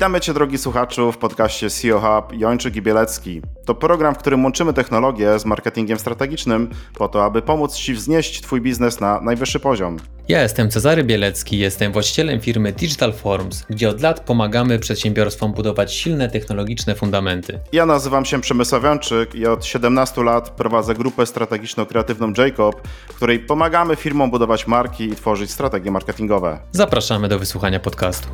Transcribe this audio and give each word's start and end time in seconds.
Witamy 0.00 0.20
Cię, 0.20 0.34
drogi 0.34 0.58
słuchaczu, 0.58 1.12
w 1.12 1.18
podcaście 1.18 1.70
CEO 1.70 2.00
Hub 2.00 2.38
Jończyk 2.38 2.76
i 2.76 2.82
Bielecki. 2.82 3.42
To 3.64 3.74
program, 3.74 4.14
w 4.14 4.18
którym 4.18 4.44
łączymy 4.44 4.72
technologię 4.72 5.38
z 5.38 5.44
marketingiem 5.44 5.98
strategicznym 5.98 6.70
po 6.94 7.08
to, 7.08 7.24
aby 7.24 7.42
pomóc 7.42 7.74
Ci 7.74 7.94
wznieść 7.94 8.42
Twój 8.42 8.60
biznes 8.60 9.00
na 9.00 9.20
najwyższy 9.20 9.60
poziom. 9.60 9.96
Ja 10.28 10.42
jestem 10.42 10.70
Cezary 10.70 11.04
Bielecki, 11.04 11.58
jestem 11.58 11.92
właścicielem 11.92 12.40
firmy 12.40 12.72
Digital 12.72 13.12
Forms, 13.12 13.64
gdzie 13.70 13.88
od 13.88 14.00
lat 14.00 14.20
pomagamy 14.20 14.78
przedsiębiorstwom 14.78 15.52
budować 15.52 15.94
silne 15.94 16.28
technologiczne 16.28 16.94
fundamenty. 16.94 17.60
Ja 17.72 17.86
nazywam 17.86 18.24
się 18.24 18.40
Przemysław 18.40 18.82
Wiączyk 18.82 19.34
i 19.34 19.46
od 19.46 19.64
17 19.64 20.22
lat 20.22 20.50
prowadzę 20.50 20.94
grupę 20.94 21.22
strategiczno-kreatywną 21.22 22.38
Jacob, 22.38 22.88
w 23.08 23.14
której 23.14 23.38
pomagamy 23.38 23.96
firmom 23.96 24.30
budować 24.30 24.66
marki 24.66 25.04
i 25.04 25.16
tworzyć 25.16 25.50
strategie 25.50 25.90
marketingowe. 25.90 26.58
Zapraszamy 26.72 27.28
do 27.28 27.38
wysłuchania 27.38 27.80
podcastu. 27.80 28.28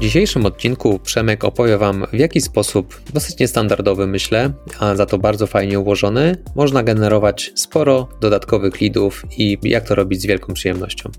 W 0.00 0.02
dzisiejszym 0.02 0.46
odcinku 0.46 0.98
Przemek 0.98 1.44
opowie 1.44 1.78
Wam, 1.78 2.06
w 2.12 2.18
jaki 2.18 2.40
sposób, 2.40 3.00
dosyć 3.14 3.38
niestandardowy 3.38 4.06
myślę, 4.06 4.52
a 4.78 4.94
za 4.94 5.06
to 5.06 5.18
bardzo 5.18 5.46
fajnie 5.46 5.80
ułożony, 5.80 6.36
można 6.54 6.82
generować 6.82 7.52
sporo 7.54 8.08
dodatkowych 8.20 8.80
leadów 8.80 9.24
i 9.38 9.58
jak 9.62 9.88
to 9.88 9.94
robić 9.94 10.22
z 10.22 10.26
wielką 10.26 10.54
przyjemnością. 10.54 11.10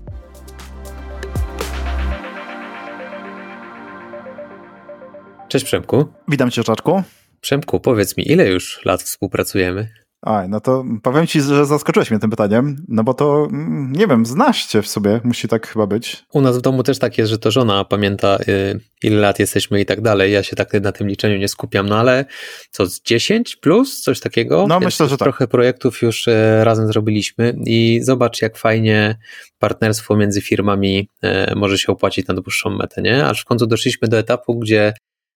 Cześć 5.48 5.64
Przemku. 5.64 6.06
Witam 6.28 6.50
Cię, 6.50 6.64
Czaczku. 6.64 7.02
Przemku, 7.40 7.80
powiedz 7.80 8.16
mi, 8.16 8.30
ile 8.32 8.48
już 8.48 8.80
lat 8.84 9.02
współpracujemy? 9.02 10.01
Aj, 10.22 10.48
no 10.48 10.60
to 10.60 10.84
powiem 11.02 11.26
ci, 11.26 11.40
że 11.40 11.66
zaskoczyłeś 11.66 12.10
mnie 12.10 12.20
tym 12.20 12.30
pytaniem, 12.30 12.84
no 12.88 13.04
bo 13.04 13.14
to, 13.14 13.48
mm, 13.52 13.92
nie 13.92 14.06
wiem, 14.06 14.26
znasz 14.26 14.66
cię 14.66 14.82
w 14.82 14.88
sobie, 14.88 15.20
musi 15.24 15.48
tak 15.48 15.68
chyba 15.68 15.86
być. 15.86 16.24
U 16.32 16.40
nas 16.40 16.58
w 16.58 16.60
domu 16.60 16.82
też 16.82 16.98
tak 16.98 17.18
jest, 17.18 17.30
że 17.30 17.38
to 17.38 17.50
żona 17.50 17.84
pamięta, 17.84 18.38
y, 18.48 18.80
ile 19.02 19.20
lat 19.20 19.38
jesteśmy 19.38 19.80
i 19.80 19.86
tak 19.86 20.00
dalej. 20.00 20.32
Ja 20.32 20.42
się 20.42 20.56
tak 20.56 20.72
na 20.72 20.92
tym 20.92 21.08
liczeniu 21.08 21.38
nie 21.38 21.48
skupiam, 21.48 21.88
no 21.88 21.98
ale 21.98 22.24
co, 22.70 22.86
z 22.86 23.02
10 23.02 23.56
plus, 23.56 24.00
coś 24.00 24.20
takiego? 24.20 24.66
No 24.68 24.74
Więc 24.74 24.84
myślę, 24.84 25.08
że 25.08 25.16
tak. 25.18 25.26
Trochę 25.26 25.48
projektów 25.48 26.02
już 26.02 26.28
y, 26.28 26.64
razem 26.64 26.86
zrobiliśmy 26.86 27.54
i 27.66 28.00
zobacz, 28.02 28.42
jak 28.42 28.58
fajnie 28.58 29.18
partnerstwo 29.58 30.16
między 30.16 30.40
firmami 30.40 31.08
y, 31.24 31.54
może 31.56 31.78
się 31.78 31.92
opłacić 31.92 32.26
na 32.26 32.34
dłuższą 32.34 32.70
metę, 32.70 33.02
nie? 33.02 33.26
Aż 33.26 33.40
w 33.40 33.44
końcu 33.44 33.66
doszliśmy 33.66 34.08
do 34.08 34.18
etapu, 34.18 34.58
gdzie 34.58 34.92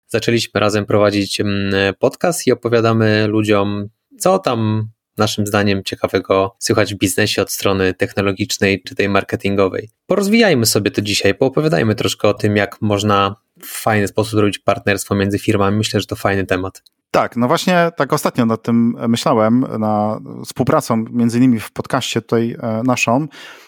zaczęliśmy 0.08 0.60
razem 0.60 0.86
prowadzić 0.86 1.40
mm, 1.40 1.94
podcast 1.98 2.46
i 2.46 2.52
opowiadamy 2.52 3.26
ludziom, 3.26 3.88
co 4.18 4.38
tam 4.38 4.88
naszym 5.18 5.46
zdaniem 5.46 5.84
ciekawego 5.84 6.56
słychać 6.58 6.94
w 6.94 6.98
biznesie 6.98 7.42
od 7.42 7.52
strony 7.52 7.94
technologicznej 7.94 8.82
czy 8.82 8.94
tej 8.94 9.08
marketingowej. 9.08 9.90
Porozwijajmy 10.06 10.66
sobie 10.66 10.90
to 10.90 11.02
dzisiaj, 11.02 11.34
poopowiadajmy 11.34 11.94
troszkę 11.94 12.28
o 12.28 12.34
tym, 12.34 12.56
jak 12.56 12.82
można 12.82 13.36
w 13.62 13.66
fajny 13.66 14.08
sposób 14.08 14.30
zrobić 14.30 14.58
partnerstwo 14.58 15.14
między 15.14 15.38
firmami. 15.38 15.76
Myślę, 15.76 16.00
że 16.00 16.06
to 16.06 16.16
fajny 16.16 16.46
temat. 16.46 16.82
Tak, 17.10 17.36
no 17.36 17.48
właśnie 17.48 17.90
tak 17.96 18.12
ostatnio 18.12 18.46
nad 18.46 18.62
tym 18.62 18.96
myślałem, 19.08 19.66
na 19.78 20.20
współpracą 20.44 21.04
między 21.10 21.38
innymi 21.38 21.60
w 21.60 21.72
podcaście 21.72 22.22
tutaj 22.22 22.56
e, 22.62 22.82
naszą, 22.84 23.26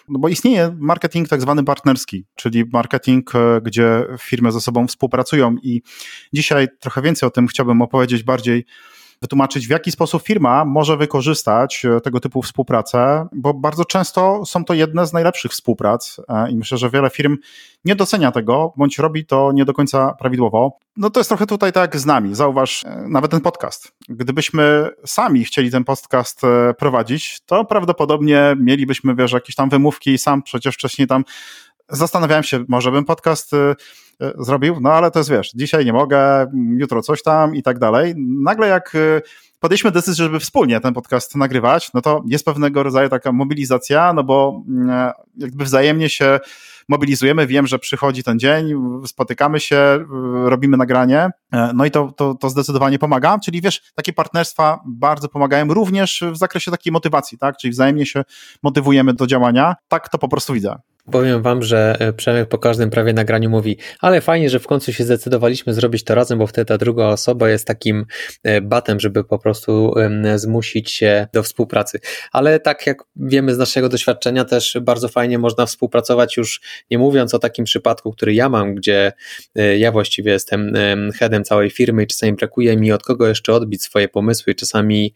no 0.09 0.19
bo 0.19 0.29
istnieje 0.29 0.75
marketing 0.79 1.29
tak 1.29 1.41
zwany 1.41 1.63
partnerski, 1.63 2.25
czyli 2.35 2.65
marketing, 2.73 3.35
e, 3.35 3.61
gdzie 3.61 4.05
firmy 4.19 4.51
ze 4.51 4.61
sobą 4.61 4.87
współpracują 4.87 5.55
i 5.63 5.81
dzisiaj 6.33 6.67
trochę 6.79 7.01
więcej 7.01 7.27
o 7.27 7.29
tym 7.29 7.47
chciałbym 7.47 7.81
opowiedzieć 7.81 8.23
bardziej 8.23 8.65
wytłumaczyć, 9.21 9.67
w 9.67 9.69
jaki 9.69 9.91
sposób 9.91 10.23
firma 10.23 10.65
może 10.65 10.97
wykorzystać 10.97 11.85
e, 11.85 12.01
tego 12.01 12.19
typu 12.19 12.41
współpracę, 12.41 13.27
bo 13.31 13.53
bardzo 13.53 13.85
często 13.85 14.45
są 14.45 14.65
to 14.65 14.73
jedne 14.73 15.07
z 15.07 15.13
najlepszych 15.13 15.51
współprac 15.51 16.21
e, 16.29 16.51
i 16.51 16.55
myślę, 16.55 16.77
że 16.77 16.89
wiele 16.89 17.09
firm 17.09 17.37
nie 17.85 17.95
docenia 17.95 18.31
tego, 18.31 18.73
bądź 18.77 18.97
robi 18.97 19.25
to 19.25 19.51
nie 19.51 19.65
do 19.65 19.73
końca 19.73 20.13
prawidłowo. 20.19 20.77
No 20.97 21.09
to 21.09 21.19
jest 21.19 21.29
trochę 21.29 21.45
tutaj 21.45 21.71
tak 21.71 21.81
jak 21.81 22.01
z 22.01 22.05
nami. 22.05 22.35
Zauważ 22.35 22.83
e, 22.83 23.05
nawet 23.09 23.31
ten 23.31 23.41
podcast. 23.41 23.91
Gdybyśmy 24.09 24.89
sami 25.05 25.45
chcieli 25.45 25.71
ten 25.71 25.83
podcast 25.83 26.41
prowadzić, 26.77 27.39
to 27.45 27.65
prawdopodobnie 27.65 28.55
mielibyśmy, 28.59 29.15
wiesz, 29.15 29.31
jakieś 29.31 29.55
tam 29.55 29.69
wymówki, 29.69 30.17
sam 30.17 30.43
przecież 30.43 30.75
wcześniej 30.75 31.07
tam 31.07 31.23
zastanawiałem 31.89 32.43
się, 32.43 32.65
może 32.67 32.91
bym 32.91 33.05
podcast 33.05 33.51
E, 34.21 34.33
zrobił, 34.39 34.79
no 34.81 34.93
ale 34.93 35.11
to 35.11 35.19
jest, 35.19 35.29
wiesz, 35.29 35.51
dzisiaj 35.55 35.85
nie 35.85 35.93
mogę, 35.93 36.51
jutro 36.77 37.01
coś 37.01 37.23
tam 37.23 37.55
i 37.55 37.63
tak 37.63 37.79
dalej. 37.79 38.13
Nagle 38.17 38.67
jak 38.67 38.95
e, 38.95 39.21
podjęliśmy 39.59 39.91
decyzję, 39.91 40.25
żeby 40.25 40.39
wspólnie 40.39 40.79
ten 40.79 40.93
podcast 40.93 41.35
nagrywać, 41.35 41.93
no 41.93 42.01
to 42.01 42.23
jest 42.27 42.45
pewnego 42.45 42.83
rodzaju 42.83 43.09
taka 43.09 43.31
mobilizacja, 43.31 44.13
no 44.13 44.23
bo 44.23 44.63
mm, 44.67 44.89
e, 44.89 45.11
jakby 45.37 45.63
wzajemnie 45.63 46.09
się 46.09 46.39
mobilizujemy, 46.89 47.47
wiem, 47.47 47.67
że 47.67 47.79
przychodzi 47.79 48.23
ten 48.23 48.39
dzień, 48.39 48.73
spotykamy 49.05 49.59
się, 49.59 50.05
robimy 50.45 50.77
nagranie, 50.77 51.29
no 51.73 51.85
i 51.85 51.91
to, 51.91 52.11
to, 52.11 52.35
to 52.35 52.49
zdecydowanie 52.49 52.99
pomaga, 52.99 53.39
czyli 53.45 53.61
wiesz, 53.61 53.91
takie 53.95 54.13
partnerstwa 54.13 54.79
bardzo 54.85 55.29
pomagają 55.29 55.73
również 55.73 56.23
w 56.31 56.37
zakresie 56.37 56.71
takiej 56.71 56.93
motywacji, 56.93 57.37
tak, 57.37 57.57
czyli 57.57 57.71
wzajemnie 57.71 58.05
się 58.05 58.23
motywujemy 58.63 59.13
do 59.13 59.27
działania, 59.27 59.75
tak 59.87 60.09
to 60.09 60.17
po 60.17 60.27
prostu 60.27 60.53
widzę. 60.53 60.75
Powiem 61.11 61.41
wam, 61.41 61.63
że 61.63 61.95
e, 61.99 62.13
Przemek 62.13 62.49
po 62.49 62.57
każdym 62.57 62.89
prawie 62.89 63.13
nagraniu 63.13 63.49
mówi, 63.49 63.77
ale 63.99 64.21
fajnie, 64.21 64.49
że 64.49 64.59
w 64.59 64.67
końcu 64.67 64.93
się 64.93 65.03
zdecydowaliśmy 65.03 65.73
zrobić 65.73 66.03
to 66.03 66.15
razem, 66.15 66.39
bo 66.39 66.47
wtedy 66.47 66.65
ta 66.65 66.77
druga 66.77 67.07
osoba 67.07 67.49
jest 67.49 67.67
takim 67.67 68.05
e, 68.43 68.61
batem, 68.61 68.99
żeby 68.99 69.23
po 69.23 69.39
prostu 69.39 69.93
zmusić 70.35 70.91
się 70.91 71.27
do 71.33 71.43
współpracy. 71.43 71.99
Ale 72.31 72.59
tak 72.59 72.87
jak 72.87 73.03
wiemy 73.15 73.55
z 73.55 73.57
naszego 73.57 73.89
doświadczenia, 73.89 74.45
też 74.45 74.77
bardzo 74.81 75.07
fajnie 75.07 75.39
można 75.39 75.65
współpracować 75.65 76.37
już 76.37 76.61
nie 76.91 76.97
mówiąc 76.97 77.33
o 77.33 77.39
takim 77.39 77.65
przypadku, 77.65 78.11
który 78.11 78.33
ja 78.33 78.49
mam, 78.49 78.75
gdzie 78.75 79.13
e, 79.55 79.77
ja 79.77 79.91
właściwie 79.91 80.31
jestem 80.31 80.73
headem 81.15 81.43
całej 81.43 81.69
firmy 81.69 82.03
i 82.03 82.07
czasami 82.07 82.33
brakuje 82.33 82.77
mi 82.77 82.91
od 82.91 83.03
kogo 83.03 83.27
jeszcze 83.27 83.53
odbić 83.53 83.83
swoje 83.83 84.07
pomysły 84.07 84.55
czasami 84.55 85.13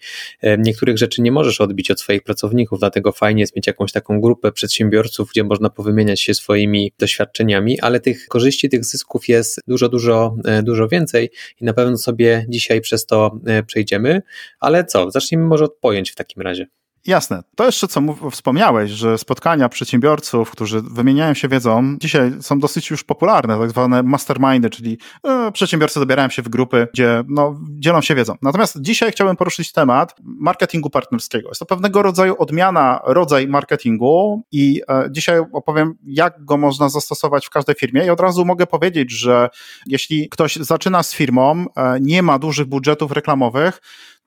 niektórych 0.57 0.97
rzeczy 0.97 1.21
nie 1.21 1.31
możesz 1.31 1.61
odbić 1.61 1.91
od 1.91 1.99
swoich 1.99 2.23
pracowników, 2.23 2.79
dlatego 2.79 3.11
fajnie 3.11 3.41
jest 3.41 3.55
mieć 3.55 3.67
jakąś 3.67 3.91
taką 3.91 4.21
grupę 4.21 4.51
przedsiębiorców, 4.51 5.29
gdzie 5.29 5.43
można 5.43 5.69
powymieniać 5.83 6.21
się 6.21 6.33
swoimi 6.33 6.93
doświadczeniami, 6.99 7.81
ale 7.81 7.99
tych 7.99 8.27
korzyści, 8.27 8.69
tych 8.69 8.85
zysków 8.85 9.27
jest 9.27 9.59
dużo, 9.67 9.89
dużo, 9.89 10.35
e, 10.45 10.63
dużo 10.63 10.87
więcej 10.87 11.29
i 11.61 11.65
na 11.65 11.73
pewno 11.73 11.97
sobie 11.97 12.45
dzisiaj 12.49 12.81
przez 12.81 13.05
to 13.05 13.39
e, 13.45 13.63
przejdziemy. 13.63 14.21
Ale 14.59 14.85
co, 14.85 15.11
zacznijmy 15.11 15.45
może 15.45 15.65
od 15.65 15.77
pojęć 15.77 16.11
w 16.11 16.15
takim 16.15 16.41
razie. 16.41 16.67
Jasne. 17.07 17.43
To 17.55 17.65
jeszcze, 17.65 17.87
co 17.87 18.01
wspomniałeś, 18.31 18.91
że 18.91 19.17
spotkania 19.17 19.69
przedsiębiorców, 19.69 20.51
którzy 20.51 20.81
wymieniają 20.81 21.33
się 21.33 21.47
wiedzą, 21.47 21.97
dzisiaj 21.99 22.31
są 22.41 22.59
dosyć 22.59 22.89
już 22.89 23.03
popularne, 23.03 23.59
tak 23.59 23.69
zwane 23.69 24.03
mastermindy, 24.03 24.69
czyli 24.69 24.97
e, 25.23 25.51
przedsiębiorcy 25.51 25.99
dobierają 25.99 26.29
się 26.29 26.41
w 26.41 26.49
grupy, 26.49 26.87
gdzie 26.93 27.23
no, 27.27 27.59
dzielą 27.69 28.01
się 28.01 28.15
wiedzą. 28.15 28.35
Natomiast 28.41 28.81
dzisiaj 28.81 29.11
chciałbym 29.11 29.35
poruszyć 29.35 29.71
temat 29.71 30.15
marketingu 30.23 30.89
partnerskiego. 30.89 31.49
Jest 31.49 31.59
to 31.59 31.65
pewnego 31.65 32.01
rodzaju 32.01 32.35
odmiana, 32.37 33.01
rodzaj 33.03 33.47
marketingu 33.47 34.43
i 34.51 34.81
e, 34.89 35.07
dzisiaj 35.11 35.39
opowiem, 35.53 35.95
jak 36.05 36.45
go 36.45 36.57
można 36.57 36.89
zastosować 36.89 37.45
w 37.45 37.49
każdej 37.49 37.75
firmie 37.75 38.05
i 38.05 38.09
od 38.09 38.19
razu 38.19 38.45
mogę 38.45 38.67
powiedzieć, 38.67 39.11
że 39.11 39.49
jeśli 39.87 40.29
ktoś 40.29 40.55
zaczyna 40.55 41.03
z 41.03 41.13
firmą, 41.13 41.65
e, 41.75 41.99
nie 42.01 42.23
ma 42.23 42.39
dużych 42.39 42.65
budżetów 42.65 43.11
reklamowych, 43.11 43.81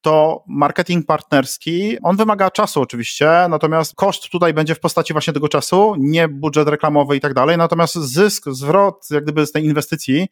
to 0.06 0.44
marketing 0.46 1.06
partnerski, 1.06 1.96
on 2.02 2.16
wymaga 2.16 2.50
czasu 2.50 2.80
oczywiście, 2.80 3.30
natomiast 3.50 3.94
koszt 3.94 4.28
tutaj 4.28 4.54
będzie 4.54 4.74
w 4.74 4.80
postaci 4.80 5.12
właśnie 5.12 5.32
tego 5.32 5.48
czasu, 5.48 5.94
nie 5.98 6.28
budżet 6.28 6.68
reklamowy 6.68 7.16
i 7.16 7.20
tak 7.20 7.34
dalej, 7.34 7.56
natomiast 7.56 7.94
zysk, 7.94 8.44
zwrot 8.50 9.06
jak 9.10 9.24
gdyby 9.24 9.46
z 9.46 9.52
tej 9.52 9.64
inwestycji 9.64 10.28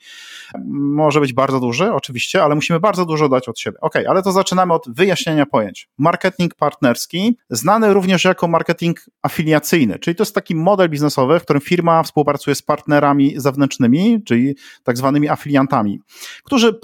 może 0.68 1.20
być 1.20 1.32
bardzo 1.32 1.60
duży 1.60 1.92
oczywiście, 1.92 2.44
ale 2.44 2.54
musimy 2.54 2.80
bardzo 2.80 3.06
dużo 3.06 3.28
dać 3.28 3.48
od 3.48 3.58
siebie. 3.58 3.78
Ok, 3.80 3.94
ale 4.08 4.22
to 4.22 4.32
zaczynamy 4.32 4.72
od 4.72 4.86
wyjaśnienia 4.88 5.46
pojęć. 5.46 5.88
Marketing 5.98 6.54
partnerski, 6.54 7.38
znany 7.50 7.94
również 7.94 8.24
jako 8.24 8.48
marketing 8.48 9.00
afiliacyjny, 9.22 9.98
czyli 9.98 10.16
to 10.16 10.22
jest 10.22 10.34
taki 10.34 10.54
model 10.54 10.91
biznesowy, 10.91 11.41
w 11.41 11.42
którym 11.42 11.62
firma 11.62 12.02
współpracuje 12.02 12.54
z 12.54 12.62
partnerami 12.62 13.34
zewnętrznymi, 13.36 14.22
czyli 14.24 14.54
tak 14.82 14.97
zwanymi 14.97 15.28
afiliantami, 15.28 16.00
którzy 16.44 16.78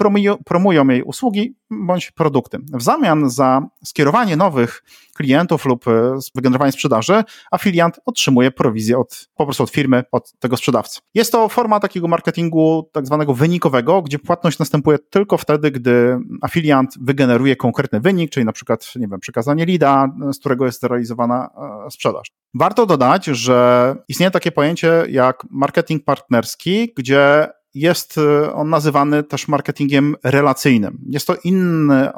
promują, 0.44 0.88
jej 0.88 1.02
usługi 1.02 1.54
bądź 1.70 2.10
produkty. 2.10 2.58
W 2.80 2.82
zamian 2.82 3.30
za 3.30 3.62
skierowanie 3.84 4.36
nowych 4.36 4.82
klientów 5.16 5.64
lub 5.66 5.88
e, 5.88 6.18
wygenerowanie 6.34 6.72
sprzedaży, 6.72 7.24
afiliant 7.50 8.00
otrzymuje 8.06 8.50
prowizję 8.50 8.98
od, 8.98 9.28
po 9.34 9.44
prostu 9.44 9.62
od 9.62 9.70
firmy, 9.70 10.04
od 10.12 10.32
tego 10.38 10.56
sprzedawcy. 10.56 11.00
Jest 11.14 11.32
to 11.32 11.48
forma 11.48 11.80
takiego 11.80 12.08
marketingu 12.08 12.90
tak 12.92 13.06
zwanego 13.06 13.34
wynikowego, 13.34 14.02
gdzie 14.02 14.18
płatność 14.18 14.58
następuje 14.58 14.98
tylko 14.98 15.38
wtedy, 15.38 15.70
gdy 15.70 16.18
afiliant 16.42 16.94
wygeneruje 17.00 17.56
konkretny 17.56 18.00
wynik, 18.00 18.30
czyli 18.30 18.46
na 18.46 18.52
przykład, 18.52 18.92
nie 18.96 19.08
wiem, 19.08 19.20
przekazanie 19.20 19.64
lida, 19.64 20.08
z 20.32 20.38
którego 20.38 20.66
jest 20.66 20.80
zrealizowana 20.80 21.50
e, 21.86 21.90
sprzedaż. 21.90 22.28
Warto 22.54 22.86
dodać, 22.86 23.24
że 23.24 23.96
istnieje 24.08 24.30
takie 24.30 24.52
pojęcie 24.52 25.04
jak 25.08 25.46
marketing 25.50 26.04
partnerski, 26.04 26.92
gdzie 26.96 27.48
jest 27.74 28.18
y, 28.18 28.52
on 28.52 28.70
nazywany 28.70 29.22
też 29.22 29.48
marketingiem 29.48 30.16
relacyjnym. 30.24 30.98
Jest 31.06 31.26
to 31.26 31.34
inny, 31.44 32.08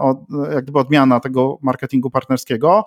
jak 0.53 0.63
gdyby 0.65 0.79
odmiana 0.79 1.21
tego 1.21 1.59
marketingu 1.63 2.11
partnerskiego. 2.11 2.85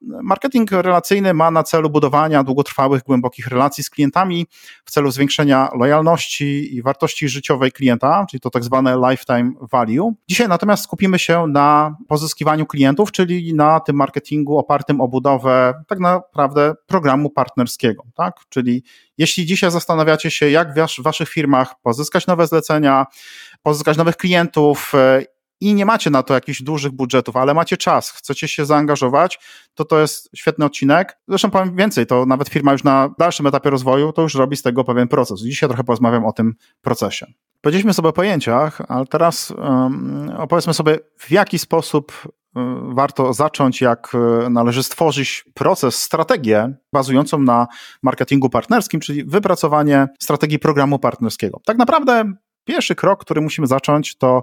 Marketing 0.00 0.70
relacyjny 0.70 1.34
ma 1.34 1.50
na 1.50 1.62
celu 1.62 1.90
budowania 1.90 2.44
długotrwałych, 2.44 3.02
głębokich 3.02 3.46
relacji 3.46 3.84
z 3.84 3.90
klientami 3.90 4.46
w 4.84 4.90
celu 4.90 5.10
zwiększenia 5.10 5.68
lojalności 5.78 6.76
i 6.76 6.82
wartości 6.82 7.28
życiowej 7.28 7.72
klienta, 7.72 8.26
czyli 8.30 8.40
to 8.40 8.50
tak 8.50 8.64
zwane 8.64 8.98
lifetime 9.10 9.52
value. 9.72 10.14
Dzisiaj 10.28 10.48
natomiast 10.48 10.84
skupimy 10.84 11.18
się 11.18 11.46
na 11.46 11.96
pozyskiwaniu 12.08 12.66
klientów, 12.66 13.12
czyli 13.12 13.54
na 13.54 13.80
tym 13.80 13.96
marketingu 13.96 14.58
opartym 14.58 15.00
o 15.00 15.08
budowę 15.08 15.74
tak 15.88 15.98
naprawdę 16.00 16.74
programu 16.86 17.30
partnerskiego, 17.30 18.02
tak? 18.14 18.40
Czyli 18.48 18.82
jeśli 19.18 19.46
dzisiaj 19.46 19.70
zastanawiacie 19.70 20.30
się, 20.30 20.50
jak 20.50 20.74
w 20.74 21.02
waszych 21.02 21.28
firmach 21.28 21.74
pozyskać 21.82 22.26
nowe 22.26 22.46
zlecenia, 22.46 23.06
pozyskać 23.62 23.96
nowych 23.96 24.16
klientów 24.16 24.92
e, 24.94 25.35
i 25.60 25.74
nie 25.74 25.86
macie 25.86 26.10
na 26.10 26.22
to 26.22 26.34
jakichś 26.34 26.62
dużych 26.62 26.92
budżetów, 26.92 27.36
ale 27.36 27.54
macie 27.54 27.76
czas, 27.76 28.10
chcecie 28.10 28.48
się 28.48 28.66
zaangażować, 28.66 29.38
to 29.74 29.84
to 29.84 30.00
jest 30.00 30.30
świetny 30.36 30.64
odcinek. 30.64 31.18
Zresztą 31.28 31.50
powiem 31.50 31.76
więcej, 31.76 32.06
to 32.06 32.26
nawet 32.26 32.48
firma 32.48 32.72
już 32.72 32.84
na 32.84 33.14
dalszym 33.18 33.46
etapie 33.46 33.70
rozwoju 33.70 34.12
to 34.12 34.22
już 34.22 34.34
robi 34.34 34.56
z 34.56 34.62
tego 34.62 34.84
pewien 34.84 35.08
proces. 35.08 35.40
Dzisiaj 35.40 35.68
trochę 35.68 35.84
porozmawiam 35.84 36.24
o 36.24 36.32
tym 36.32 36.54
procesie. 36.82 37.26
Powiedzieliśmy 37.60 37.94
sobie 37.94 38.08
o 38.08 38.12
pojęciach, 38.12 38.82
ale 38.88 39.06
teraz 39.06 39.50
um, 39.50 40.30
opowiedzmy 40.36 40.74
sobie, 40.74 40.98
w 41.18 41.30
jaki 41.30 41.58
sposób 41.58 42.12
um, 42.54 42.94
warto 42.94 43.32
zacząć, 43.32 43.80
jak 43.80 44.14
um, 44.14 44.52
należy 44.52 44.82
stworzyć 44.82 45.44
proces, 45.54 46.02
strategię 46.02 46.74
bazującą 46.92 47.38
na 47.38 47.66
marketingu 48.02 48.50
partnerskim, 48.50 49.00
czyli 49.00 49.24
wypracowanie 49.24 50.06
strategii 50.20 50.58
programu 50.58 50.98
partnerskiego. 50.98 51.60
Tak 51.64 51.78
naprawdę 51.78 52.32
Pierwszy 52.66 52.94
krok, 52.94 53.20
który 53.20 53.40
musimy 53.40 53.66
zacząć, 53.66 54.16
to 54.16 54.42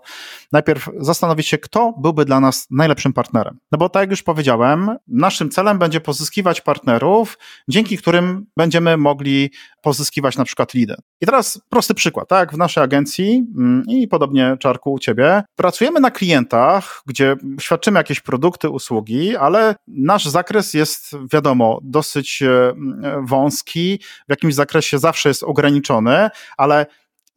najpierw 0.51 0.89
zastanowić 0.99 1.47
się, 1.47 1.57
kto 1.57 1.93
byłby 1.97 2.25
dla 2.25 2.39
nas 2.39 2.67
najlepszym 2.71 3.13
partnerem. 3.13 3.59
No 3.71 3.77
bo 3.77 3.89
tak 3.89 4.01
jak 4.01 4.09
już 4.09 4.23
powiedziałem, 4.23 4.97
naszym 5.07 5.49
celem 5.49 5.79
będzie 5.79 6.01
pozyskiwać 6.01 6.61
partnerów, 6.61 7.37
dzięki 7.67 7.97
którym 7.97 8.45
będziemy 8.57 8.97
mogli 8.97 9.51
pozyskiwać 9.81 10.37
na 10.37 10.45
przykład 10.45 10.73
lidy. 10.73 10.95
I 11.21 11.25
teraz 11.25 11.61
prosty 11.69 11.93
przykład, 11.93 12.27
tak? 12.27 12.53
W 12.53 12.57
naszej 12.57 12.83
agencji 12.83 13.45
mm, 13.57 13.83
i 13.87 14.07
podobnie 14.07 14.57
Czarku 14.59 14.93
u 14.93 14.99
ciebie, 14.99 15.43
pracujemy 15.55 15.99
na 15.99 16.11
klientach, 16.11 17.01
gdzie 17.05 17.35
świadczymy 17.59 17.99
jakieś 17.99 18.19
produkty, 18.19 18.69
usługi, 18.69 19.37
ale 19.37 19.75
nasz 19.87 20.25
zakres 20.25 20.73
jest, 20.73 21.15
wiadomo, 21.33 21.79
dosyć 21.83 22.41
e, 22.41 22.73
wąski, 23.21 23.99
w 24.27 24.29
jakimś 24.29 24.53
zakresie 24.53 24.99
zawsze 24.99 25.29
jest 25.29 25.43
ograniczony, 25.43 26.29
ale 26.57 26.85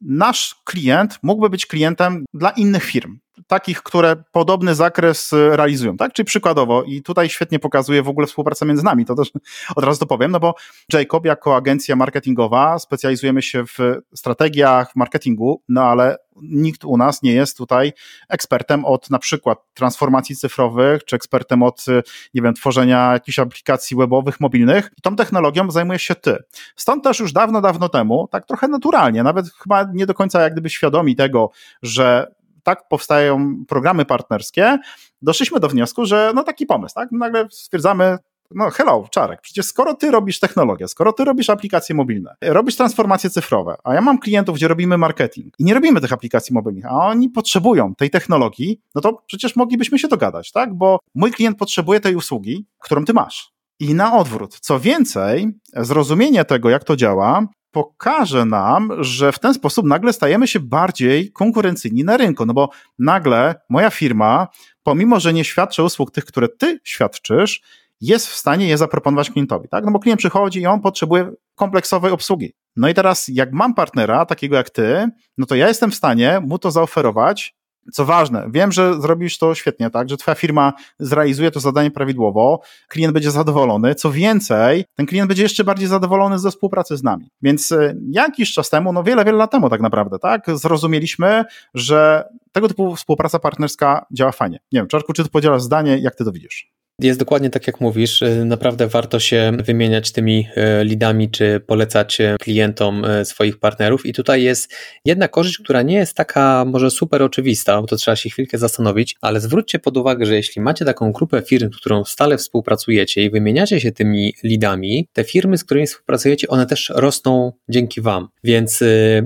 nasz 0.01 0.55
klient 0.65 1.19
mógłby 1.23 1.49
być 1.49 1.65
klientem 1.65 2.25
dla 2.33 2.49
innych 2.49 2.83
firm, 2.83 3.17
takich, 3.47 3.83
które 3.83 4.15
podobny 4.31 4.75
zakres 4.75 5.33
y, 5.33 5.57
realizują, 5.57 5.97
tak? 5.97 6.13
Czyli 6.13 6.25
przykładowo, 6.25 6.83
i 6.83 7.01
tutaj 7.01 7.29
świetnie 7.29 7.59
pokazuje 7.59 8.03
w 8.03 8.09
ogóle 8.09 8.27
współpracę 8.27 8.65
między 8.65 8.83
nami, 8.83 9.05
to 9.05 9.15
też 9.15 9.31
od 9.75 9.83
razu 9.83 9.99
to 9.99 10.05
powiem, 10.05 10.31
no 10.31 10.39
bo 10.39 10.55
Jacob 10.93 11.25
jako 11.25 11.55
agencja 11.55 11.95
marketingowa 11.95 12.79
specjalizujemy 12.79 13.41
się 13.41 13.63
w 13.65 13.79
strategiach, 14.15 14.95
marketingu, 14.95 15.61
no 15.69 15.83
ale 15.83 16.17
nikt 16.41 16.85
u 16.85 16.97
nas 16.97 17.23
nie 17.23 17.33
jest 17.33 17.57
tutaj 17.57 17.93
ekspertem 18.29 18.85
od 18.85 19.09
na 19.09 19.19
przykład 19.19 19.59
transformacji 19.73 20.35
cyfrowych, 20.35 21.05
czy 21.05 21.15
ekspertem 21.15 21.63
od, 21.63 21.87
y, 21.87 22.03
nie 22.33 22.41
wiem, 22.41 22.53
tworzenia 22.53 23.13
jakichś 23.13 23.39
aplikacji 23.39 23.97
webowych, 23.97 24.39
mobilnych. 24.39 24.91
I 24.97 25.01
tą 25.01 25.15
technologią 25.15 25.71
zajmujesz 25.71 26.03
się 26.03 26.15
ty. 26.15 26.37
Stąd 26.75 27.03
też 27.03 27.19
już 27.19 27.33
dawno, 27.33 27.61
dawno 27.61 27.89
temu, 27.89 28.27
tak 28.31 28.45
trochę 28.45 28.67
naturalnie, 28.67 29.23
nawet 29.23 29.45
chyba 29.63 29.85
nie 29.93 30.05
do 30.05 30.13
końca 30.13 30.41
jak 30.41 30.53
gdyby 30.53 30.69
świadomi 30.69 31.15
tego, 31.15 31.51
że 31.83 32.36
tak 32.67 32.87
powstają 32.87 33.65
programy 33.67 34.05
partnerskie, 34.05 34.77
doszliśmy 35.21 35.59
do 35.59 35.67
wniosku, 35.67 36.05
że 36.05 36.31
no 36.35 36.43
taki 36.43 36.65
pomysł, 36.65 36.95
tak? 36.95 37.11
Nagle 37.11 37.47
stwierdzamy, 37.51 38.17
no 38.51 38.69
hello, 38.69 39.07
Czarek, 39.11 39.41
przecież 39.41 39.65
skoro 39.65 39.93
ty 39.93 40.11
robisz 40.11 40.39
technologię, 40.39 40.87
skoro 40.87 41.13
ty 41.13 41.25
robisz 41.25 41.49
aplikacje 41.49 41.95
mobilne, 41.95 42.35
robisz 42.41 42.75
transformacje 42.75 43.29
cyfrowe, 43.29 43.75
a 43.83 43.93
ja 43.93 44.01
mam 44.01 44.19
klientów, 44.19 44.55
gdzie 44.55 44.67
robimy 44.67 44.97
marketing 44.97 45.53
i 45.59 45.63
nie 45.63 45.73
robimy 45.73 46.01
tych 46.01 46.13
aplikacji 46.13 46.53
mobilnych, 46.53 46.85
a 46.85 47.07
oni 47.07 47.29
potrzebują 47.29 47.95
tej 47.95 48.09
technologii, 48.09 48.81
no 48.95 49.01
to 49.01 49.23
przecież 49.27 49.55
moglibyśmy 49.55 49.99
się 49.99 50.07
dogadać, 50.07 50.51
tak? 50.51 50.73
Bo 50.73 50.99
mój 51.15 51.31
klient 51.31 51.57
potrzebuje 51.57 51.99
tej 51.99 52.15
usługi, 52.15 52.65
którą 52.79 53.05
ty 53.05 53.13
masz. 53.13 53.51
I 53.79 53.93
na 53.93 54.17
odwrót. 54.17 54.59
Co 54.59 54.79
więcej, 54.79 55.47
zrozumienie 55.73 56.45
tego, 56.45 56.69
jak 56.69 56.83
to 56.83 56.95
działa, 56.95 57.47
pokaże 57.77 58.45
nam, 58.45 58.91
że 58.99 59.31
w 59.31 59.39
ten 59.39 59.53
sposób 59.53 59.85
nagle 59.85 60.13
stajemy 60.13 60.47
się 60.47 60.59
bardziej 60.59 61.31
konkurencyjni 61.31 62.03
na 62.03 62.17
rynku, 62.17 62.45
no 62.45 62.53
bo 62.53 62.69
nagle 62.99 63.55
moja 63.69 63.89
firma, 63.89 64.47
pomimo 64.83 65.19
że 65.19 65.33
nie 65.33 65.43
świadczy 65.43 65.83
usług 65.83 66.11
tych, 66.11 66.25
które 66.25 66.49
ty 66.49 66.79
świadczysz, 66.83 67.61
jest 68.01 68.27
w 68.27 68.35
stanie 68.35 68.67
je 68.67 68.77
zaproponować 68.77 69.31
klientowi, 69.31 69.69
tak? 69.69 69.85
No 69.85 69.91
bo 69.91 69.99
klient 69.99 70.19
przychodzi 70.19 70.59
i 70.61 70.65
on 70.65 70.81
potrzebuje 70.81 71.31
kompleksowej 71.55 72.11
obsługi. 72.11 72.53
No 72.75 72.89
i 72.89 72.93
teraz, 72.93 73.27
jak 73.27 73.53
mam 73.53 73.73
partnera, 73.73 74.25
takiego 74.25 74.55
jak 74.55 74.69
ty, 74.69 75.09
no 75.37 75.45
to 75.45 75.55
ja 75.55 75.67
jestem 75.67 75.91
w 75.91 75.95
stanie 75.95 76.39
mu 76.39 76.59
to 76.59 76.71
zaoferować 76.71 77.56
co 77.91 78.05
ważne, 78.05 78.47
wiem, 78.51 78.71
że 78.71 79.01
zrobisz 79.01 79.37
to 79.37 79.55
świetnie, 79.55 79.89
tak, 79.89 80.09
że 80.09 80.17
twoja 80.17 80.35
firma 80.35 80.73
zrealizuje 80.99 81.51
to 81.51 81.59
zadanie 81.59 81.91
prawidłowo, 81.91 82.61
klient 82.87 83.13
będzie 83.13 83.31
zadowolony. 83.31 83.95
Co 83.95 84.11
więcej, 84.11 84.85
ten 84.95 85.05
klient 85.05 85.27
będzie 85.27 85.43
jeszcze 85.43 85.63
bardziej 85.63 85.87
zadowolony 85.87 86.39
ze 86.39 86.51
współpracy 86.51 86.97
z 86.97 87.03
nami. 87.03 87.29
Więc 87.41 87.71
e, 87.71 87.95
jakiś 88.11 88.53
czas 88.53 88.69
temu, 88.69 88.93
no 88.93 89.03
wiele, 89.03 89.25
wiele 89.25 89.37
lat 89.37 89.51
temu 89.51 89.69
tak 89.69 89.81
naprawdę, 89.81 90.19
tak, 90.19 90.45
zrozumieliśmy, 90.53 91.45
że 91.73 92.23
tego 92.51 92.67
typu 92.67 92.95
współpraca 92.95 93.39
partnerska 93.39 94.05
działa 94.11 94.31
fajnie. 94.31 94.59
Nie 94.71 94.79
wiem, 94.79 94.87
Czarku, 94.87 95.13
czy 95.13 95.23
ty 95.23 95.29
podzielasz 95.29 95.61
zdanie, 95.61 95.97
jak 95.97 96.15
ty 96.15 96.25
to 96.25 96.31
widzisz? 96.31 96.76
Jest 97.01 97.19
dokładnie 97.19 97.49
tak, 97.49 97.67
jak 97.67 97.81
mówisz. 97.81 98.21
Y, 98.21 98.45
naprawdę 98.45 98.87
warto 98.87 99.19
się 99.19 99.51
wymieniać 99.63 100.11
tymi 100.11 100.47
y, 100.81 100.83
lidami, 100.83 101.29
czy 101.29 101.59
polecać 101.67 102.21
y, 102.21 102.35
klientom 102.39 103.05
swoich 103.23 103.59
partnerów. 103.59 104.05
I 104.05 104.13
tutaj 104.13 104.43
jest 104.43 104.73
jedna 105.05 105.27
korzyść, 105.27 105.57
która 105.57 105.81
nie 105.81 105.95
jest 105.95 106.13
taka 106.13 106.65
może 106.65 106.91
super 106.91 107.23
oczywista, 107.23 107.81
bo 107.81 107.87
to 107.87 107.95
trzeba 107.95 108.15
się 108.15 108.29
chwilkę 108.29 108.57
zastanowić, 108.57 109.15
ale 109.21 109.39
zwróćcie 109.39 109.79
pod 109.79 109.97
uwagę, 109.97 110.25
że 110.25 110.35
jeśli 110.35 110.61
macie 110.61 110.85
taką 110.85 111.11
grupę 111.11 111.41
firm, 111.41 111.73
z 111.73 111.77
którą 111.77 112.05
stale 112.05 112.37
współpracujecie 112.37 113.23
i 113.23 113.29
wymieniacie 113.29 113.81
się 113.81 113.91
tymi 113.91 114.33
lidami, 114.43 115.07
te 115.13 115.23
firmy, 115.23 115.57
z 115.57 115.63
którymi 115.63 115.87
współpracujecie, 115.87 116.47
one 116.47 116.65
też 116.65 116.91
rosną 116.95 117.51
dzięki 117.69 118.01
Wam. 118.01 118.27
Więc 118.43 118.83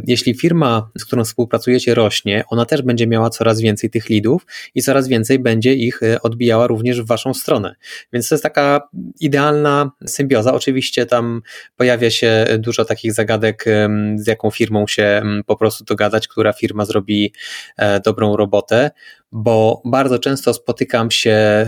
jeśli 0.07 0.33
firma, 0.33 0.89
z 0.97 1.05
którą 1.05 1.23
współpracujecie, 1.23 1.95
rośnie, 1.95 2.43
ona 2.49 2.65
też 2.65 2.81
będzie 2.81 3.07
miała 3.07 3.29
coraz 3.29 3.61
więcej 3.61 3.89
tych 3.89 4.09
lidów 4.09 4.45
i 4.75 4.81
coraz 4.81 5.07
więcej 5.07 5.39
będzie 5.39 5.73
ich 5.73 6.01
odbijała 6.21 6.67
również 6.67 7.01
w 7.01 7.07
Waszą 7.07 7.33
stronę 7.33 7.60
stronę. 7.61 7.75
Więc 8.13 8.29
to 8.29 8.35
jest 8.35 8.43
taka 8.43 8.89
idealna 9.19 9.91
symbioza. 10.05 10.53
Oczywiście 10.53 11.05
tam 11.05 11.41
pojawia 11.77 12.11
się 12.11 12.45
dużo 12.59 12.85
takich 12.85 13.13
zagadek, 13.13 13.65
z 14.15 14.27
jaką 14.27 14.51
firmą 14.51 14.87
się 14.87 15.21
po 15.45 15.55
prostu 15.55 15.83
dogadać, 15.83 16.27
która 16.27 16.53
firma 16.53 16.85
zrobi 16.85 17.33
e, 17.77 17.99
dobrą 17.99 18.35
robotę 18.35 18.91
bo 19.31 19.81
bardzo 19.85 20.19
często 20.19 20.53
spotykam 20.53 21.11
się 21.11 21.65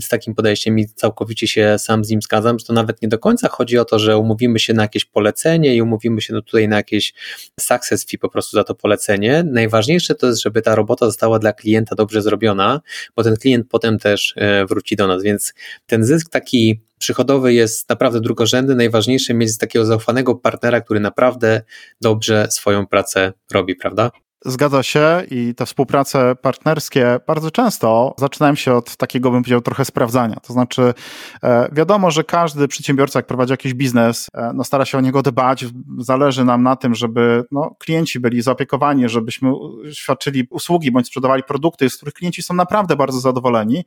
z 0.00 0.08
takim 0.08 0.34
podejściem 0.34 0.78
i 0.78 0.86
całkowicie 0.86 1.48
się 1.48 1.76
sam 1.78 2.04
z 2.04 2.10
nim 2.10 2.22
zgadzam, 2.22 2.58
że 2.58 2.66
to 2.66 2.72
nawet 2.72 3.02
nie 3.02 3.08
do 3.08 3.18
końca 3.18 3.48
chodzi 3.48 3.78
o 3.78 3.84
to, 3.84 3.98
że 3.98 4.18
umówimy 4.18 4.58
się 4.58 4.74
na 4.74 4.82
jakieś 4.82 5.04
polecenie 5.04 5.76
i 5.76 5.82
umówimy 5.82 6.20
się 6.20 6.34
no 6.34 6.42
tutaj 6.42 6.68
na 6.68 6.76
jakieś 6.76 7.14
success 7.60 8.06
fee 8.06 8.18
po 8.18 8.28
prostu 8.28 8.56
za 8.56 8.64
to 8.64 8.74
polecenie. 8.74 9.44
Najważniejsze 9.46 10.14
to 10.14 10.26
jest, 10.26 10.42
żeby 10.42 10.62
ta 10.62 10.74
robota 10.74 11.06
została 11.06 11.38
dla 11.38 11.52
klienta 11.52 11.94
dobrze 11.94 12.22
zrobiona, 12.22 12.80
bo 13.16 13.22
ten 13.22 13.36
klient 13.36 13.66
potem 13.70 13.98
też 13.98 14.34
e, 14.36 14.66
wróci 14.66 14.96
do 14.96 15.06
nas, 15.06 15.22
więc 15.22 15.54
ten 15.86 16.04
zysk 16.04 16.30
taki 16.30 16.80
przychodowy 16.98 17.54
jest 17.54 17.88
naprawdę 17.88 18.20
drugorzędny. 18.20 18.74
Najważniejsze 18.74 19.34
mieć 19.34 19.58
takiego 19.58 19.84
zaufanego 19.86 20.34
partnera, 20.34 20.80
który 20.80 21.00
naprawdę 21.00 21.62
dobrze 22.00 22.46
swoją 22.50 22.86
pracę 22.86 23.32
robi, 23.52 23.74
prawda? 23.74 24.10
Zgadza 24.46 24.82
się 24.82 25.22
i 25.30 25.54
te 25.54 25.66
współprace 25.66 26.36
partnerskie 26.36 27.20
bardzo 27.26 27.50
często 27.50 28.14
zaczynają 28.18 28.54
się 28.54 28.74
od 28.74 28.96
takiego, 28.96 29.30
bym 29.30 29.42
powiedział, 29.42 29.60
trochę 29.60 29.84
sprawdzania. 29.84 30.36
To 30.36 30.52
znaczy, 30.52 30.94
e, 31.42 31.68
wiadomo, 31.72 32.10
że 32.10 32.24
każdy 32.24 32.68
przedsiębiorca, 32.68 33.18
jak 33.18 33.26
prowadzi 33.26 33.52
jakiś 33.52 33.74
biznes, 33.74 34.30
e, 34.34 34.52
no 34.54 34.64
stara 34.64 34.84
się 34.84 34.98
o 34.98 35.00
niego 35.00 35.22
dbać. 35.22 35.64
Zależy 35.98 36.44
nam 36.44 36.62
na 36.62 36.76
tym, 36.76 36.94
żeby 36.94 37.44
no, 37.52 37.76
klienci 37.78 38.20
byli 38.20 38.42
zaopiekowani, 38.42 39.08
żebyśmy 39.08 39.52
świadczyli 39.92 40.46
usługi 40.50 40.90
bądź 40.90 41.06
sprzedawali 41.06 41.42
produkty, 41.42 41.90
z 41.90 41.96
których 41.96 42.14
klienci 42.14 42.42
są 42.42 42.54
naprawdę 42.54 42.96
bardzo 42.96 43.20
zadowoleni. 43.20 43.84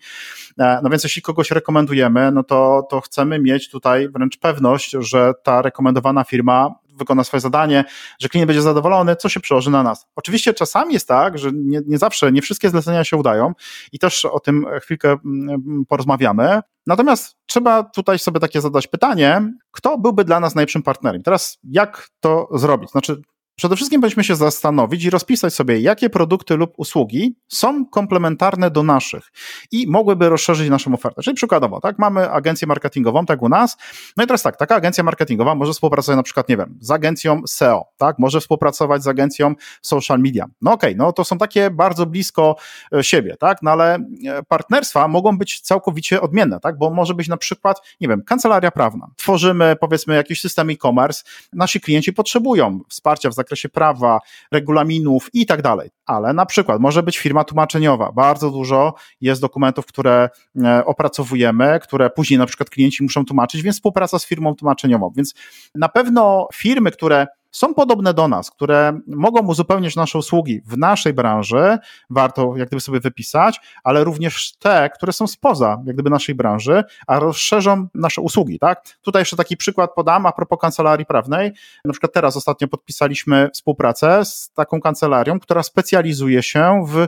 E, 0.59 0.79
no 0.83 0.89
więc 0.89 1.03
jeśli 1.03 1.21
kogoś 1.21 1.51
rekomendujemy, 1.51 2.31
no 2.31 2.43
to, 2.43 2.87
to 2.89 3.01
chcemy 3.01 3.39
mieć 3.39 3.69
tutaj 3.69 4.09
wręcz 4.09 4.37
pewność, 4.37 4.95
że 4.99 5.33
ta 5.43 5.61
rekomendowana 5.61 6.23
firma 6.23 6.75
wykona 6.97 7.23
swoje 7.23 7.41
zadanie, 7.41 7.85
że 8.19 8.29
klient 8.29 8.47
będzie 8.47 8.61
zadowolony, 8.61 9.15
co 9.15 9.29
się 9.29 9.39
przełoży 9.39 9.71
na 9.71 9.83
nas. 9.83 10.05
Oczywiście 10.15 10.53
czasami 10.53 10.93
jest 10.93 11.07
tak, 11.07 11.37
że 11.37 11.51
nie, 11.53 11.81
nie 11.87 11.97
zawsze, 11.97 12.31
nie 12.31 12.41
wszystkie 12.41 12.69
zlecenia 12.69 13.03
się 13.03 13.17
udają 13.17 13.53
i 13.91 13.99
też 13.99 14.25
o 14.25 14.39
tym 14.39 14.65
chwilkę 14.81 15.17
mm, 15.25 15.85
porozmawiamy. 15.87 16.61
Natomiast 16.87 17.35
trzeba 17.45 17.83
tutaj 17.83 18.19
sobie 18.19 18.39
takie 18.39 18.61
zadać 18.61 18.87
pytanie, 18.87 19.53
kto 19.71 19.97
byłby 19.97 20.23
dla 20.23 20.39
nas 20.39 20.55
najlepszym 20.55 20.83
partnerem? 20.83 21.23
Teraz 21.23 21.57
jak 21.63 22.09
to 22.19 22.49
zrobić? 22.51 22.91
Znaczy, 22.91 23.21
Przede 23.59 23.75
wszystkim 23.75 24.01
powinniśmy 24.01 24.23
się 24.23 24.35
zastanowić 24.35 25.03
i 25.03 25.09
rozpisać 25.09 25.53
sobie, 25.53 25.79
jakie 25.79 26.09
produkty 26.09 26.55
lub 26.55 26.73
usługi 26.77 27.35
są 27.47 27.85
komplementarne 27.85 28.71
do 28.71 28.83
naszych 28.83 29.31
i 29.71 29.87
mogłyby 29.87 30.29
rozszerzyć 30.29 30.69
naszą 30.69 30.93
ofertę. 30.93 31.21
Czyli 31.21 31.35
przykładowo, 31.35 31.81
tak, 31.81 31.99
mamy 31.99 32.31
agencję 32.31 32.67
marketingową, 32.67 33.25
tak 33.25 33.41
u 33.41 33.49
nas, 33.49 33.77
no 34.17 34.23
i 34.23 34.27
teraz 34.27 34.41
tak, 34.41 34.57
taka 34.57 34.75
agencja 34.75 35.03
marketingowa 35.03 35.55
może 35.55 35.73
współpracować 35.73 36.17
na 36.17 36.23
przykład, 36.23 36.49
nie 36.49 36.57
wiem, 36.57 36.77
z 36.81 36.91
agencją 36.91 37.41
SEO, 37.47 37.85
tak, 37.97 38.19
może 38.19 38.41
współpracować 38.41 39.03
z 39.03 39.07
agencją 39.07 39.55
social 39.81 40.19
media. 40.19 40.45
No 40.61 40.73
okej, 40.73 40.89
okay, 40.89 41.05
no 41.05 41.13
to 41.13 41.23
są 41.23 41.37
takie 41.37 41.69
bardzo 41.69 42.05
blisko 42.05 42.55
e, 42.93 43.03
siebie, 43.03 43.35
tak, 43.39 43.57
no 43.61 43.71
ale 43.71 43.95
e, 43.95 44.43
partnerstwa 44.47 45.07
mogą 45.07 45.37
być 45.37 45.61
całkowicie 45.61 46.21
odmienne, 46.21 46.59
tak, 46.59 46.77
bo 46.77 46.89
może 46.89 47.13
być 47.13 47.27
na 47.27 47.37
przykład, 47.37 47.81
nie 48.01 48.07
wiem, 48.07 48.23
kancelaria 48.23 48.71
prawna. 48.71 49.07
Tworzymy, 49.15 49.75
powiedzmy, 49.79 50.15
jakiś 50.15 50.41
system 50.41 50.69
e-commerce, 50.69 51.23
nasi 51.53 51.81
klienci 51.81 52.13
potrzebują 52.13 52.79
wsparcia 52.89 53.29
w 53.29 53.33
zakresie 53.33 53.46
prawa, 53.73 54.19
regulaminów 54.51 55.29
i 55.33 55.45
tak 55.45 55.61
dalej. 55.61 55.89
Ale 56.05 56.33
na 56.33 56.45
przykład 56.45 56.81
może 56.81 57.03
być 57.03 57.17
firma 57.17 57.43
tłumaczeniowa. 57.43 58.11
Bardzo 58.11 58.51
dużo 58.51 58.93
jest 59.21 59.41
dokumentów, 59.41 59.85
które 59.85 60.29
e, 60.63 60.85
opracowujemy, 60.85 61.79
które 61.83 62.09
później 62.09 62.37
na 62.37 62.45
przykład 62.45 62.69
klienci 62.69 63.03
muszą 63.03 63.25
tłumaczyć, 63.25 63.61
więc 63.61 63.75
współpraca 63.75 64.19
z 64.19 64.25
firmą 64.25 64.55
tłumaczeniową. 64.55 65.11
Więc 65.15 65.33
na 65.75 65.89
pewno 65.89 66.47
firmy, 66.53 66.91
które 66.91 67.27
są 67.51 67.73
podobne 67.73 68.13
do 68.13 68.27
nas, 68.27 68.51
które 68.51 68.99
mogą 69.07 69.47
uzupełniać 69.47 69.95
nasze 69.95 70.17
usługi 70.17 70.61
w 70.65 70.77
naszej 70.77 71.13
branży, 71.13 71.77
warto 72.09 72.53
jak 72.55 72.67
gdyby 72.67 72.81
sobie 72.81 72.99
wypisać, 72.99 73.59
ale 73.83 74.03
również 74.03 74.57
te, 74.59 74.89
które 74.95 75.13
są 75.13 75.27
spoza 75.27 75.77
jak 75.85 75.95
gdyby 75.95 76.09
naszej 76.09 76.35
branży, 76.35 76.83
a 77.07 77.19
rozszerzą 77.19 77.87
nasze 77.93 78.21
usługi, 78.21 78.59
tak? 78.59 78.83
Tutaj 79.01 79.21
jeszcze 79.21 79.35
taki 79.35 79.57
przykład 79.57 79.93
podam 79.95 80.25
a 80.25 80.31
propos 80.31 80.59
kancelarii 80.61 81.05
prawnej. 81.05 81.51
Na 81.85 81.91
przykład 81.91 82.13
teraz 82.13 82.37
ostatnio 82.37 82.67
podpisaliśmy 82.67 83.49
współpracę 83.53 84.25
z 84.25 84.51
taką 84.53 84.81
kancelarią, 84.81 85.39
która 85.39 85.63
specjalizuje 85.63 86.43
się 86.43 86.85
w 86.87 87.05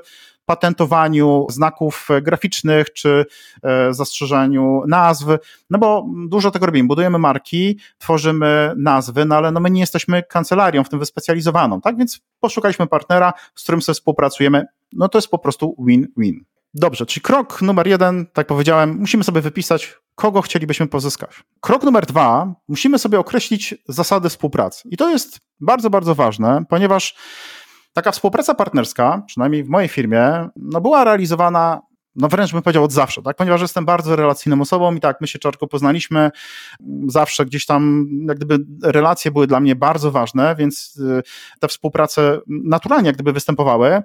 patentowaniu 0.50 1.48
znaków 1.50 2.08
graficznych 2.22 2.94
czy 2.94 3.25
e, 3.63 3.94
zastrzeżeniu 3.94 4.84
nazw, 4.88 5.25
no 5.70 5.79
bo 5.79 6.06
dużo 6.27 6.51
tego 6.51 6.65
robimy. 6.65 6.88
Budujemy 6.88 7.18
marki, 7.18 7.79
tworzymy 7.98 8.74
nazwy, 8.77 9.25
no 9.25 9.36
ale 9.36 9.51
no 9.51 9.60
my 9.60 9.70
nie 9.70 9.82
jesteśmy 9.82 10.24
kancelarią 10.24 10.84
w 10.84 10.89
tym 10.89 11.00
wyspecjalizowaną, 11.00 11.82
tak? 11.82 11.98
Więc 11.98 12.22
poszukaliśmy 12.39 12.88
partnera, 12.88 13.34
z 13.56 13.63
którym 13.63 13.82
sobie 13.82 13.94
współpracujemy. 13.94 14.65
No 14.94 15.10
to 15.10 15.18
jest 15.18 15.27
po 15.27 15.38
prostu 15.38 15.75
win-win. 15.88 16.46
Dobrze, 16.74 17.06
czyli 17.06 17.22
krok 17.22 17.62
numer 17.62 17.88
jeden, 17.88 18.25
tak 18.34 18.48
powiedziałem, 18.48 18.98
musimy 19.00 19.24
sobie 19.24 19.41
wypisać, 19.41 19.96
kogo 20.15 20.41
chcielibyśmy 20.41 20.88
pozyskać. 20.88 21.29
Krok 21.62 21.84
numer 21.84 22.06
dwa, 22.06 22.53
musimy 22.68 23.00
sobie 23.00 23.20
określić 23.20 23.75
zasady 23.88 24.29
współpracy. 24.29 24.89
I 24.91 24.98
to 24.98 25.10
jest 25.10 25.39
bardzo, 25.60 25.89
bardzo 25.89 26.15
ważne, 26.15 26.63
ponieważ 26.70 27.15
taka 28.00 28.12
współpraca 28.12 28.53
partnerska, 28.53 29.24
przynajmniej 29.27 29.63
w 29.63 29.70
mojej 29.70 29.89
firmie, 29.89 30.50
no 30.56 30.82
była 30.82 31.03
realizowana 31.03 31.82
no 32.15 32.27
wręcz 32.27 32.51
bym 32.51 32.62
powiedział 32.62 32.84
od 32.84 32.91
zawsze, 32.91 33.22
tak? 33.22 33.38
ponieważ 33.38 33.62
jestem 33.62 33.86
bardzo 33.86 34.15
relacyjną 34.15 34.62
osobą 34.62 34.96
i 34.96 35.00
tak, 35.00 35.22
my 35.22 35.27
się 35.27 35.39
czarko 35.39 35.68
poznaliśmy, 35.68 36.32
zawsze 37.08 37.46
gdzieś 37.46 37.65
tam 37.65 38.08
jak 38.27 38.38
gdyby 38.38 38.65
relacje 38.84 39.32
były 39.32 39.48
dla 39.48 39.60
mnie 39.60 39.75
bardzo 39.75 40.12
ważne, 40.12 40.56
więc 40.56 41.00
y, 41.20 41.22
te 41.60 41.68
współprace 41.68 42.39
naturalnie 42.48 43.08
jak 43.08 43.15
gdyby 43.15 43.34
występowały. 43.34 44.01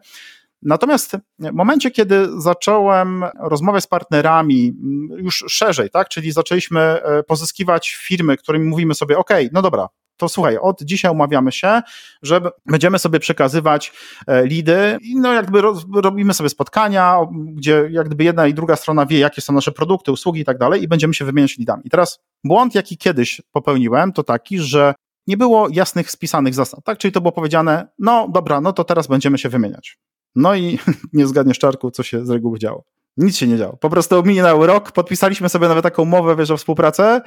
Natomiast 0.62 1.16
w 1.38 1.52
momencie, 1.52 1.90
kiedy 1.90 2.40
zacząłem 2.40 3.24
rozmawiać 3.40 3.84
z 3.84 3.86
partnerami 3.86 4.72
już 5.16 5.44
szerzej, 5.48 5.90
tak, 5.90 6.08
czyli 6.08 6.32
zaczęliśmy 6.32 6.80
e, 6.80 7.22
pozyskiwać 7.22 7.94
firmy, 7.94 8.36
którymi 8.36 8.66
mówimy 8.66 8.94
sobie, 8.94 9.18
OK, 9.18 9.30
no 9.52 9.62
dobra, 9.62 9.88
to 10.16 10.28
słuchaj, 10.28 10.58
od 10.58 10.82
dzisiaj 10.82 11.12
umawiamy 11.12 11.52
się, 11.52 11.82
że 12.22 12.40
będziemy 12.66 12.98
sobie 12.98 13.20
przekazywać 13.20 13.92
e, 14.26 14.46
lidy 14.46 14.98
i 15.02 15.16
no 15.16 15.32
jakby 15.32 15.62
robimy 15.94 16.34
sobie 16.34 16.48
spotkania, 16.48 17.18
gdzie 17.32 17.88
jak 17.90 18.06
gdyby 18.06 18.24
jedna 18.24 18.46
i 18.46 18.54
druga 18.54 18.76
strona 18.76 19.06
wie, 19.06 19.18
jakie 19.18 19.42
są 19.42 19.52
nasze 19.52 19.72
produkty, 19.72 20.12
usługi 20.12 20.40
i 20.40 20.44
tak 20.44 20.58
dalej 20.58 20.82
i 20.82 20.88
będziemy 20.88 21.14
się 21.14 21.24
wymieniać 21.24 21.58
lidami. 21.58 21.82
I 21.84 21.90
teraz 21.90 22.18
błąd, 22.44 22.74
jaki 22.74 22.98
kiedyś 22.98 23.42
popełniłem, 23.52 24.12
to 24.12 24.22
taki, 24.22 24.58
że 24.58 24.94
nie 25.26 25.36
było 25.36 25.68
jasnych 25.72 26.10
spisanych 26.10 26.54
zasad, 26.54 26.84
tak? 26.84 26.98
Czyli 26.98 27.12
to 27.12 27.20
było 27.20 27.32
powiedziane, 27.32 27.88
no 27.98 28.28
dobra, 28.32 28.60
no 28.60 28.72
to 28.72 28.84
teraz 28.84 29.06
będziemy 29.06 29.38
się 29.38 29.48
wymieniać. 29.48 29.98
No 30.34 30.54
i 30.54 30.78
nie 31.12 31.26
zgadniesz 31.26 31.58
czarku, 31.58 31.90
co 31.90 32.02
się 32.02 32.26
z 32.26 32.30
reguły 32.30 32.58
działo. 32.58 32.84
Nic 33.16 33.36
się 33.36 33.46
nie 33.46 33.58
działo. 33.58 33.76
Po 33.76 33.90
prostu 33.90 34.22
minął 34.22 34.66
rok, 34.66 34.92
podpisaliśmy 34.92 35.48
sobie 35.48 35.68
nawet 35.68 35.82
taką 35.82 36.02
umowę, 36.02 36.36
wiesz, 36.36 36.50
o 36.50 36.56
współpracę 36.56 37.20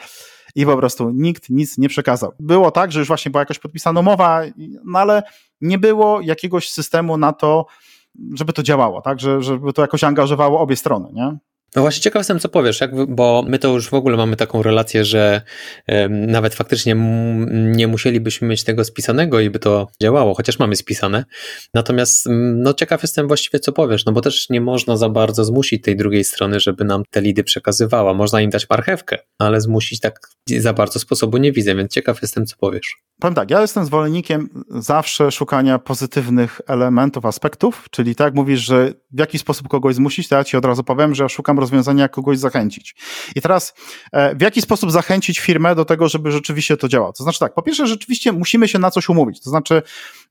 i 0.56 0.66
po 0.66 0.78
prostu 0.78 1.10
nikt 1.10 1.50
nic 1.50 1.78
nie 1.78 1.90
przekazał. 1.90 2.34
Było 2.40 2.72
tak, 2.72 2.92
że 2.92 3.00
już 3.00 3.08
właśnie 3.08 3.32
była 3.32 3.42
jakaś 3.42 3.60
podpisana 3.60 4.00
umowa, 4.00 4.42
no 4.86 5.00
ale 5.00 5.24
nie 5.62 5.78
było 5.78 6.22
jakiegoś 6.22 6.70
systemu 6.70 7.18
na 7.18 7.34
to, 7.34 7.66
żeby 8.34 8.54
to 8.54 8.64
działało, 8.64 9.02
tak, 9.02 9.20
że, 9.20 9.42
żeby 9.42 9.74
to 9.74 9.82
jakoś 9.82 10.04
angażowało 10.04 10.60
obie 10.60 10.76
strony, 10.76 11.10
nie? 11.14 11.38
No 11.76 11.82
właśnie 11.82 12.02
ciekaw 12.02 12.20
jestem, 12.20 12.40
co 12.40 12.50
powiesz, 12.50 12.82
jak, 12.82 13.06
bo 13.06 13.44
my 13.48 13.60
to 13.60 13.68
już 13.68 13.90
w 13.90 13.94
ogóle 13.94 14.18
mamy 14.18 14.36
taką 14.36 14.64
relację, 14.64 15.06
że 15.06 15.42
nawet 16.10 16.56
faktycznie 16.56 16.96
nie 17.52 17.88
musielibyśmy 17.88 18.48
mieć 18.48 18.64
tego 18.64 18.84
spisanego 18.84 19.40
i 19.40 19.50
by 19.50 19.60
to 19.60 19.88
działało, 20.02 20.34
chociaż 20.34 20.60
mamy 20.60 20.76
spisane. 20.76 21.26
Natomiast 21.74 22.26
no 22.56 22.74
ciekaw 22.74 23.02
jestem 23.02 23.28
właściwie, 23.28 23.60
co 23.60 23.72
powiesz, 23.72 24.06
no 24.06 24.12
bo 24.12 24.22
też 24.22 24.50
nie 24.50 24.62
można 24.62 24.98
za 24.98 25.10
bardzo 25.10 25.46
zmusić 25.46 25.84
tej 25.84 25.98
drugiej 25.98 26.24
strony, 26.24 26.60
żeby 26.60 26.86
nam 26.86 27.04
te 27.12 27.22
lidy 27.22 27.44
przekazywała. 27.44 28.14
Można 28.14 28.42
im 28.42 28.50
dać 28.50 28.70
marchewkę, 28.70 29.18
ale 29.40 29.62
zmusić 29.62 30.00
tak 30.00 30.20
za 30.58 30.74
bardzo 30.74 31.00
sposobu 31.00 31.38
nie 31.38 31.52
widzę, 31.52 31.76
więc 31.76 31.92
ciekaw 31.92 32.22
jestem, 32.22 32.46
co 32.46 32.56
powiesz. 32.60 32.98
Powiem 33.20 33.36
tak, 33.36 33.52
ja 33.52 33.62
jestem 33.62 33.86
zwolennikiem 33.86 34.64
zawsze 34.70 35.32
szukania 35.32 35.80
pozytywnych 35.80 36.62
elementów, 36.68 37.26
aspektów, 37.26 37.86
czyli 37.92 38.16
tak 38.16 38.36
mówisz, 38.36 38.60
że 38.60 38.94
w 39.12 39.20
jaki 39.20 39.40
sposób 39.40 39.68
kogoś 39.68 39.96
zmusić, 39.96 40.28
to 40.28 40.36
ja 40.36 40.44
ci 40.44 40.58
od 40.58 40.66
razu 40.66 40.84
powiem, 40.84 41.16
że 41.16 41.24
ja 41.24 41.30
szukam 41.30 41.57
rozwiązania, 41.60 42.04
jak 42.04 42.12
kogoś 42.12 42.40
zachęcić. 42.40 42.96
I 43.36 43.42
teraz 43.42 43.74
e, 44.12 44.36
w 44.36 44.42
jaki 44.42 44.62
sposób 44.62 44.92
zachęcić 44.92 45.40
firmę 45.40 45.76
do 45.76 45.86
tego, 45.86 46.10
żeby 46.10 46.32
rzeczywiście 46.32 46.78
to 46.78 46.88
działało? 46.88 47.14
To 47.14 47.24
znaczy 47.24 47.40
tak, 47.40 47.54
po 47.54 47.62
pierwsze 47.62 47.88
rzeczywiście 47.88 48.32
musimy 48.32 48.68
się 48.68 48.80
na 48.80 48.92
coś 48.92 49.10
umówić, 49.10 49.44
to 49.44 49.50
znaczy 49.50 49.82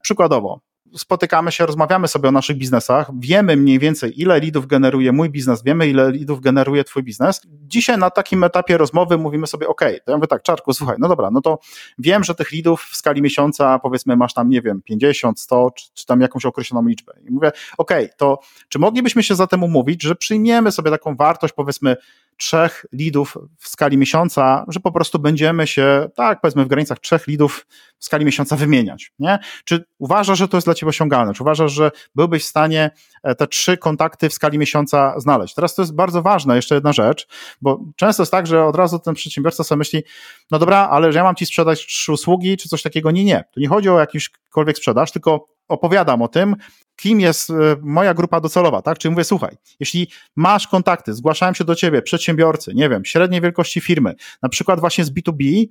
przykładowo, 0.02 0.60
spotykamy 0.96 1.52
się, 1.52 1.66
rozmawiamy 1.66 2.08
sobie 2.08 2.28
o 2.28 2.32
naszych 2.32 2.56
biznesach, 2.56 3.10
wiemy 3.18 3.56
mniej 3.56 3.78
więcej, 3.78 4.20
ile 4.20 4.40
lidów 4.40 4.66
generuje 4.66 5.12
mój 5.12 5.30
biznes, 5.30 5.62
wiemy, 5.62 5.88
ile 5.88 6.12
lidów 6.12 6.40
generuje 6.40 6.84
twój 6.84 7.02
biznes. 7.02 7.40
Dzisiaj 7.46 7.98
na 7.98 8.10
takim 8.10 8.44
etapie 8.44 8.78
rozmowy 8.78 9.18
mówimy 9.18 9.46
sobie, 9.46 9.68
OK, 9.68 9.80
to 10.04 10.10
ja 10.10 10.16
mówię 10.16 10.28
tak, 10.28 10.42
Czarku, 10.42 10.72
słuchaj, 10.72 10.96
no 10.98 11.08
dobra, 11.08 11.30
no 11.30 11.40
to 11.40 11.58
wiem, 11.98 12.24
że 12.24 12.34
tych 12.34 12.52
lidów 12.52 12.82
w 12.82 12.96
skali 12.96 13.22
miesiąca, 13.22 13.78
powiedzmy, 13.78 14.16
masz 14.16 14.34
tam, 14.34 14.48
nie 14.48 14.62
wiem, 14.62 14.82
50, 14.82 15.40
100, 15.40 15.70
czy, 15.70 15.86
czy 15.94 16.06
tam 16.06 16.20
jakąś 16.20 16.46
określoną 16.46 16.88
liczbę. 16.88 17.12
I 17.28 17.32
mówię, 17.32 17.52
OK, 17.78 17.90
to 18.16 18.38
czy 18.68 18.78
moglibyśmy 18.78 19.22
się 19.22 19.34
zatem 19.34 19.62
umówić, 19.62 20.02
że 20.02 20.14
przyjmiemy 20.14 20.72
sobie 20.72 20.90
taką 20.90 21.16
wartość, 21.16 21.54
powiedzmy, 21.54 21.96
trzech 22.36 22.86
lidów 22.92 23.38
w 23.58 23.68
skali 23.68 23.98
miesiąca, 23.98 24.64
że 24.68 24.80
po 24.80 24.92
prostu 24.92 25.18
będziemy 25.18 25.66
się, 25.66 26.08
tak 26.14 26.40
powiedzmy 26.40 26.64
w 26.64 26.68
granicach 26.68 26.98
trzech 26.98 27.26
lidów 27.26 27.66
w 27.98 28.04
skali 28.04 28.24
miesiąca 28.24 28.56
wymieniać, 28.56 29.12
nie? 29.18 29.38
Czy 29.64 29.84
uważasz, 29.98 30.38
że 30.38 30.48
to 30.48 30.56
jest 30.56 30.66
dla 30.66 30.74
Ciebie 30.74 30.90
osiągalne? 30.90 31.34
Czy 31.34 31.42
uważasz, 31.42 31.72
że 31.72 31.90
byłbyś 32.14 32.44
w 32.44 32.46
stanie 32.46 32.90
e, 33.22 33.34
te 33.34 33.46
trzy 33.46 33.76
kontakty 33.76 34.28
w 34.28 34.32
skali 34.32 34.58
miesiąca 34.58 35.20
znaleźć? 35.20 35.54
Teraz 35.54 35.74
to 35.74 35.82
jest 35.82 35.94
bardzo 35.94 36.22
ważna 36.22 36.56
jeszcze 36.56 36.74
jedna 36.74 36.92
rzecz, 36.92 37.28
bo 37.60 37.80
często 37.96 38.22
jest 38.22 38.32
tak, 38.32 38.46
że 38.46 38.64
od 38.64 38.76
razu 38.76 38.98
ten 38.98 39.14
przedsiębiorca 39.14 39.64
sobie 39.64 39.78
myśli, 39.78 40.02
no 40.50 40.58
dobra, 40.58 40.88
ale 40.90 41.12
że 41.12 41.18
ja 41.18 41.24
mam 41.24 41.34
Ci 41.34 41.46
sprzedać 41.46 41.86
trzy 41.86 42.12
usługi, 42.12 42.56
czy 42.56 42.68
coś 42.68 42.82
takiego? 42.82 43.10
Nie, 43.10 43.24
nie. 43.24 43.44
To 43.54 43.60
nie 43.60 43.68
chodzi 43.68 43.88
o 43.88 44.00
jakąkolwiek 44.00 44.76
sprzedaż, 44.76 45.12
tylko 45.12 45.46
opowiadam 45.68 46.22
o 46.22 46.28
tym, 46.28 46.56
kim 46.96 47.20
jest 47.20 47.50
e, 47.50 47.54
moja 47.82 48.14
grupa 48.14 48.40
docelowa, 48.40 48.82
tak? 48.82 48.98
Czyli 48.98 49.12
mówię, 49.12 49.24
słuchaj, 49.24 49.56
jeśli 49.80 50.08
masz 50.36 50.68
kontakty, 50.68 51.14
zgłaszają 51.14 51.54
się 51.54 51.64
do 51.64 51.74
ciebie 51.74 52.02
przedsiębiorcy, 52.02 52.74
nie 52.74 52.88
wiem, 52.88 53.04
średniej 53.04 53.40
wielkości 53.40 53.80
firmy, 53.80 54.14
na 54.42 54.48
przykład 54.48 54.80
właśnie 54.80 55.04
z 55.04 55.10
B2B, 55.10 55.66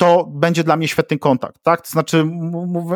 to 0.00 0.26
będzie 0.34 0.64
dla 0.64 0.76
mnie 0.76 0.88
świetny 0.88 1.18
kontakt, 1.18 1.62
tak? 1.62 1.80
To 1.80 1.90
znaczy, 1.90 2.24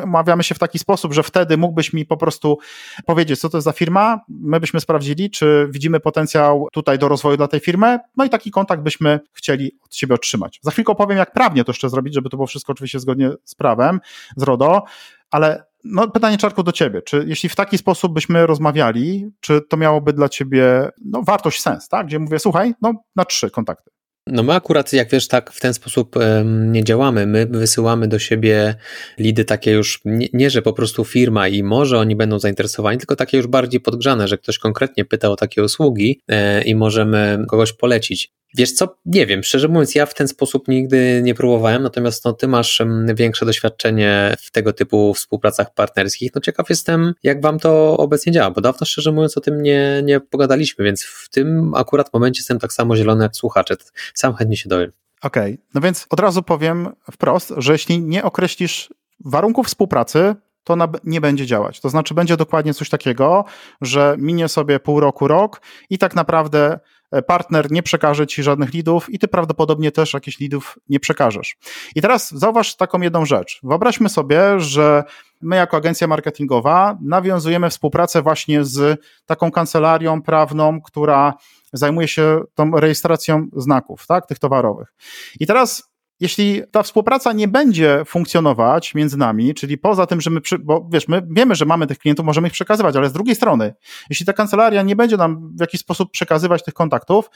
umawiamy 0.04 0.44
się 0.44 0.54
w 0.54 0.58
taki 0.58 0.78
sposób, 0.78 1.12
że 1.12 1.22
wtedy 1.22 1.56
mógłbyś 1.56 1.92
mi 1.92 2.06
po 2.06 2.16
prostu 2.16 2.58
powiedzieć, 3.06 3.40
co 3.40 3.48
to 3.48 3.56
jest 3.56 3.64
za 3.64 3.72
firma, 3.72 4.20
my 4.28 4.60
byśmy 4.60 4.80
sprawdzili, 4.80 5.30
czy 5.30 5.68
widzimy 5.70 6.00
potencjał 6.00 6.68
tutaj 6.72 6.98
do 6.98 7.08
rozwoju 7.08 7.36
dla 7.36 7.48
tej 7.48 7.60
firmy, 7.60 7.98
no 8.16 8.24
i 8.24 8.30
taki 8.30 8.50
kontakt 8.50 8.82
byśmy 8.82 9.20
chcieli 9.32 9.72
od 9.84 9.94
siebie 9.94 10.14
otrzymać. 10.14 10.60
Za 10.62 10.70
chwilkę 10.70 10.92
opowiem, 10.92 11.18
jak 11.18 11.32
prawnie 11.32 11.64
to 11.64 11.72
jeszcze 11.72 11.88
zrobić, 11.88 12.14
żeby 12.14 12.30
to 12.30 12.36
było 12.36 12.46
wszystko 12.46 12.72
oczywiście 12.72 13.00
zgodnie 13.00 13.30
z 13.44 13.54
prawem, 13.54 14.00
z 14.36 14.42
RODO, 14.42 14.82
ale 15.30 15.64
no, 15.84 16.10
pytanie 16.10 16.38
Czarku 16.38 16.62
do 16.62 16.72
ciebie. 16.72 17.02
Czy 17.02 17.24
jeśli 17.26 17.48
w 17.48 17.56
taki 17.56 17.78
sposób 17.78 18.12
byśmy 18.12 18.46
rozmawiali, 18.46 19.30
czy 19.40 19.60
to 19.68 19.76
miałoby 19.76 20.12
dla 20.12 20.28
ciebie 20.28 20.90
no, 21.04 21.22
wartość, 21.22 21.62
sens, 21.62 21.88
tak? 21.88 22.06
Gdzie 22.06 22.18
mówię, 22.18 22.38
słuchaj, 22.38 22.74
no 22.82 22.92
na 23.16 23.24
trzy 23.24 23.50
kontakty. 23.50 23.90
No 24.26 24.42
my 24.42 24.54
akurat, 24.54 24.92
jak 24.92 25.10
wiesz, 25.10 25.28
tak 25.28 25.52
w 25.52 25.60
ten 25.60 25.74
sposób 25.74 26.16
nie 26.44 26.84
działamy. 26.84 27.26
My 27.26 27.46
wysyłamy 27.46 28.08
do 28.08 28.18
siebie 28.18 28.74
lidy 29.18 29.44
takie 29.44 29.70
już, 29.70 30.00
nie, 30.04 30.28
nie, 30.32 30.50
że 30.50 30.62
po 30.62 30.72
prostu 30.72 31.04
firma 31.04 31.48
i 31.48 31.62
może 31.62 31.98
oni 31.98 32.16
będą 32.16 32.38
zainteresowani, 32.38 32.98
tylko 32.98 33.16
takie 33.16 33.36
już 33.36 33.46
bardziej 33.46 33.80
podgrzane, 33.80 34.28
że 34.28 34.38
ktoś 34.38 34.58
konkretnie 34.58 35.04
pyta 35.04 35.28
o 35.30 35.36
takie 35.36 35.62
usługi 35.62 36.20
e, 36.28 36.62
i 36.62 36.74
możemy 36.74 37.44
kogoś 37.48 37.72
polecić. 37.72 38.32
Wiesz 38.54 38.72
co, 38.72 38.96
nie 39.06 39.26
wiem, 39.26 39.42
szczerze 39.42 39.68
mówiąc, 39.68 39.94
ja 39.94 40.06
w 40.06 40.14
ten 40.14 40.28
sposób 40.28 40.68
nigdy 40.68 41.20
nie 41.24 41.34
próbowałem, 41.34 41.82
natomiast 41.82 42.24
no, 42.24 42.32
ty 42.32 42.48
masz 42.48 42.82
większe 43.14 43.46
doświadczenie 43.46 44.34
w 44.38 44.50
tego 44.50 44.72
typu 44.72 45.14
współpracach 45.14 45.74
partnerskich. 45.74 46.34
No 46.34 46.40
ciekaw 46.40 46.70
jestem, 46.70 47.14
jak 47.22 47.42
wam 47.42 47.58
to 47.58 47.96
obecnie 47.96 48.32
działa, 48.32 48.50
bo 48.50 48.60
dawno 48.60 48.86
szczerze 48.86 49.12
mówiąc 49.12 49.36
o 49.36 49.40
tym 49.40 49.62
nie, 49.62 50.02
nie 50.04 50.20
pogadaliśmy, 50.20 50.84
więc 50.84 51.02
w 51.02 51.28
tym 51.28 51.74
akurat 51.74 52.12
momencie 52.12 52.40
jestem 52.40 52.58
tak 52.58 52.72
samo 52.72 52.96
zielony 52.96 53.24
jak 53.24 53.36
słuchacze. 53.36 53.76
Sam 54.14 54.34
chętnie 54.34 54.56
się 54.56 54.68
dowiem. 54.68 54.92
Okej, 55.22 55.54
okay. 55.54 55.66
no 55.74 55.80
więc 55.80 56.06
od 56.10 56.20
razu 56.20 56.42
powiem 56.42 56.88
wprost, 57.12 57.52
że 57.56 57.72
jeśli 57.72 58.00
nie 58.00 58.22
określisz 58.22 58.94
warunków 59.24 59.66
współpracy, 59.66 60.34
to 60.64 60.76
nie 61.04 61.20
będzie 61.20 61.46
działać. 61.46 61.80
To 61.80 61.88
znaczy, 61.88 62.14
będzie 62.14 62.36
dokładnie 62.36 62.74
coś 62.74 62.88
takiego, 62.88 63.44
że 63.80 64.16
minie 64.18 64.48
sobie 64.48 64.80
pół 64.80 65.00
roku, 65.00 65.28
rok 65.28 65.60
i 65.90 65.98
tak 65.98 66.14
naprawdę 66.14 66.78
partner 67.22 67.70
nie 67.70 67.82
przekaże 67.82 68.26
ci 68.26 68.42
żadnych 68.42 68.74
lidów 68.74 69.10
i 69.10 69.18
ty 69.18 69.28
prawdopodobnie 69.28 69.92
też 69.92 70.14
jakichś 70.14 70.38
lidów 70.38 70.78
nie 70.88 71.00
przekażesz. 71.00 71.56
I 71.94 72.02
teraz 72.02 72.30
zauważ 72.30 72.76
taką 72.76 73.00
jedną 73.00 73.26
rzecz. 73.26 73.60
Wyobraźmy 73.62 74.08
sobie, 74.08 74.60
że 74.60 75.04
my 75.40 75.56
jako 75.56 75.76
agencja 75.76 76.06
marketingowa 76.06 76.98
nawiązujemy 77.00 77.70
współpracę 77.70 78.22
właśnie 78.22 78.64
z 78.64 79.00
taką 79.26 79.50
kancelarią 79.50 80.22
prawną, 80.22 80.80
która 80.80 81.34
zajmuje 81.72 82.08
się 82.08 82.40
tą 82.54 82.70
rejestracją 82.70 83.46
znaków, 83.56 84.06
tak, 84.06 84.26
tych 84.26 84.38
towarowych. 84.38 84.94
I 85.40 85.46
teraz 85.46 85.93
jeśli 86.20 86.62
ta 86.70 86.82
współpraca 86.82 87.32
nie 87.32 87.48
będzie 87.48 88.02
funkcjonować 88.06 88.94
między 88.94 89.16
nami, 89.16 89.54
czyli 89.54 89.78
poza 89.78 90.06
tym, 90.06 90.20
że 90.20 90.30
my, 90.30 90.40
bo 90.60 90.88
wiesz, 90.92 91.08
my 91.08 91.22
wiemy, 91.30 91.54
że 91.54 91.64
mamy 91.64 91.86
tych 91.86 91.98
klientów, 91.98 92.26
możemy 92.26 92.48
ich 92.48 92.54
przekazywać, 92.54 92.96
ale 92.96 93.08
z 93.08 93.12
drugiej 93.12 93.34
strony, 93.34 93.74
jeśli 94.10 94.26
ta 94.26 94.32
kancelaria 94.32 94.82
nie 94.82 94.96
będzie 94.96 95.16
nam 95.16 95.52
w 95.56 95.60
jakiś 95.60 95.80
sposób 95.80 96.10
przekazywać 96.10 96.64
tych 96.64 96.74
kontaktów, 96.74 97.30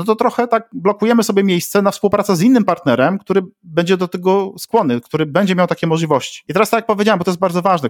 no 0.00 0.06
to 0.06 0.16
trochę 0.16 0.48
tak 0.48 0.68
blokujemy 0.72 1.22
sobie 1.22 1.44
miejsce 1.44 1.82
na 1.82 1.90
współpracę 1.90 2.36
z 2.36 2.42
innym 2.42 2.64
partnerem, 2.64 3.18
który 3.18 3.42
będzie 3.62 3.96
do 3.96 4.08
tego 4.08 4.52
skłonny, 4.58 5.00
który 5.00 5.26
będzie 5.26 5.54
miał 5.54 5.66
takie 5.66 5.86
możliwości. 5.86 6.42
I 6.48 6.52
teraz 6.52 6.70
tak 6.70 6.78
jak 6.78 6.86
powiedziałem, 6.86 7.18
bo 7.18 7.24
to 7.24 7.30
jest 7.30 7.40
bardzo 7.40 7.62
ważne, 7.62 7.88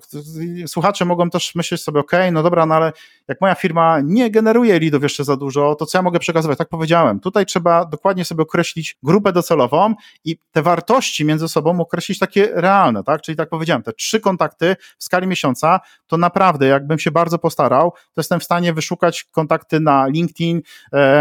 słuchacze 0.67 1.05
mogą 1.05 1.31
też 1.31 1.55
myśleć 1.55 1.83
sobie, 1.83 2.01
ok, 2.01 2.13
no 2.33 2.43
dobra, 2.43 2.67
no 2.67 2.75
ale 2.75 2.93
jak 3.29 3.41
moja 3.41 3.55
firma 3.55 4.01
nie 4.05 4.31
generuje 4.31 4.81
leadów 4.81 5.03
jeszcze 5.03 5.25
za 5.25 5.37
dużo, 5.37 5.75
to 5.75 5.87
co 5.87 5.99
ja 5.99 6.03
mogę 6.03 6.19
przekazywać? 6.19 6.59
Tak 6.59 6.69
powiedziałem, 6.69 7.21
tutaj 7.21 7.47
trzeba 7.47 7.85
dokładnie 7.85 8.25
sobie 8.25 8.43
określić 8.43 8.99
grupę 9.03 9.33
docelową 9.33 9.95
i 10.25 10.39
te 10.53 10.63
wartości 10.63 11.25
między 11.25 11.49
sobą 11.49 11.81
określić 11.81 12.19
takie 12.19 12.49
realne, 12.53 13.05
tak? 13.05 13.23
Czyli 13.23 13.37
tak 13.37 13.49
powiedziałem, 13.49 13.83
te 13.83 13.93
trzy 13.93 14.21
kontakty 14.21 14.77
w 14.99 15.05
skali 15.05 15.27
miesiąca, 15.27 15.81
to 16.07 16.17
naprawdę, 16.17 16.67
jakbym 16.67 16.99
się 16.99 17.11
bardzo 17.11 17.39
postarał, 17.39 17.91
to 17.91 18.21
jestem 18.21 18.41
w 18.41 18.45
stanie 18.45 18.73
wyszukać 18.73 19.25
kontakty 19.25 19.81
na 19.81 20.07
LinkedIn, 20.07 20.61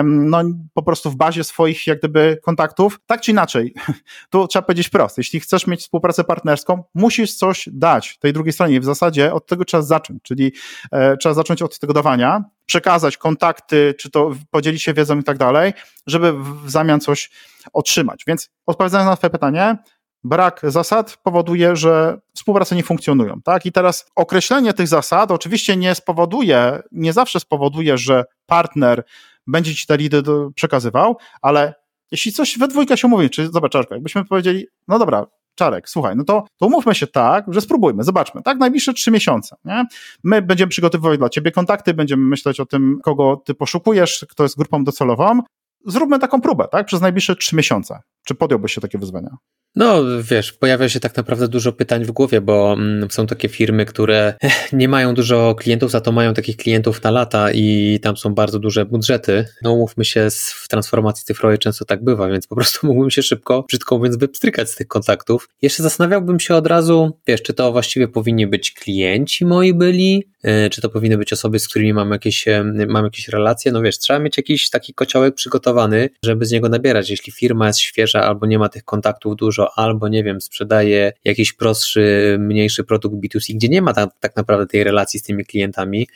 no 0.04 0.44
po 0.82 0.86
prostu 0.86 1.12
w 1.12 1.16
bazie 1.16 1.44
swoich 1.44 1.88
jak 1.88 2.00
gdyby 2.00 2.40
kontaktów. 2.44 3.00
Tak 3.06 3.22
czy 3.22 3.32
inaczej, 3.32 3.74
tu 4.32 4.48
trzeba 4.48 4.64
powiedzieć 4.64 4.90
prosto, 4.90 5.20
jeśli 5.20 5.40
chcesz 5.40 5.68
mieć 5.68 5.82
współpracę 5.82 6.24
partnerską, 6.24 6.84
musisz 6.96 7.36
coś 7.36 7.70
dać 7.72 8.18
tej 8.20 8.34
drugiej 8.34 8.54
stronie. 8.54 8.80
W 8.80 8.86
zasadzie 8.86 9.34
od 9.34 9.46
tego 9.48 9.66
trzeba 9.66 9.84
zacząć, 9.84 10.24
czyli 10.24 10.54
e, 10.92 11.18
trzeba 11.18 11.36
zacząć 11.36 11.62
od 11.62 11.80
tego 11.80 11.94
dawania, 11.94 12.44
przekazać 12.66 13.18
kontakty, 13.18 13.96
czy 14.00 14.12
to 14.12 14.32
podzielić 14.52 14.84
się 14.84 14.94
wiedzą 14.94 15.20
i 15.20 15.24
tak 15.24 15.38
dalej, 15.38 15.74
żeby 16.08 16.34
w 16.34 16.70
zamian 16.70 17.00
coś 17.00 17.30
otrzymać. 17.74 18.24
Więc 18.28 18.50
odpowiadając 18.66 19.10
na 19.10 19.16
twoje 19.16 19.32
pytanie, 19.32 19.78
brak 20.24 20.62
zasad 20.64 21.18
powoduje, 21.24 21.76
że 21.76 22.18
współprace 22.36 22.76
nie 22.76 22.84
funkcjonują. 22.84 23.42
Tak? 23.42 23.66
I 23.66 23.72
teraz 23.72 24.06
określenie 24.16 24.74
tych 24.74 24.88
zasad 24.88 25.32
oczywiście 25.32 25.78
nie 25.78 25.96
spowoduje, 25.96 26.82
nie 26.92 27.14
zawsze 27.14 27.40
spowoduje, 27.40 27.98
że 27.98 28.24
partner 28.46 29.04
będzie 29.52 29.76
ci 29.76 29.88
te 29.88 29.98
lidy 29.98 30.24
przekazywał, 30.56 31.18
ale 31.42 31.74
jeśli 32.12 32.32
coś 32.32 32.58
we 32.58 32.68
dwójkę 32.68 32.98
się 32.98 33.08
umówi, 33.08 33.30
czy 33.30 33.48
zobacz, 33.48 33.72
Czarko, 33.72 33.96
jakbyśmy 33.96 34.26
powiedzieli, 34.26 34.68
no 34.88 35.00
dobra, 35.00 35.26
Czarek, 35.56 35.90
słuchaj, 35.90 36.16
no 36.16 36.24
to, 36.24 36.44
to 36.58 36.66
umówmy 36.68 36.96
się 36.96 37.08
tak, 37.08 37.46
że 37.48 37.62
spróbujmy, 37.62 38.04
zobaczmy, 38.04 38.42
tak, 38.42 38.58
najbliższe 38.58 38.94
trzy 38.94 39.12
miesiące, 39.12 39.56
nie? 39.66 39.86
My 40.24 40.42
będziemy 40.42 40.70
przygotowywać 40.70 41.20
dla 41.20 41.30
ciebie 41.30 41.52
kontakty, 41.52 41.94
będziemy 41.94 42.26
myśleć 42.26 42.60
o 42.60 42.66
tym, 42.66 43.00
kogo 43.04 43.42
ty 43.46 43.54
poszukujesz, 43.54 44.26
kto 44.30 44.44
jest 44.44 44.58
grupą 44.58 44.84
docelową, 44.84 45.42
zróbmy 45.86 46.20
taką 46.20 46.42
próbę, 46.42 46.68
tak, 46.72 46.86
przez 46.86 47.02
najbliższe 47.02 47.36
trzy 47.36 47.56
miesiące. 47.56 48.00
Czy 48.24 48.36
podjąłbyś 48.36 48.74
się 48.74 48.82
takie 48.82 48.98
wyzwania? 48.98 49.38
No, 49.76 50.04
wiesz, 50.22 50.54
pojawia 50.54 50.90
się 50.90 51.00
tak 51.00 51.18
naprawdę 51.18 51.48
dużo 51.48 51.72
pytań 51.72 52.06
w 52.06 52.12
głowie, 52.12 52.42
bo 52.42 52.74
mm, 52.74 53.12
są 53.12 53.28
takie 53.28 53.50
firmy, 53.50 53.86
które 53.86 54.34
nie 54.74 54.88
mają 54.88 55.14
dużo 55.14 55.56
klientów, 55.56 55.92
za 55.92 56.02
to 56.02 56.12
mają 56.12 56.34
takich 56.34 56.58
klientów 56.58 57.04
na 57.04 57.12
lata 57.12 57.52
i 57.52 58.00
tam 58.02 58.18
są 58.18 58.34
bardzo 58.34 58.60
duże 58.60 58.86
budżety. 58.86 59.46
No, 59.64 59.76
mówmy 59.76 60.06
się, 60.06 60.28
w 60.64 60.68
transformacji 60.68 61.26
cyfrowej 61.26 61.58
często 61.58 61.86
tak 61.86 62.04
bywa, 62.04 62.30
więc 62.30 62.48
po 62.48 62.56
prostu 62.56 62.80
mógłbym 62.88 63.10
się 63.10 63.24
szybko, 63.24 63.66
brzydko 63.68 63.98
mówiąc, 63.98 64.18
wypstrykać 64.18 64.70
z 64.70 64.76
tych 64.76 64.88
kontaktów. 64.88 65.50
Jeszcze 65.62 65.84
zastanawiałbym 65.84 66.40
się 66.40 66.56
od 66.56 66.68
razu, 66.68 67.18
wiesz, 67.28 67.42
czy 67.42 67.54
to 67.54 67.72
właściwie 67.72 68.08
powinni 68.08 68.48
być 68.48 68.72
klienci 68.72 69.46
moi 69.46 69.74
byli, 69.74 70.24
czy 70.72 70.82
to 70.82 70.90
powinny 70.90 71.18
być 71.18 71.34
osoby, 71.34 71.60
z 71.60 71.68
którymi 71.68 71.94
mam 71.94 72.12
jakieś, 72.12 72.48
e, 72.48 72.64
mam 72.88 73.04
jakieś 73.04 73.28
relacje. 73.28 73.72
No 73.72 73.82
wiesz, 73.82 73.98
trzeba 73.98 74.20
mieć 74.20 74.38
jakiś 74.38 74.70
taki 74.70 74.94
kociołek 74.94 75.36
przygotowany, 75.36 76.10
żeby 76.24 76.46
z 76.46 76.52
niego 76.52 76.70
nabierać. 76.70 77.10
Jeśli 77.10 77.32
firma 77.32 77.68
jest 77.68 77.80
świeża 77.80 78.24
albo 78.24 78.46
nie 78.46 78.60
ma 78.60 78.70
tych 78.70 78.84
kontaktów 78.84 79.36
dużo, 79.36 79.72
albo 79.76 80.08
nie 80.08 80.24
wiem, 80.24 80.42
sprzedaje 80.42 81.14
jakiś 81.26 81.54
prostszy, 81.54 82.38
mniejszy 82.40 82.84
produkt 82.84 83.16
B2C, 83.16 83.56
gdzie 83.56 83.70
nie 83.70 83.82
ma 83.82 83.94
tak, 83.94 84.10
tak 84.20 84.36
naprawdę 84.36 84.68
tej 84.68 84.84
relacji 84.84 85.20
z 85.20 85.24
tymi 85.24 85.46
klientami, 85.46 86.08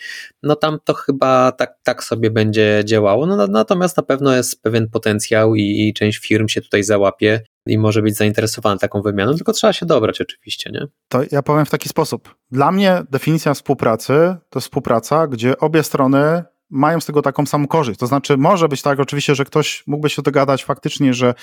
no 0.43 0.55
tam 0.55 0.79
to 0.83 0.93
chyba 0.93 1.51
tak, 1.51 1.75
tak 1.83 2.03
sobie 2.03 2.31
będzie 2.31 2.81
działało. 2.85 3.25
No, 3.25 3.47
natomiast 3.47 3.97
na 3.97 4.03
pewno 4.03 4.35
jest 4.35 4.61
pewien 4.61 4.89
potencjał 4.89 5.55
i, 5.55 5.87
i 5.87 5.93
część 5.93 6.17
firm 6.17 6.47
się 6.47 6.61
tutaj 6.61 6.83
załapie 6.83 7.41
i 7.65 7.77
może 7.77 8.01
być 8.01 8.15
zainteresowana 8.15 8.79
taką 8.79 9.01
wymianą, 9.01 9.35
tylko 9.35 9.53
trzeba 9.53 9.73
się 9.73 9.85
dobrać 9.85 10.21
oczywiście, 10.21 10.71
nie? 10.71 10.87
To 11.07 11.21
ja 11.31 11.43
powiem 11.43 11.65
w 11.65 11.69
taki 11.69 11.89
sposób. 11.89 12.35
Dla 12.51 12.71
mnie 12.71 13.03
definicja 13.11 13.53
współpracy 13.53 14.35
to 14.49 14.59
współpraca, 14.59 15.27
gdzie 15.27 15.57
obie 15.57 15.83
strony 15.83 16.43
mają 16.73 16.99
z 16.99 17.05
tego 17.05 17.21
taką 17.21 17.45
samą 17.45 17.67
korzyść. 17.67 17.99
To 17.99 18.07
znaczy, 18.07 18.37
może 18.37 18.67
być 18.67 18.81
tak 18.81 18.99
oczywiście, 18.99 19.35
że 19.35 19.45
ktoś 19.45 19.83
mógłby 19.87 20.09
się 20.09 20.21
dogadać 20.21 20.65
faktycznie, 20.65 21.13
że 21.13 21.33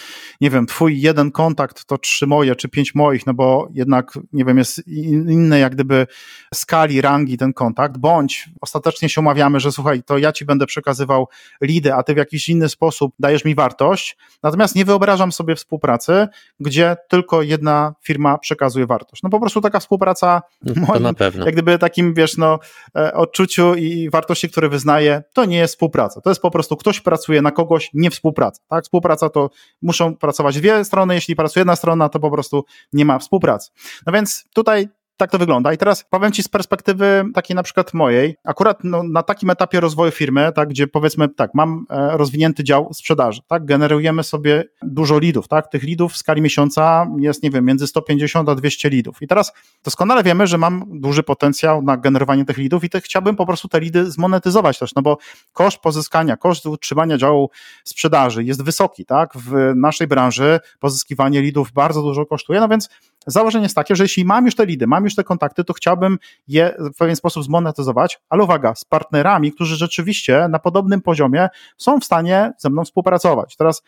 nie 0.40 0.50
wiem, 0.50 0.66
twój 0.66 1.00
jeden 1.00 1.30
kontakt 1.30 1.84
to 1.84 1.98
trzy 1.98 2.26
moje, 2.26 2.56
czy 2.56 2.68
pięć 2.68 2.94
moich, 2.94 3.26
no 3.26 3.34
bo 3.34 3.68
jednak, 3.72 4.18
nie 4.32 4.44
wiem, 4.44 4.58
jest 4.58 4.88
inny 4.88 5.58
jak 5.58 5.74
gdyby 5.74 6.06
skali, 6.54 7.00
rangi 7.00 7.38
ten 7.38 7.52
kontakt, 7.52 7.98
bądź 7.98 8.48
ostatecznie 8.60 9.08
się 9.08 9.20
umawiamy, 9.20 9.60
że 9.60 9.72
słuchaj, 9.72 10.02
to 10.02 10.18
ja 10.18 10.32
ci 10.32 10.44
będę 10.44 10.66
przekazywał 10.66 11.28
lidy, 11.60 11.94
a 11.94 12.02
ty 12.02 12.14
w 12.14 12.16
jakiś 12.16 12.48
inny 12.48 12.68
sposób 12.68 13.14
dajesz 13.18 13.44
mi 13.44 13.54
wartość. 13.54 14.16
Natomiast 14.42 14.74
nie 14.74 14.84
wyobrażam 14.84 15.32
sobie 15.32 15.56
współpracy, 15.56 16.28
gdzie 16.60 16.96
tylko 17.08 17.42
jedna 17.42 17.94
firma 18.02 18.38
przekazuje 18.38 18.86
wartość. 18.86 19.22
No 19.22 19.30
po 19.30 19.40
prostu 19.40 19.60
taka 19.60 19.80
współpraca, 19.80 20.42
to 20.66 20.80
moim, 20.80 21.02
na 21.02 21.14
pewno. 21.24 21.44
jak 21.44 21.54
gdyby 21.54 21.78
takim, 21.78 22.14
wiesz, 22.14 22.36
no, 22.36 22.58
e, 22.96 23.14
odczuciu 23.14 23.74
i 23.74 24.10
wartości, 24.10 24.48
które 24.48 24.68
wyznaje, 24.68 25.19
to 25.33 25.44
nie 25.44 25.56
jest 25.56 25.74
współpraca. 25.74 26.20
To 26.20 26.30
jest 26.30 26.42
po 26.42 26.50
prostu 26.50 26.76
ktoś 26.76 27.00
pracuje 27.00 27.42
na 27.42 27.50
kogoś, 27.50 27.90
nie 27.94 28.11
współpraca. 28.11 28.62
Tak? 28.68 28.85
Współpraca 28.85 29.30
to 29.30 29.50
muszą 29.83 30.16
pracować 30.16 30.56
dwie 30.59 30.85
strony, 30.85 31.14
jeśli 31.14 31.37
pracuje 31.37 31.61
jedna 31.61 31.76
strona, 31.76 32.09
to 32.09 32.20
po 32.20 32.30
prostu 32.30 32.64
nie 32.92 33.04
ma 33.04 33.18
współpracy. 33.18 33.70
No 34.06 34.12
więc 34.12 34.44
tutaj 34.54 34.88
tak 35.20 35.30
to 35.30 35.38
wygląda. 35.38 35.72
I 35.72 35.78
teraz 35.78 36.04
powiem 36.11 36.33
Ci 36.33 36.42
z 36.42 36.48
perspektywy 36.48 37.24
takiej 37.35 37.54
na 37.54 37.62
przykład 37.62 37.94
mojej, 37.94 38.37
akurat 38.44 38.78
no, 38.85 39.02
na 39.02 39.22
takim 39.22 39.50
etapie 39.50 39.80
rozwoju 39.80 40.12
firmy, 40.12 40.52
tak, 40.54 40.68
gdzie 40.68 40.87
powiedzmy 40.87 41.28
tak, 41.28 41.50
mam 41.54 41.87
e, 41.90 42.16
rozwinięty 42.16 42.64
dział 42.64 42.94
sprzedaży, 42.94 43.40
tak, 43.46 43.64
generujemy 43.64 44.22
sobie 44.22 44.64
dużo 44.83 45.18
lidów, 45.18 45.48
tak, 45.48 45.68
tych 45.68 45.83
lidów 45.83 46.12
w 46.12 46.16
skali 46.16 46.42
miesiąca 46.42 47.06
jest, 47.18 47.42
nie 47.42 47.50
wiem, 47.50 47.64
między 47.64 47.87
150 47.87 48.48
a 48.48 48.54
200 48.54 48.90
lidów. 48.90 49.22
I 49.22 49.26
teraz 49.26 49.52
doskonale 49.85 50.22
wiemy, 50.22 50.46
że 50.46 50.59
mam 50.59 50.85
duży 50.88 51.22
potencjał 51.22 51.83
na 51.83 51.96
generowanie 51.96 52.44
tych 52.44 52.59
lidów 52.59 52.85
i 52.85 52.90
te, 52.90 53.00
chciałbym 53.00 53.37
po 53.37 53.46
prostu 53.46 53.68
te 53.68 53.80
lidy 53.80 54.11
zmonetyzować 54.11 54.78
też, 54.78 54.94
no 54.94 55.02
bo 55.02 55.18
koszt 55.52 55.78
pozyskania, 55.78 56.37
koszt 56.37 56.66
utrzymania 56.66 57.18
działu 57.18 57.50
sprzedaży 57.85 58.44
jest 58.44 58.62
wysoki, 58.62 59.04
tak, 59.04 59.33
w 59.35 59.72
naszej 59.76 60.06
branży 60.06 60.61
pozyskiwanie 60.78 61.42
lidów 61.42 61.72
bardzo 61.72 62.02
dużo 62.02 62.26
kosztuje, 62.26 62.61
no 62.61 62.68
więc 62.68 62.88
założenie 63.26 63.62
jest 63.62 63.74
takie, 63.74 63.96
że 63.96 64.04
jeśli 64.04 64.24
mam 64.24 64.44
już 64.44 64.54
te 64.54 64.66
lidy, 64.66 64.87
mam 64.87 65.04
już 65.04 65.14
te 65.14 65.24
kontakty, 65.24 65.64
to 65.64 65.72
chciałbym 65.72 66.18
je 66.48 66.74
w 66.78 66.96
pewien 66.96 67.16
sposób 67.16 67.44
zmonetyzować, 67.44 68.20
ale 68.28 68.42
uwaga, 68.42 68.74
z 68.74 68.85
partnerami, 68.85 69.52
którzy 69.52 69.76
rzeczywiście 69.76 70.46
na 70.50 70.59
podobnym 70.59 71.00
poziomie 71.00 71.48
są 71.78 72.00
w 72.00 72.04
stanie 72.04 72.52
ze 72.59 72.70
mną 72.70 72.85
współpracować. 72.85 73.56
Teraz 73.56 73.83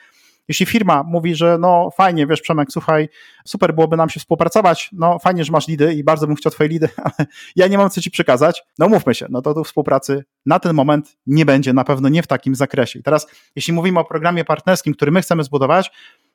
jeśli 0.49 0.66
firma 0.66 1.03
mówi, 1.03 1.35
że 1.35 1.59
no 1.61 1.90
fajnie, 1.97 2.27
wiesz 2.27 2.40
Przemek, 2.40 2.68
słuchaj, 2.73 3.09
super 3.45 3.75
byłoby 3.75 3.97
nam 3.97 4.09
się 4.09 4.21
współpracować, 4.21 4.90
no 4.92 5.18
fajnie, 5.18 5.45
że 5.45 5.53
masz 5.53 5.68
lidy 5.68 5.95
i 5.95 6.05
bardzo 6.05 6.27
bym 6.27 6.37
chciał 6.37 6.53
twoje 6.53 6.68
lidy, 6.68 6.88
ale 7.05 7.27
ja 7.57 7.66
nie 7.66 7.79
mam 7.79 7.90
co 7.90 8.01
ci 8.01 8.11
przekazać, 8.11 8.62
no 8.79 8.88
mówmy 8.88 9.14
się, 9.14 9.27
no 9.31 9.42
to 9.42 9.55
tu 9.55 9.64
współpracy 9.64 10.25
na 10.47 10.59
ten 10.59 10.75
moment 10.75 11.16
nie 11.27 11.47
będzie, 11.47 11.73
na 11.73 11.85
pewno 11.85 12.09
nie 12.09 12.23
w 12.23 12.27
takim 12.27 12.55
zakresie. 12.55 12.99
I 12.99 13.03
teraz, 13.03 13.27
jeśli 13.57 13.73
mówimy 13.73 14.01
o 14.01 14.05
programie 14.05 14.45
partnerskim, 14.45 14.95
który 14.95 15.12
my 15.12 15.23
chcemy 15.23 15.45
zbudować, 15.45 15.90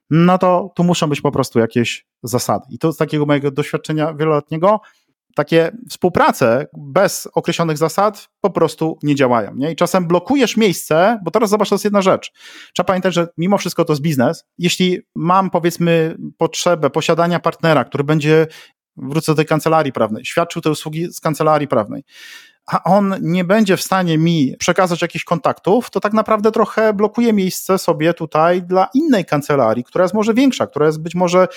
no 0.09 0.37
to 0.37 0.71
tu 0.75 0.83
muszą 0.83 1.07
być 1.07 1.21
po 1.21 1.31
prostu 1.31 1.59
jakieś 1.59 2.05
zasady. 2.23 2.65
I 2.69 2.77
to 2.79 2.91
z 2.91 2.97
takiego 2.97 3.25
mojego 3.25 3.51
doświadczenia 3.51 4.13
wieloletniego 4.13 4.81
takie 5.37 5.71
współprace 5.89 6.67
bez 6.77 7.27
określonych 7.33 7.77
zasad 7.77 8.29
po 8.41 8.49
prostu 8.49 8.97
nie 9.03 9.15
działają. 9.15 9.55
Nie? 9.55 9.71
I 9.71 9.75
czasem 9.75 10.07
blokujesz 10.07 10.57
miejsce, 10.57 11.19
bo 11.23 11.31
teraz 11.31 11.49
zobacz, 11.49 11.69
to 11.69 11.75
jest 11.75 11.83
jedna 11.83 12.01
rzecz. 12.01 12.31
Trzeba 12.73 12.87
pamiętać, 12.87 13.13
że 13.13 13.27
mimo 13.37 13.57
wszystko 13.57 13.85
to 13.85 13.93
jest 13.93 14.01
biznes. 14.01 14.45
Jeśli 14.57 15.01
mam 15.15 15.49
powiedzmy 15.49 16.15
potrzebę 16.37 16.89
posiadania 16.89 17.39
partnera, 17.39 17.83
który 17.83 18.03
będzie, 18.03 18.47
wrócę 18.95 19.31
do 19.31 19.35
tej 19.35 19.45
kancelarii 19.45 19.91
prawnej, 19.91 20.25
świadczył 20.25 20.61
te 20.61 20.71
usługi 20.71 21.13
z 21.13 21.19
kancelarii 21.19 21.67
prawnej, 21.67 22.03
a 22.67 22.83
on 22.83 23.15
nie 23.21 23.43
będzie 23.43 23.77
w 23.77 23.81
stanie 23.81 24.17
mi 24.17 24.55
przekazać 24.59 25.01
jakichś 25.01 25.25
kontaktów, 25.25 25.89
to 25.89 25.99
tak 25.99 26.13
naprawdę 26.13 26.51
trochę 26.51 26.93
blokuje 26.93 27.33
miejsce 27.33 27.77
sobie 27.77 28.13
tutaj 28.13 28.61
dla 28.61 28.89
innej 28.93 29.25
kancelarii, 29.25 29.83
która 29.83 30.03
jest 30.03 30.13
może 30.13 30.33
większa, 30.33 30.67
która 30.67 30.85
jest 30.85 31.01
być 31.01 31.15
może 31.15 31.47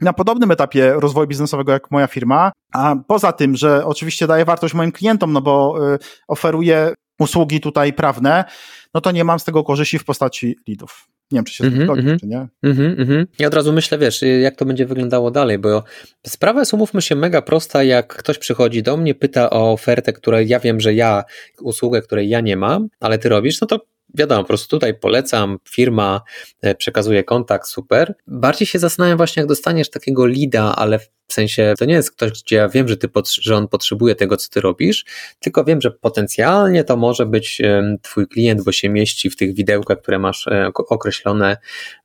na 0.00 0.12
podobnym 0.12 0.50
etapie 0.50 0.92
rozwoju 0.92 1.26
biznesowego 1.26 1.72
jak 1.72 1.90
moja 1.90 2.06
firma, 2.06 2.52
a 2.72 2.96
poza 3.06 3.32
tym, 3.32 3.56
że 3.56 3.86
oczywiście 3.86 4.26
daje 4.26 4.44
wartość 4.44 4.74
moim 4.74 4.92
klientom, 4.92 5.32
no 5.32 5.40
bo 5.40 5.76
y, 5.94 5.98
oferuję 6.28 6.94
usługi 7.18 7.60
tutaj 7.60 7.92
prawne, 7.92 8.44
no 8.94 9.00
to 9.00 9.10
nie 9.10 9.24
mam 9.24 9.40
z 9.40 9.44
tego 9.44 9.64
korzyści 9.64 9.98
w 9.98 10.04
postaci 10.04 10.56
leadów. 10.68 11.08
Nie 11.32 11.36
wiem, 11.36 11.44
czy 11.44 11.54
się 11.54 11.64
mm 11.64 11.78
-hmm, 11.78 11.84
zgodzi, 11.84 12.02
-hmm. 12.02 12.20
czy 12.20 12.26
nie. 12.26 12.48
Mm 12.62 13.26
ja 13.38 13.46
od 13.46 13.54
razu 13.54 13.72
myślę, 13.72 13.98
wiesz, 13.98 14.22
jak 14.42 14.56
to 14.56 14.64
będzie 14.64 14.86
wyglądało 14.86 15.30
dalej, 15.30 15.58
bo 15.58 15.84
sprawa 16.26 16.60
jest, 16.60 16.74
umówmy 16.74 17.02
się, 17.02 17.14
mega 17.14 17.42
prosta, 17.42 17.82
jak 17.82 18.16
ktoś 18.16 18.38
przychodzi 18.38 18.82
do 18.82 18.96
mnie, 18.96 19.14
pyta 19.14 19.50
o 19.50 19.72
ofertę, 19.72 20.12
której 20.12 20.48
ja 20.48 20.60
wiem, 20.60 20.80
że 20.80 20.94
ja, 20.94 21.24
usługę, 21.60 22.02
której 22.02 22.28
ja 22.28 22.40
nie 22.40 22.56
mam, 22.56 22.88
ale 23.00 23.18
ty 23.18 23.28
robisz, 23.28 23.60
no 23.60 23.66
to 23.66 23.80
wiadomo, 24.14 24.42
po 24.42 24.48
prostu 24.48 24.76
tutaj 24.76 24.94
polecam, 24.94 25.58
firma 25.68 26.22
e, 26.62 26.74
przekazuje 26.74 27.24
kontakt, 27.24 27.68
super. 27.68 28.14
Bardziej 28.26 28.66
się 28.66 28.78
zastanawiam 28.78 29.16
właśnie, 29.16 29.40
jak 29.40 29.48
dostaniesz 29.48 29.90
takiego 29.90 30.26
lida, 30.26 30.76
ale 30.76 30.98
w 31.32 31.34
sensie 31.34 31.74
to 31.78 31.84
nie 31.84 31.94
jest 31.94 32.10
ktoś, 32.10 32.42
gdzie 32.42 32.56
ja 32.56 32.68
wiem, 32.68 32.88
że, 32.88 32.96
ty, 32.96 33.08
że 33.40 33.56
on 33.56 33.68
potrzebuje 33.68 34.14
tego, 34.14 34.36
co 34.36 34.48
ty 34.50 34.60
robisz, 34.60 35.04
tylko 35.40 35.64
wiem, 35.64 35.80
że 35.80 35.90
potencjalnie 35.90 36.84
to 36.84 36.96
może 36.96 37.26
być 37.26 37.62
twój 38.02 38.28
klient, 38.28 38.64
bo 38.64 38.72
się 38.72 38.88
mieści 38.88 39.30
w 39.30 39.36
tych 39.36 39.54
widełkach, 39.54 39.98
które 39.98 40.18
masz 40.18 40.46
e, 40.46 40.70
określone 40.74 41.56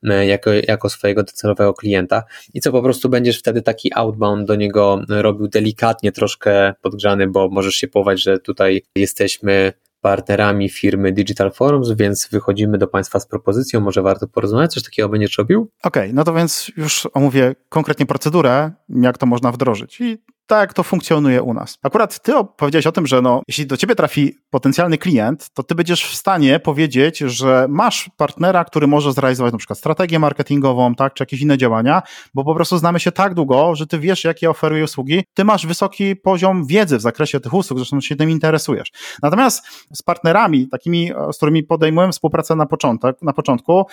e, 0.03 0.27
jako, 0.27 0.49
jako 0.67 0.89
swojego 0.89 1.23
docelowego 1.23 1.73
klienta 1.73 2.23
i 2.53 2.61
co 2.61 2.71
po 2.71 2.81
prostu 2.81 3.09
będziesz 3.09 3.39
wtedy 3.39 3.61
taki 3.61 3.91
outbound 3.95 4.47
do 4.47 4.55
niego 4.55 5.01
robił 5.09 5.47
delikatnie, 5.47 6.11
troszkę 6.11 6.73
podgrzany, 6.81 7.27
bo 7.27 7.49
możesz 7.49 7.75
się 7.75 7.87
pować, 7.87 8.21
że 8.21 8.39
tutaj 8.39 8.83
jesteśmy 8.95 9.73
partnerami 10.07 10.69
firmy 10.69 11.11
Digital 11.11 11.51
Forums, 11.51 11.91
więc 11.91 12.27
wychodzimy 12.31 12.77
do 12.77 12.87
Państwa 12.87 13.19
z 13.19 13.27
propozycją, 13.27 13.81
może 13.81 14.01
warto 14.01 14.27
porozmawiać, 14.27 14.73
coś 14.73 14.83
takiego 14.83 15.09
będziesz 15.09 15.37
robił? 15.37 15.71
Okej, 15.83 16.03
okay, 16.03 16.13
no 16.13 16.23
to 16.23 16.33
więc 16.33 16.71
już 16.77 17.07
omówię 17.13 17.55
konkretnie 17.69 18.05
procedurę, 18.05 18.71
jak 18.89 19.17
to 19.17 19.25
można 19.25 19.51
wdrożyć. 19.51 20.01
I 20.01 20.17
tak 20.47 20.59
jak 20.59 20.73
to 20.73 20.83
funkcjonuje 20.83 21.41
u 21.41 21.53
nas. 21.53 21.77
Akurat 21.83 22.21
ty 22.21 22.33
powiedziałeś 22.57 22.87
o 22.87 22.91
tym, 22.91 23.07
że 23.07 23.21
no, 23.21 23.41
jeśli 23.47 23.67
do 23.67 23.77
ciebie 23.77 23.95
trafi 23.95 24.35
potencjalny 24.49 24.97
klient, 24.97 25.49
to 25.53 25.63
ty 25.63 25.75
będziesz 25.75 26.05
w 26.05 26.15
stanie 26.15 26.59
powiedzieć, 26.59 27.17
że 27.17 27.65
masz 27.69 28.09
partnera, 28.17 28.63
który 28.63 28.87
może 28.87 29.13
zrealizować 29.13 29.51
na 29.51 29.57
przykład 29.57 29.79
strategię 29.79 30.19
marketingową, 30.19 30.95
tak, 30.95 31.13
czy 31.13 31.21
jakieś 31.21 31.41
inne 31.41 31.57
działania, 31.57 32.01
bo 32.33 32.43
po 32.43 32.55
prostu 32.55 32.77
znamy 32.77 32.99
się 32.99 33.11
tak 33.11 33.33
długo, 33.33 33.75
że 33.75 33.87
ty 33.87 33.99
wiesz, 33.99 34.23
jakie 34.23 34.49
oferuje 34.49 34.83
usługi, 34.83 35.23
ty 35.33 35.43
masz 35.43 35.67
wysoki 35.67 36.15
poziom 36.15 36.65
wiedzy 36.65 36.97
w 36.97 37.01
zakresie 37.01 37.39
tych 37.39 37.53
usług, 37.53 37.79
zresztą 37.79 38.01
się 38.01 38.15
tym 38.15 38.29
interesujesz. 38.29 38.91
Natomiast 39.23 39.65
z 39.93 40.01
partnerami, 40.01 40.67
takimi, 40.67 41.11
z 41.31 41.37
którymi 41.37 41.63
podejmujemy 41.63 42.13
współpracę 42.13 42.55
na, 42.55 42.65
początek, 42.65 43.21
na 43.21 43.33
początku, 43.33 43.85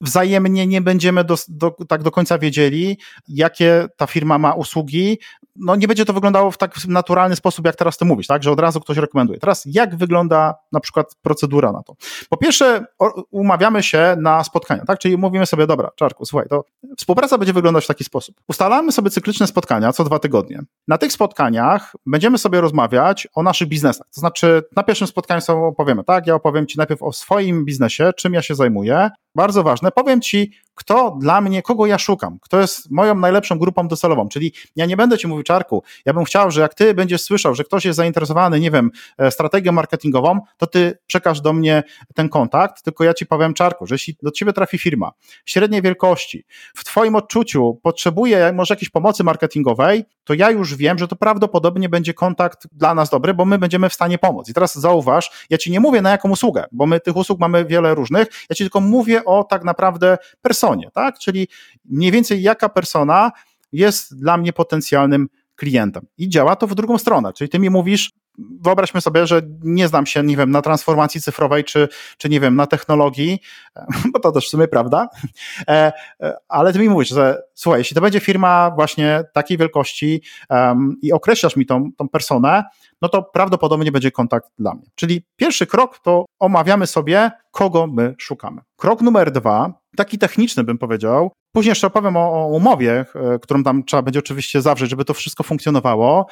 wzajemnie 0.00 0.66
nie 0.66 0.80
będziemy 0.80 1.24
do, 1.24 1.36
do, 1.48 1.70
tak 1.88 2.02
do 2.02 2.10
końca 2.10 2.38
wiedzieli, 2.38 2.98
jakie 3.28 3.86
ta 3.96 4.06
firma 4.06 4.38
ma 4.38 4.52
usługi. 4.52 5.18
No 5.56 5.76
nie 5.76 5.88
będzie 5.88 6.04
to 6.04 6.12
wyglądało 6.12 6.50
w 6.50 6.58
tak 6.58 6.86
naturalny 6.88 7.36
sposób, 7.36 7.66
jak 7.66 7.76
teraz 7.76 7.96
ty 7.96 8.04
mówisz, 8.04 8.26
tak, 8.26 8.42
że 8.42 8.50
od 8.50 8.60
razu 8.60 8.80
ktoś 8.80 8.96
rekomenduje. 8.96 9.38
Teraz 9.38 9.62
jak 9.66 9.96
wygląda 9.96 10.54
na 10.72 10.80
przykład 10.80 11.14
procedura 11.22 11.72
na 11.72 11.82
to? 11.82 11.94
Po 12.28 12.36
pierwsze 12.36 12.84
umawiamy 13.30 13.82
się 13.82 14.16
na 14.18 14.44
spotkania, 14.44 14.84
tak, 14.84 14.98
czyli 14.98 15.16
mówimy 15.16 15.46
sobie, 15.46 15.66
dobra, 15.66 15.90
Czarku, 15.96 16.24
słuchaj, 16.24 16.48
to 16.48 16.64
współpraca 16.96 17.38
będzie 17.38 17.52
wyglądać 17.52 17.84
w 17.84 17.86
taki 17.86 18.04
sposób. 18.04 18.34
Ustalamy 18.48 18.92
sobie 18.92 19.10
cykliczne 19.10 19.46
spotkania 19.46 19.92
co 19.92 20.04
dwa 20.04 20.18
tygodnie. 20.18 20.62
Na 20.88 20.98
tych 20.98 21.12
spotkaniach 21.12 21.96
będziemy 22.06 22.38
sobie 22.38 22.60
rozmawiać 22.60 23.28
o 23.34 23.42
naszych 23.42 23.68
biznesach. 23.68 24.06
To 24.14 24.20
znaczy 24.20 24.62
na 24.76 24.82
pierwszym 24.82 25.06
spotkaniu 25.06 25.40
sobie 25.40 25.60
opowiemy, 25.60 26.04
tak, 26.04 26.26
ja 26.26 26.34
opowiem 26.34 26.66
ci 26.66 26.78
najpierw 26.78 27.02
o 27.02 27.12
swoim 27.12 27.64
biznesie, 27.64 28.10
czym 28.16 28.34
ja 28.34 28.42
się 28.42 28.54
zajmuję, 28.54 29.10
bardzo 29.38 29.62
ważne, 29.62 29.92
powiem 29.92 30.20
Ci, 30.20 30.52
kto 30.78 31.16
dla 31.20 31.40
mnie, 31.40 31.62
kogo 31.62 31.86
ja 31.86 31.98
szukam, 31.98 32.38
kto 32.42 32.60
jest 32.60 32.90
moją 32.90 33.14
najlepszą 33.14 33.58
grupą 33.58 33.88
docelową, 33.88 34.28
czyli 34.28 34.52
ja 34.76 34.86
nie 34.86 34.96
będę 34.96 35.18
Ci 35.18 35.26
mówił, 35.26 35.42
Czarku, 35.42 35.82
ja 36.04 36.12
bym 36.12 36.24
chciał, 36.24 36.50
że 36.50 36.60
jak 36.60 36.74
Ty 36.74 36.94
będziesz 36.94 37.22
słyszał, 37.22 37.54
że 37.54 37.64
ktoś 37.64 37.84
jest 37.84 37.96
zainteresowany, 37.96 38.60
nie 38.60 38.70
wiem, 38.70 38.90
e, 39.18 39.30
strategią 39.30 39.72
marketingową, 39.72 40.40
to 40.56 40.66
Ty 40.66 40.98
przekaż 41.06 41.40
do 41.40 41.52
mnie 41.52 41.82
ten 42.14 42.28
kontakt, 42.28 42.82
tylko 42.82 43.04
ja 43.04 43.14
Ci 43.14 43.26
powiem, 43.26 43.54
Czarku, 43.54 43.86
że 43.86 43.94
jeśli 43.94 44.16
do 44.22 44.30
Ciebie 44.30 44.52
trafi 44.52 44.78
firma 44.78 45.12
średniej 45.46 45.82
wielkości, 45.82 46.44
w 46.76 46.84
Twoim 46.84 47.16
odczuciu 47.16 47.80
potrzebuje 47.82 48.52
może 48.52 48.74
jakiejś 48.74 48.90
pomocy 48.90 49.24
marketingowej, 49.24 50.04
to 50.24 50.34
ja 50.34 50.50
już 50.50 50.74
wiem, 50.74 50.98
że 50.98 51.08
to 51.08 51.16
prawdopodobnie 51.16 51.88
będzie 51.88 52.14
kontakt 52.14 52.68
dla 52.72 52.94
nas 52.94 53.10
dobry, 53.10 53.34
bo 53.34 53.44
my 53.44 53.58
będziemy 53.58 53.88
w 53.88 53.94
stanie 53.94 54.18
pomóc. 54.18 54.48
I 54.48 54.54
teraz 54.54 54.74
zauważ, 54.74 55.46
ja 55.50 55.58
Ci 55.58 55.70
nie 55.70 55.80
mówię 55.80 56.02
na 56.02 56.10
jaką 56.10 56.30
usługę, 56.30 56.64
bo 56.72 56.86
my 56.86 57.00
tych 57.00 57.16
usług 57.16 57.40
mamy 57.40 57.64
wiele 57.64 57.94
różnych, 57.94 58.28
ja 58.50 58.56
Ci 58.56 58.64
tylko 58.64 58.80
mówię 58.80 59.24
o 59.24 59.44
tak 59.44 59.64
naprawdę 59.64 60.18
personie, 60.42 60.67
tak? 60.94 61.18
Czyli 61.18 61.48
mniej 61.84 62.12
więcej 62.12 62.42
jaka 62.42 62.68
persona 62.68 63.30
jest 63.72 64.20
dla 64.20 64.36
mnie 64.36 64.52
potencjalnym 64.52 65.28
klientem. 65.54 66.06
I 66.18 66.28
działa 66.28 66.56
to 66.56 66.66
w 66.66 66.74
drugą 66.74 66.98
stronę, 66.98 67.32
czyli 67.32 67.50
ty 67.50 67.58
mi 67.58 67.70
mówisz, 67.70 68.12
wyobraźmy 68.60 69.00
sobie, 69.00 69.26
że 69.26 69.42
nie 69.62 69.88
znam 69.88 70.06
się, 70.06 70.22
nie 70.22 70.36
wiem, 70.36 70.50
na 70.50 70.62
transformacji 70.62 71.20
cyfrowej, 71.20 71.64
czy, 71.64 71.88
czy 72.18 72.28
nie 72.28 72.40
wiem, 72.40 72.56
na 72.56 72.66
technologii, 72.66 73.40
bo 74.12 74.20
to 74.20 74.32
też 74.32 74.46
w 74.46 74.50
sumie 74.50 74.68
prawda, 74.68 75.08
e, 75.68 75.92
e, 76.20 76.36
ale 76.48 76.72
ty 76.72 76.78
mi 76.78 76.88
mówisz, 76.88 77.08
że 77.08 77.42
słuchaj, 77.54 77.80
jeśli 77.80 77.94
to 77.94 78.00
będzie 78.00 78.20
firma 78.20 78.70
właśnie 78.70 79.24
takiej 79.32 79.58
wielkości 79.58 80.22
um, 80.50 80.96
i 81.02 81.12
określasz 81.12 81.56
mi 81.56 81.66
tą, 81.66 81.90
tą 81.96 82.08
personę, 82.08 82.64
no 83.02 83.08
to 83.08 83.22
prawdopodobnie 83.22 83.92
będzie 83.92 84.10
kontakt 84.10 84.50
dla 84.58 84.74
mnie. 84.74 84.86
Czyli 84.94 85.22
pierwszy 85.36 85.66
krok 85.66 85.98
to 85.98 86.24
omawiamy 86.38 86.86
sobie, 86.86 87.30
kogo 87.50 87.86
my 87.86 88.14
szukamy. 88.18 88.60
Krok 88.76 89.02
numer 89.02 89.30
dwa, 89.30 89.72
taki 89.96 90.18
techniczny 90.18 90.64
bym 90.64 90.78
powiedział, 90.78 91.32
później 91.52 91.70
jeszcze 91.70 91.86
opowiem 91.86 92.16
o, 92.16 92.32
o 92.32 92.46
umowie, 92.46 93.04
e, 93.14 93.38
którą 93.38 93.62
tam 93.62 93.84
trzeba 93.84 94.02
będzie 94.02 94.18
oczywiście 94.18 94.62
zawrzeć, 94.62 94.90
żeby 94.90 95.04
to 95.04 95.14
wszystko 95.14 95.44
funkcjonowało, 95.44 96.26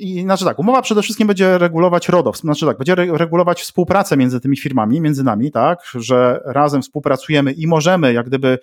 i 0.00 0.22
znaczy 0.22 0.44
tak, 0.44 0.58
umowa 0.58 0.82
przede 0.82 1.02
wszystkim 1.02 1.26
będzie 1.26 1.58
regulować 1.58 2.08
RODO, 2.08 2.32
znaczy 2.32 2.66
tak, 2.66 2.78
będzie 2.78 2.94
regulować 2.94 3.62
współpracę 3.62 4.16
między 4.16 4.40
tymi 4.40 4.56
firmami, 4.56 5.00
między 5.00 5.24
nami, 5.24 5.50
tak, 5.50 5.78
że 5.94 6.40
razem 6.44 6.82
współpracujemy 6.82 7.52
i 7.52 7.66
możemy 7.66 8.12
jak 8.12 8.26
gdyby 8.26 8.58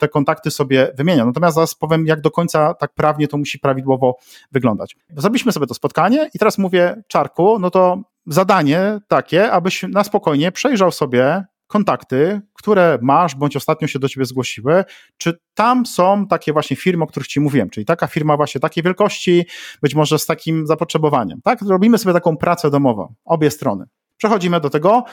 te 0.00 0.08
kontakty 0.08 0.50
sobie 0.50 0.92
wymieniać. 0.96 1.26
Natomiast 1.26 1.54
zaraz 1.54 1.74
powiem, 1.74 2.06
jak 2.06 2.20
do 2.20 2.30
końca 2.30 2.74
tak 2.74 2.94
prawnie 2.94 3.28
to 3.28 3.36
musi 3.36 3.58
prawidłowo 3.58 4.16
wyglądać. 4.52 4.96
Zrobiliśmy 5.16 5.52
sobie 5.52 5.66
to 5.66 5.74
spotkanie 5.74 6.30
i 6.34 6.38
teraz 6.38 6.58
mówię, 6.58 7.02
Czarku, 7.08 7.58
no 7.58 7.70
to 7.70 8.02
zadanie 8.26 9.00
takie, 9.08 9.52
abyś 9.52 9.82
na 9.82 10.04
spokojnie 10.04 10.52
przejrzał 10.52 10.92
sobie 10.92 11.44
kontakty, 11.72 12.40
które 12.52 12.98
masz, 13.02 13.34
bądź 13.34 13.56
ostatnio 13.56 13.88
się 13.88 13.98
do 13.98 14.08
ciebie 14.08 14.26
zgłosiły, 14.26 14.84
czy 15.16 15.38
tam 15.54 15.86
są 15.86 16.26
takie 16.26 16.52
właśnie 16.52 16.76
firmy, 16.76 17.04
o 17.04 17.06
których 17.06 17.26
ci 17.26 17.40
mówiłem, 17.40 17.70
czyli 17.70 17.86
taka 17.86 18.06
firma 18.06 18.36
właśnie 18.36 18.60
takiej 18.60 18.84
wielkości, 18.84 19.46
być 19.82 19.94
może 19.94 20.18
z 20.18 20.26
takim 20.26 20.66
zapotrzebowaniem. 20.66 21.40
Tak, 21.44 21.62
robimy 21.62 21.98
sobie 21.98 22.12
taką 22.12 22.36
pracę 22.36 22.70
domową, 22.70 23.14
obie 23.24 23.50
strony. 23.50 23.84
Przechodzimy 24.16 24.60
do 24.60 24.70
tego, 24.70 25.04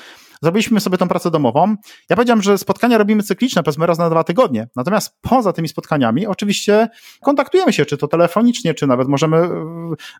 Zrobiliśmy 0.41 0.79
sobie 0.79 0.97
tą 0.97 1.07
pracę 1.07 1.31
domową. 1.31 1.75
Ja 2.09 2.15
powiedziałem, 2.15 2.41
że 2.41 2.57
spotkania 2.57 2.97
robimy 2.97 3.23
cykliczne, 3.23 3.63
powiedzmy 3.63 3.85
raz 3.85 3.97
na 3.97 4.09
dwa 4.09 4.23
tygodnie. 4.23 4.67
Natomiast 4.75 5.17
poza 5.21 5.53
tymi 5.53 5.67
spotkaniami 5.67 6.27
oczywiście 6.27 6.87
kontaktujemy 7.21 7.73
się, 7.73 7.85
czy 7.85 7.97
to 7.97 8.07
telefonicznie, 8.07 8.73
czy 8.73 8.87
nawet 8.87 9.07
możemy 9.07 9.37
e, 9.37 9.49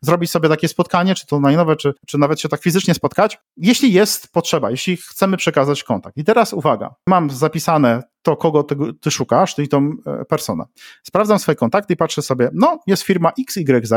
zrobić 0.01 0.31
sobie 0.31 0.49
takie 0.49 0.67
spotkanie, 0.67 1.15
czy 1.15 1.27
to 1.27 1.39
najnowe, 1.39 1.75
czy, 1.75 1.93
czy 2.07 2.17
nawet 2.17 2.41
się 2.41 2.49
tak 2.49 2.61
fizycznie 2.61 2.93
spotkać, 2.93 3.39
jeśli 3.57 3.93
jest 3.93 4.31
potrzeba, 4.31 4.71
jeśli 4.71 4.97
chcemy 4.97 5.37
przekazać 5.37 5.83
kontakt. 5.83 6.17
I 6.17 6.23
teraz 6.23 6.53
uwaga, 6.53 6.95
mam 7.07 7.29
zapisane 7.29 8.03
to, 8.21 8.35
kogo 8.35 8.63
ty, 8.63 8.75
ty 9.01 9.11
szukasz, 9.11 9.55
czyli 9.55 9.67
tą 9.67 9.91
e, 10.05 10.25
personę. 10.25 10.63
Sprawdzam 11.03 11.39
swoje 11.39 11.55
kontakty 11.55 11.93
i 11.93 11.97
patrzę 11.97 12.21
sobie, 12.21 12.49
no, 12.53 12.79
jest 12.87 13.03
firma 13.03 13.31
XYZ, 13.39 13.93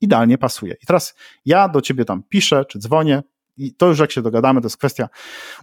idealnie 0.00 0.38
pasuje. 0.38 0.74
I 0.82 0.86
teraz 0.86 1.14
ja 1.44 1.68
do 1.68 1.80
ciebie 1.80 2.04
tam 2.04 2.22
piszę, 2.28 2.64
czy 2.64 2.78
dzwonię, 2.78 3.22
i 3.56 3.74
to 3.74 3.86
już 3.86 3.98
jak 3.98 4.12
się 4.12 4.22
dogadamy, 4.22 4.60
to 4.60 4.66
jest 4.66 4.76
kwestia 4.76 5.08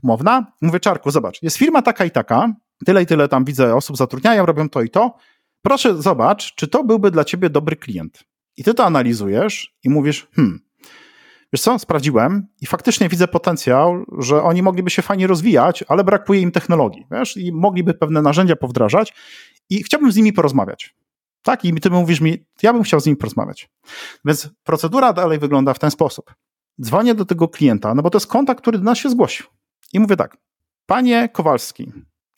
umowna. 0.04 0.52
Mówię, 0.62 0.80
Czarku, 0.80 1.12
zobacz, 1.12 1.44
jest 1.44 1.58
firma 1.58 1.82
taka 1.82 2.06
i 2.06 2.12
taka, 2.12 2.54
tyle 2.86 3.04
i 3.04 3.06
tyle 3.06 3.28
tam 3.28 3.46
widzę 3.46 3.76
osób 3.76 3.98
zatrudniają, 3.98 4.46
robią 4.46 4.70
to 4.70 4.82
i 4.82 4.90
to. 4.90 5.16
Proszę 5.62 6.02
zobacz, 6.02 6.56
czy 6.56 6.68
to 6.68 6.84
byłby 6.84 7.12
dla 7.12 7.24
ciebie 7.24 7.50
dobry 7.50 7.76
klient. 7.76 8.24
I 8.58 8.64
ty 8.64 8.74
to 8.74 8.86
analizujesz 8.86 9.76
i 9.84 9.90
mówisz, 9.90 10.28
hmm, 10.36 10.60
wiesz 11.54 11.62
co, 11.62 11.80
sprawdziłem 11.80 12.48
i 12.62 12.66
faktycznie 12.66 13.10
widzę 13.10 13.28
potencjał, 13.28 14.06
że 14.18 14.44
oni 14.44 14.64
mogliby 14.64 14.90
się 14.90 15.02
fajnie 15.02 15.28
rozwijać, 15.28 15.84
ale 15.88 16.04
brakuje 16.04 16.42
im 16.42 16.52
technologii, 16.52 17.06
wiesz, 17.12 17.38
i 17.38 17.52
mogliby 17.52 17.94
pewne 17.94 18.22
narzędzia 18.22 18.56
powdrażać 18.56 19.14
i 19.70 19.84
chciałbym 19.84 20.12
z 20.12 20.16
nimi 20.16 20.34
porozmawiać. 20.34 20.96
Tak, 21.44 21.66
i 21.66 21.74
ty 21.74 21.90
mówisz 21.90 22.22
mi, 22.22 22.46
ja 22.64 22.74
bym 22.74 22.84
chciał 22.84 23.00
z 23.00 23.06
nimi 23.06 23.18
porozmawiać. 23.18 23.70
Więc 24.26 24.50
procedura 24.64 25.14
dalej 25.14 25.40
wygląda 25.40 25.74
w 25.74 25.80
ten 25.80 25.92
sposób. 25.92 26.34
Dzwonię 26.82 27.16
do 27.16 27.26
tego 27.26 27.48
klienta, 27.48 27.96
no 27.96 28.02
bo 28.02 28.10
to 28.10 28.18
jest 28.18 28.28
kontakt, 28.28 28.62
który 28.62 28.78
do 28.78 28.84
nas 28.84 28.98
się 28.98 29.10
zgłosił. 29.10 29.46
I 29.94 30.00
mówię 30.00 30.16
tak, 30.16 30.38
panie 30.86 31.30
Kowalski, 31.30 31.92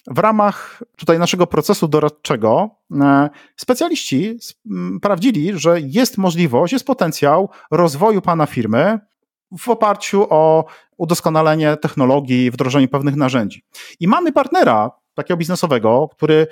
w 0.07 0.19
ramach 0.19 0.83
tutaj 0.97 1.19
naszego 1.19 1.47
procesu 1.47 1.87
doradczego 1.87 2.69
e, 3.01 3.29
specjaliści 3.55 4.37
sprawdzili, 4.97 5.59
że 5.59 5.81
jest 5.81 6.17
możliwość, 6.17 6.73
jest 6.73 6.85
potencjał 6.85 7.49
rozwoju 7.71 8.21
pana 8.21 8.45
firmy 8.45 8.99
w 9.59 9.69
oparciu 9.69 10.27
o 10.29 10.65
udoskonalenie 10.97 11.77
technologii, 11.77 12.51
wdrożenie 12.51 12.87
pewnych 12.87 13.15
narzędzi. 13.15 13.63
I 13.99 14.07
mamy 14.07 14.31
partnera 14.31 14.91
takiego 15.13 15.37
biznesowego, 15.37 16.09
który 16.11 16.47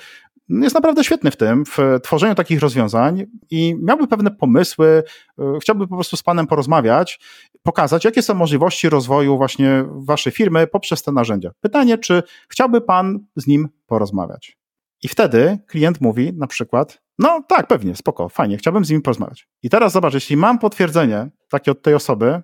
jest 0.49 0.75
naprawdę 0.75 1.03
świetny 1.03 1.31
w 1.31 1.37
tym, 1.37 1.65
w 1.65 1.77
tworzeniu 2.03 2.35
takich 2.35 2.59
rozwiązań 2.59 3.25
i 3.49 3.75
miałby 3.81 4.07
pewne 4.07 4.31
pomysły, 4.31 5.03
e, 5.39 5.59
chciałby 5.61 5.87
po 5.87 5.95
prostu 5.95 6.17
z 6.17 6.23
Panem 6.23 6.47
porozmawiać, 6.47 7.19
pokazać, 7.63 8.05
jakie 8.05 8.21
są 8.21 8.33
możliwości 8.33 8.89
rozwoju 8.89 9.37
właśnie 9.37 9.85
Waszej 9.89 10.31
firmy 10.31 10.67
poprzez 10.67 11.03
te 11.03 11.11
narzędzia. 11.11 11.51
Pytanie, 11.61 11.97
czy 11.97 12.23
chciałby 12.49 12.81
Pan 12.81 13.19
z 13.35 13.47
nim 13.47 13.69
porozmawiać? 13.87 14.57
I 15.03 15.07
wtedy 15.07 15.59
klient 15.67 16.01
mówi 16.01 16.33
na 16.33 16.47
przykład, 16.47 17.01
no 17.19 17.43
tak, 17.47 17.67
pewnie, 17.67 17.95
spoko, 17.95 18.29
fajnie, 18.29 18.57
chciałbym 18.57 18.85
z 18.85 18.89
nim 18.89 19.01
porozmawiać. 19.01 19.47
I 19.63 19.69
teraz 19.69 19.93
zobacz, 19.93 20.13
jeśli 20.13 20.37
mam 20.37 20.59
potwierdzenie 20.59 21.29
takie 21.49 21.71
od 21.71 21.81
tej 21.81 21.93
osoby, 21.93 22.41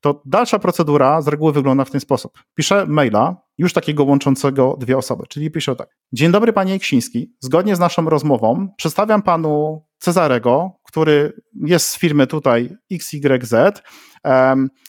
to 0.00 0.22
dalsza 0.24 0.58
procedura 0.58 1.22
z 1.22 1.28
reguły 1.28 1.52
wygląda 1.52 1.84
w 1.84 1.90
ten 1.90 2.00
sposób. 2.00 2.32
Piszę 2.54 2.86
maila, 2.86 3.36
już 3.58 3.72
takiego 3.72 4.04
łączącego 4.04 4.76
dwie 4.78 4.98
osoby, 4.98 5.24
czyli 5.28 5.50
piszę 5.50 5.76
tak. 5.76 5.96
Dzień 6.12 6.32
dobry 6.32 6.52
panie 6.52 6.72
Jeksiński, 6.72 7.34
zgodnie 7.40 7.76
z 7.76 7.78
naszą 7.78 8.04
rozmową 8.04 8.68
przedstawiam 8.76 9.22
panu 9.22 9.82
Cezarego, 9.98 10.70
który 10.96 11.32
jest 11.66 11.88
z 11.88 11.98
firmy 11.98 12.26
tutaj 12.26 12.76
XYZ. 12.92 13.54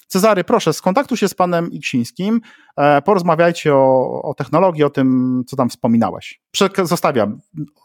Cezary, 0.08 0.44
proszę, 0.44 0.74
skontaktuj 0.74 1.18
się 1.18 1.28
z 1.28 1.34
panem 1.34 1.72
Iksińskim, 1.72 2.42
e, 2.78 3.02
porozmawiajcie 3.02 3.76
o, 3.76 4.22
o 4.24 4.34
technologii, 4.34 4.84
o 4.84 4.90
tym, 4.90 5.44
co 5.48 5.56
tam 5.56 5.70
wspominałeś. 5.70 6.42
Zostawiam 6.84 7.40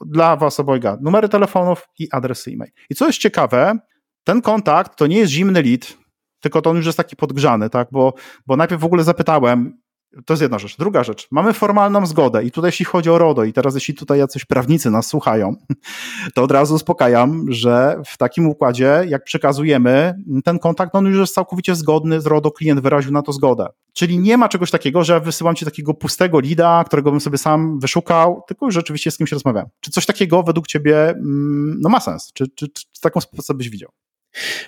dla 0.07 0.37
was 0.37 0.61
obojga 0.61 0.99
numery 1.01 1.29
telefonów 1.29 1.89
i 1.99 2.09
adresy 2.13 2.51
e-mail. 2.51 2.71
I 2.91 2.95
co 2.95 3.07
jest 3.07 3.19
ciekawe, 3.19 3.79
ten 4.25 4.43
kontakt 4.43 4.99
to 4.99 5.07
nie 5.07 5.19
jest 5.19 5.33
zimny 5.33 5.63
lead, 5.63 5.97
tylko 6.41 6.63
to 6.63 6.71
on 6.71 6.77
już 6.77 6.87
jest 6.87 6.99
taki 6.99 7.17
podgrzany, 7.17 7.71
tak? 7.71 7.89
Bo, 7.93 8.15
bo 8.47 8.57
najpierw 8.57 8.83
w 8.83 8.85
ogóle 8.85 9.05
zapytałem, 9.05 9.82
to 10.27 10.33
jest 10.33 10.43
jedna 10.43 10.59
rzecz. 10.59 10.77
Druga 10.77 11.05
rzecz, 11.05 11.29
mamy 11.31 11.53
formalną 11.53 12.07
zgodę 12.07 12.45
i 12.45 12.51
tutaj 12.51 12.69
jeśli 12.69 12.85
chodzi 12.85 13.11
o 13.11 13.19
RODO 13.19 13.45
i 13.45 13.53
teraz 13.53 13.75
jeśli 13.75 13.95
tutaj 13.95 14.19
jacyś 14.19 14.45
prawnicy 14.45 14.91
nas 14.91 15.07
słuchają, 15.07 15.57
to 16.35 16.43
od 16.43 16.51
razu 16.51 16.75
uspokajam, 16.75 17.45
że 17.49 18.03
w 18.07 18.17
takim 18.17 18.47
układzie, 18.47 19.05
jak 19.09 19.25
przekazujemy 19.25 20.15
ten 20.45 20.59
kontakt, 20.59 20.95
on 20.95 21.07
już 21.07 21.19
jest 21.19 21.35
całkowicie 21.35 21.75
zgodny 21.75 22.21
z 22.21 22.27
RODO, 22.27 22.51
klient 22.51 22.81
wyraził 22.81 23.13
na 23.13 23.23
to 23.23 23.33
zgodę. 23.33 23.67
Czyli 23.93 24.19
nie 24.19 24.37
ma 24.37 24.49
czegoś 24.49 24.71
takiego, 24.71 25.05
że 25.05 25.21
wysyłam 25.21 25.55
ci 25.55 25.65
takiego 25.65 25.95
pustego 25.95 26.41
lida, 26.41 26.85
którego 26.87 27.11
bym 27.11 27.21
sobie 27.21 27.39
sam 27.39 27.79
wyszukał, 27.79 28.43
tylko 28.49 28.67
już 28.67 28.75
rzeczywiście 28.75 29.11
z 29.11 29.17
kimś 29.17 29.33
rozmawiam. 29.33 29.67
Czy 29.81 29.91
coś 29.91 30.07
takiego 30.07 30.43
według 30.43 30.67
ciebie 30.67 31.09
mm, 31.09 31.77
no 31.81 31.89
ma 31.89 32.01
sens? 32.01 32.33
Czy, 32.35 32.49
czy, 32.49 32.69
czy 32.69 33.01
taką 33.01 33.21
sposób 33.21 33.57
byś 33.57 33.71
widział? 33.71 33.91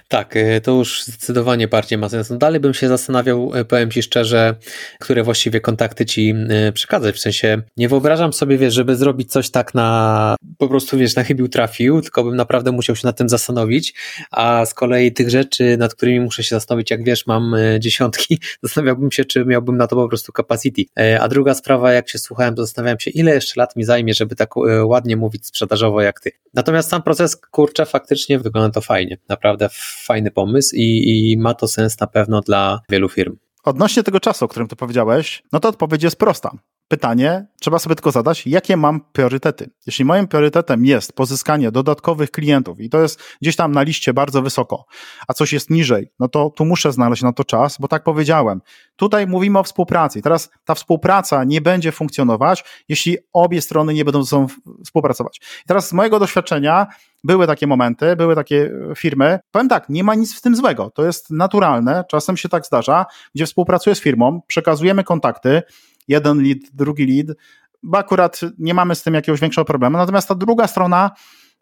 Tak, 0.09 0.37
y, 0.37 0.61
to 0.61 0.72
już 0.72 1.05
zdecydowanie 1.05 1.68
bardziej 1.68 1.98
ma 1.98 2.09
sens. 2.09 2.31
No 2.31 2.37
dalej 2.37 2.61
bym 2.61 2.74
się 2.74 2.88
zastanawiał, 2.88 3.57
y, 3.57 3.64
powiem 3.64 3.90
Ci 3.90 4.03
szczerze, 4.03 4.55
które 5.00 5.22
właściwie 5.22 5.61
kontakty 5.61 6.07
Ci 6.07 6.35
y, 6.68 6.72
przekazać. 6.72 7.16
W 7.16 7.20
sensie 7.20 7.62
nie 7.77 7.88
wyobrażam 7.88 8.33
sobie, 8.33 8.59
wiesz, 8.59 8.74
żeby 8.74 8.96
zrobić 8.96 9.33
coś 9.33 9.50
tak 9.50 9.74
na 9.74 10.37
po 10.59 10.68
prostu, 10.68 10.98
wiesz, 10.98 11.16
na 11.16 11.24
chybił 11.24 11.48
trafił, 11.48 12.00
tylko 12.03 12.24
bym 12.24 12.37
naprawdę 12.37 12.72
musiał 12.72 12.96
się 12.96 13.07
nad 13.07 13.16
tym 13.16 13.29
zastanowić, 13.29 13.94
a 14.31 14.66
z 14.66 14.74
kolei 14.74 15.12
tych 15.12 15.31
rzeczy, 15.31 15.77
nad 15.77 15.94
którymi 15.94 16.20
muszę 16.20 16.42
się 16.44 16.57
zastanowić, 16.57 16.90
jak 16.90 17.05
wiesz, 17.05 17.27
mam 17.27 17.57
dziesiątki, 17.79 18.38
zastanawiałbym 18.62 19.12
się, 19.12 19.24
czy 19.24 19.44
miałbym 19.44 19.77
na 19.77 19.87
to 19.87 19.96
po 19.96 20.09
prostu 20.09 20.33
capacity. 20.33 20.83
A 21.20 21.29
druga 21.29 21.55
sprawa, 21.55 21.92
jak 21.92 22.09
się 22.09 22.18
słuchałem, 22.18 22.55
to 22.55 22.62
zastanawiałem 22.62 23.00
się, 23.00 23.11
ile 23.11 23.35
jeszcze 23.35 23.61
lat 23.61 23.77
mi 23.77 23.85
zajmie, 23.85 24.14
żeby 24.14 24.37
tak 24.37 24.50
ładnie 24.85 25.16
mówić 25.16 25.46
sprzedażowo 25.46 26.03
jak 26.03 26.20
Ty. 26.20 26.31
Natomiast 26.55 26.90
sam 26.90 27.03
proces, 27.03 27.37
kurczę, 27.37 27.87
faktycznie 27.87 28.38
wygląda 28.38 28.74
to 28.74 28.81
fajnie, 28.81 29.18
naprawdę 29.29 29.54
naprawdę 29.55 29.77
fajny 30.07 30.31
pomysł 30.31 30.77
i, 30.77 31.33
i 31.33 31.37
ma 31.38 31.55
to 31.55 31.69
sens 31.69 32.01
na 32.01 32.07
pewno 32.07 32.40
dla 32.40 32.81
wielu 32.90 33.09
firm. 33.09 33.37
Odnośnie 33.64 34.03
tego 34.03 34.21
czasu, 34.21 34.45
o 34.45 34.49
którym 34.49 34.69
tu 34.69 34.77
powiedziałeś, 34.77 35.43
no 35.53 35.61
to 35.61 35.69
odpowiedź 35.69 36.03
jest 36.03 36.17
prosta. 36.17 36.51
Pytanie, 36.88 37.47
trzeba 37.61 37.79
sobie 37.79 37.94
tylko 37.94 38.11
zadać, 38.11 38.47
jakie 38.47 38.77
mam 38.77 39.01
priorytety. 39.12 39.70
Jeśli 39.87 40.05
moim 40.05 40.29
priorytetem 40.29 40.85
jest 40.85 41.12
pozyskanie 41.12 41.70
dodatkowych 41.70 42.31
klientów 42.31 42.81
i 42.81 42.90
to 42.90 43.03
jest 43.03 43.23
gdzieś 43.42 43.57
tam 43.57 43.73
na 43.73 43.83
liście 43.83 44.14
bardzo 44.14 44.42
wysoko, 44.42 44.85
a 45.29 45.35
coś 45.35 45.53
jest 45.53 45.70
niżej, 45.70 46.12
no 46.18 46.29
to 46.29 46.51
tu 46.51 46.64
muszę 46.64 46.92
znaleźć 46.92 47.23
na 47.23 47.33
to 47.33 47.44
czas, 47.44 47.77
bo 47.81 47.88
tak 47.88 48.03
powiedziałem. 48.03 48.61
Tutaj 48.97 49.27
mówimy 49.27 49.59
o 49.59 49.62
współpracy. 49.62 50.23
Teraz 50.23 50.51
ta 50.64 50.75
współpraca 50.75 51.44
nie 51.44 51.61
będzie 51.61 51.92
funkcjonować, 51.92 52.64
jeśli 52.88 53.16
obie 53.33 53.61
strony 53.61 53.94
nie 53.94 54.05
będą 54.05 54.23
ze 54.23 54.29
sobą 54.29 54.47
współpracować. 54.85 55.40
I 55.64 55.68
teraz 55.68 55.88
z 55.88 55.92
mojego 55.92 56.18
doświadczenia 56.18 56.87
były 57.25 57.47
takie 57.47 57.66
momenty, 57.66 58.16
były 58.16 58.35
takie 58.35 58.73
firmy. 58.97 59.38
Powiem 59.51 59.68
tak, 59.68 59.88
nie 59.88 60.05
ma 60.05 60.14
nic 60.14 60.38
w 60.38 60.40
tym 60.40 60.57
złego. 60.57 60.90
To 60.90 61.05
jest 61.05 61.31
naturalne, 61.31 62.05
czasem 62.11 62.37
się 62.37 62.49
tak 62.49 62.66
zdarza, 62.66 63.07
gdzie 63.35 63.47
współpracuję 63.47 63.97
z 63.97 64.01
firmą, 64.01 64.40
przekazujemy 64.47 65.05
kontakty, 65.05 65.62
jeden 66.09 66.43
lead, 66.43 66.59
drugi 66.73 67.07
lead, 67.07 67.37
bo 67.83 67.99
akurat 67.99 68.40
nie 68.59 68.75
mamy 68.75 68.95
z 68.95 69.03
tym 69.03 69.14
jakiegoś 69.14 69.40
większego 69.40 69.64
problemu. 69.64 69.97
Natomiast 69.97 70.29
ta 70.29 70.35
druga 70.35 70.67
strona 70.67 71.11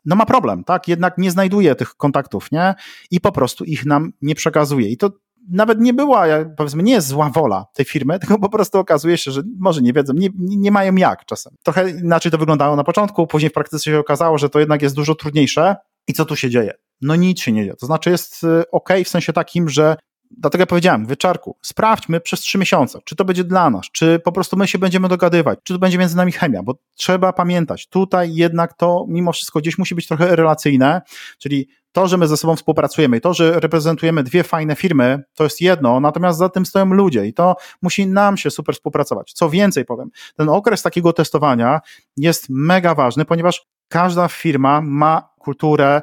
no 0.04 0.16
ma 0.16 0.26
problem, 0.26 0.64
tak? 0.64 0.88
Jednak 0.88 1.18
nie 1.18 1.30
znajduje 1.30 1.74
tych 1.74 1.94
kontaktów, 1.94 2.52
nie? 2.52 2.74
I 3.10 3.20
po 3.20 3.32
prostu 3.32 3.64
ich 3.64 3.86
nam 3.86 4.12
nie 4.22 4.34
przekazuje. 4.34 4.88
I 4.88 4.96
to 4.96 5.10
nawet 5.50 5.80
nie 5.80 5.94
była, 5.94 6.24
powiedzmy, 6.56 6.82
nie 6.82 6.92
jest 6.92 7.08
zła 7.08 7.30
wola 7.30 7.66
tej 7.74 7.84
firmy, 7.84 8.18
tylko 8.20 8.38
po 8.38 8.48
prostu 8.48 8.78
okazuje 8.78 9.18
się, 9.18 9.30
że 9.30 9.42
może 9.58 9.82
nie 9.82 9.92
wiedzą, 9.92 10.12
nie, 10.12 10.28
nie 10.38 10.70
mają 10.70 10.94
jak 10.94 11.24
czasem. 11.24 11.54
Trochę 11.62 11.90
inaczej 11.90 12.32
to 12.32 12.38
wyglądało 12.38 12.76
na 12.76 12.84
początku, 12.84 13.26
później 13.26 13.50
w 13.50 13.52
praktyce 13.52 13.84
się 13.84 13.98
okazało, 13.98 14.38
że 14.38 14.48
to 14.48 14.60
jednak 14.60 14.82
jest 14.82 14.94
dużo 14.94 15.14
trudniejsze. 15.14 15.76
I 16.08 16.12
co 16.12 16.24
tu 16.24 16.36
się 16.36 16.50
dzieje? 16.50 16.74
No 17.00 17.16
nic 17.16 17.40
się 17.40 17.52
nie 17.52 17.60
dzieje. 17.60 17.76
To 17.76 17.86
znaczy 17.86 18.10
jest 18.10 18.44
y, 18.44 18.70
ok 18.70 18.88
w 19.04 19.08
sensie 19.08 19.32
takim, 19.32 19.68
że 19.68 19.96
dlatego 20.38 20.62
ja 20.62 20.66
powiedziałem, 20.66 21.06
wyczarku, 21.06 21.56
sprawdźmy 21.62 22.20
przez 22.20 22.40
trzy 22.40 22.58
miesiące, 22.58 22.98
czy 23.04 23.16
to 23.16 23.24
będzie 23.24 23.44
dla 23.44 23.70
nas, 23.70 23.86
czy 23.92 24.18
po 24.24 24.32
prostu 24.32 24.56
my 24.56 24.68
się 24.68 24.78
będziemy 24.78 25.08
dogadywać, 25.08 25.58
czy 25.62 25.72
to 25.72 25.78
będzie 25.78 25.98
między 25.98 26.16
nami 26.16 26.32
chemia, 26.32 26.62
bo 26.62 26.74
trzeba 26.94 27.32
pamiętać, 27.32 27.88
tutaj 27.88 28.34
jednak 28.34 28.74
to 28.74 29.04
mimo 29.08 29.32
wszystko 29.32 29.60
gdzieś 29.60 29.78
musi 29.78 29.94
być 29.94 30.08
trochę 30.08 30.36
relacyjne, 30.36 31.02
czyli 31.38 31.68
to, 31.92 32.08
że 32.08 32.16
my 32.16 32.28
ze 32.28 32.36
sobą 32.36 32.56
współpracujemy 32.56 33.16
i 33.16 33.20
to, 33.20 33.34
że 33.34 33.60
reprezentujemy 33.60 34.22
dwie 34.22 34.44
fajne 34.44 34.76
firmy, 34.76 35.22
to 35.34 35.44
jest 35.44 35.60
jedno, 35.60 36.00
natomiast 36.00 36.38
za 36.38 36.48
tym 36.48 36.66
stoją 36.66 36.86
ludzie 36.86 37.26
i 37.26 37.34
to 37.34 37.56
musi 37.82 38.06
nam 38.06 38.36
się 38.36 38.50
super 38.50 38.74
współpracować. 38.74 39.32
Co 39.32 39.50
więcej 39.50 39.84
powiem, 39.84 40.10
ten 40.36 40.48
okres 40.48 40.82
takiego 40.82 41.12
testowania 41.12 41.80
jest 42.16 42.46
mega 42.50 42.94
ważny, 42.94 43.24
ponieważ 43.24 43.66
każda 43.88 44.28
firma 44.28 44.80
ma 44.80 45.28
kulturę, 45.38 46.02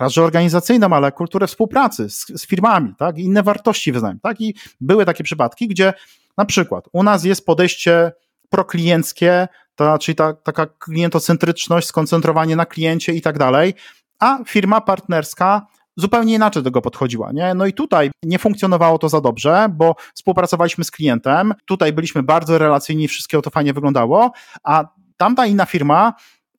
raz, 0.00 0.12
że 0.12 0.22
organizacyjną, 0.22 0.92
ale 0.92 1.12
kulturę 1.12 1.46
współpracy 1.46 2.10
z, 2.10 2.26
z 2.26 2.46
firmami, 2.46 2.94
tak? 2.98 3.18
Inne 3.18 3.42
wartości 3.42 3.92
wyznają, 3.92 4.18
tak? 4.18 4.40
I 4.40 4.54
były 4.80 5.04
takie 5.04 5.24
przypadki, 5.24 5.68
gdzie 5.68 5.92
na 6.36 6.44
przykład 6.44 6.84
u 6.92 7.02
nas 7.02 7.24
jest 7.24 7.46
podejście 7.46 8.12
proklienckie, 8.48 9.48
to, 9.74 9.98
czyli 9.98 10.16
ta, 10.16 10.34
taka 10.34 10.66
klientocentryczność, 10.66 11.86
skoncentrowanie 11.86 12.56
na 12.56 12.66
kliencie 12.66 13.12
i 13.12 13.22
tak 13.22 13.38
dalej, 13.38 13.74
a 14.18 14.38
firma 14.46 14.80
partnerska 14.80 15.66
zupełnie 15.96 16.34
inaczej 16.34 16.62
do 16.62 16.70
tego 16.70 16.80
podchodziła. 16.82 17.32
Nie? 17.32 17.54
No 17.54 17.66
i 17.66 17.72
tutaj 17.72 18.10
nie 18.22 18.38
funkcjonowało 18.38 18.98
to 18.98 19.08
za 19.08 19.20
dobrze, 19.20 19.66
bo 19.70 19.94
współpracowaliśmy 20.14 20.84
z 20.84 20.90
klientem, 20.90 21.54
tutaj 21.64 21.92
byliśmy 21.92 22.22
bardzo 22.22 22.58
relacyjni, 22.58 23.08
wszystkiego 23.08 23.42
to 23.42 23.50
fajnie 23.50 23.72
wyglądało, 23.72 24.32
a 24.64 24.84
tamta 25.16 25.46
inna 25.46 25.66
firma 25.66 26.14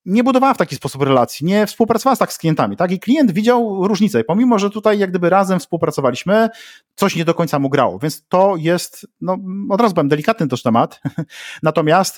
nie 0.05 0.23
budowała 0.23 0.53
w 0.53 0.57
taki 0.57 0.75
sposób 0.75 1.01
relacji, 1.01 1.45
nie 1.45 1.67
współpracowała 1.67 2.15
tak 2.15 2.33
z 2.33 2.37
klientami, 2.37 2.77
tak? 2.77 2.91
I 2.91 2.99
klient 2.99 3.31
widział 3.31 3.87
różnicę, 3.87 4.23
pomimo, 4.23 4.59
że 4.59 4.69
tutaj 4.69 4.99
jak 4.99 5.09
gdyby 5.09 5.29
razem 5.29 5.59
współpracowaliśmy, 5.59 6.49
coś 6.95 7.15
nie 7.15 7.25
do 7.25 7.33
końca 7.33 7.59
mu 7.59 7.69
grało, 7.69 7.99
więc 7.99 8.27
to 8.27 8.55
jest, 8.57 9.07
no 9.21 9.37
od 9.69 9.81
razu 9.81 9.93
byłem 9.93 10.09
delikatny 10.09 10.47
też 10.47 10.61
temat, 10.63 11.01
natomiast 11.63 12.17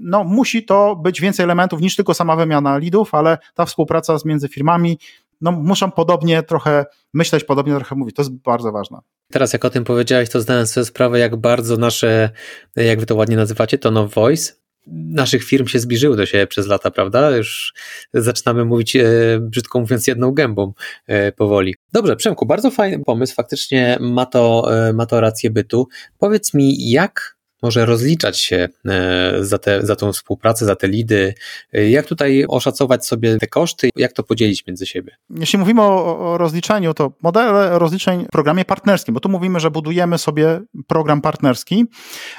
no 0.00 0.24
musi 0.24 0.64
to 0.64 0.96
być 0.96 1.20
więcej 1.20 1.44
elementów 1.44 1.80
niż 1.80 1.96
tylko 1.96 2.14
sama 2.14 2.36
wymiana 2.36 2.78
lidów, 2.78 3.14
ale 3.14 3.38
ta 3.54 3.64
współpraca 3.64 4.16
między 4.24 4.48
firmami, 4.48 4.98
no 5.40 5.52
muszą 5.52 5.90
podobnie 5.90 6.42
trochę 6.42 6.86
myśleć, 7.14 7.44
podobnie 7.44 7.74
trochę 7.74 7.94
mówić, 7.94 8.16
to 8.16 8.22
jest 8.22 8.34
bardzo 8.34 8.72
ważne. 8.72 8.98
Teraz 9.32 9.52
jak 9.52 9.64
o 9.64 9.70
tym 9.70 9.84
powiedziałeś, 9.84 10.28
to 10.30 10.40
zdałem 10.40 10.66
sobie 10.66 10.84
sprawę, 10.84 11.18
jak 11.18 11.36
bardzo 11.36 11.76
nasze, 11.76 12.30
jak 12.76 13.00
wy 13.00 13.06
to 13.06 13.14
ładnie 13.14 13.36
nazywacie, 13.36 13.78
to 13.78 13.90
no 13.90 14.08
voice, 14.08 14.52
naszych 14.92 15.44
firm 15.44 15.66
się 15.66 15.78
zbliżyły 15.78 16.16
do 16.16 16.26
siebie 16.26 16.46
przez 16.46 16.66
lata, 16.66 16.90
prawda? 16.90 17.36
Już 17.36 17.74
zaczynamy 18.14 18.64
mówić, 18.64 18.96
e, 18.96 19.04
brzydko 19.40 19.80
mówiąc, 19.80 20.06
jedną 20.06 20.32
gębą 20.32 20.72
e, 21.06 21.32
powoli. 21.32 21.74
Dobrze, 21.92 22.16
Przemku, 22.16 22.46
bardzo 22.46 22.70
fajny 22.70 23.04
pomysł, 23.04 23.34
faktycznie 23.34 23.98
ma 24.00 24.26
to, 24.26 24.68
e, 24.88 24.92
ma 24.92 25.06
to 25.06 25.20
rację 25.20 25.50
bytu. 25.50 25.88
Powiedz 26.18 26.54
mi, 26.54 26.90
jak 26.90 27.37
może 27.62 27.86
rozliczać 27.86 28.40
się 28.40 28.68
e, 28.86 29.34
za, 29.40 29.58
te, 29.58 29.86
za 29.86 29.96
tą 29.96 30.12
współpracę, 30.12 30.64
za 30.66 30.76
te 30.76 30.88
lidy? 30.88 31.34
E, 31.72 31.90
jak 31.90 32.06
tutaj 32.06 32.44
oszacować 32.48 33.06
sobie 33.06 33.38
te 33.38 33.46
koszty? 33.46 33.90
Jak 33.96 34.12
to 34.12 34.22
podzielić 34.22 34.66
między 34.66 34.86
siebie? 34.86 35.16
Jeśli 35.30 35.58
mówimy 35.58 35.82
o, 35.82 36.18
o 36.18 36.38
rozliczeniu, 36.38 36.94
to 36.94 37.12
modele 37.22 37.78
rozliczeń 37.78 38.24
w 38.24 38.28
programie 38.28 38.64
partnerskim, 38.64 39.14
bo 39.14 39.20
tu 39.20 39.28
mówimy, 39.28 39.60
że 39.60 39.70
budujemy 39.70 40.18
sobie 40.18 40.60
program 40.86 41.20
partnerski. 41.20 41.84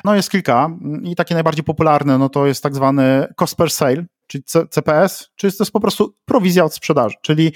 No 0.06 0.16
jest 0.16 0.32
kilka 0.32 0.70
i 1.04 1.16
takie 1.16 1.34
najbardziej 1.34 1.64
popularne, 1.64 2.18
no 2.18 2.30
to 2.30 2.48
jest 2.48 2.64
tak 2.64 2.76
zwany 2.76 3.28
cost 3.36 3.56
per 3.56 3.72
sale, 3.72 4.06
czyli 4.30 4.44
CPS, 4.70 5.30
czy 5.36 5.52
to 5.52 5.63
jest 5.63 5.72
po 5.72 5.80
prostu 5.80 6.15
prowizja 6.26 6.65
od 6.65 6.74
sprzedaży, 6.74 7.15
czyli 7.22 7.52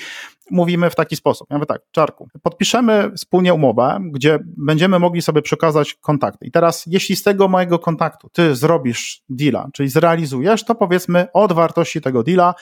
mówimy 0.52 0.90
w 0.90 0.96
taki 0.96 1.16
sposób. 1.16 1.48
Ja 1.52 1.66
tak, 1.66 1.82
Czarku, 1.92 2.28
podpiszemy 2.44 3.12
wspólnie 3.18 3.54
umowę, 3.54 4.00
gdzie 4.12 4.40
będziemy 4.58 5.00
mogli 5.00 5.22
sobie 5.22 5.42
przekazać 5.42 5.94
kontakty. 5.94 6.46
I 6.46 6.52
teraz, 6.52 6.84
jeśli 6.88 7.16
z 7.16 7.24
tego 7.24 7.48
mojego 7.48 7.80
kontaktu 7.80 8.30
ty 8.30 8.56
zrobisz 8.56 9.24
deala, 9.30 9.70
czyli 9.74 9.90
zrealizujesz, 9.90 10.66
to 10.66 10.76
powiedzmy 10.76 11.28
od 11.34 11.54
wartości 11.54 12.02
tego 12.02 12.24
deala 12.24 12.54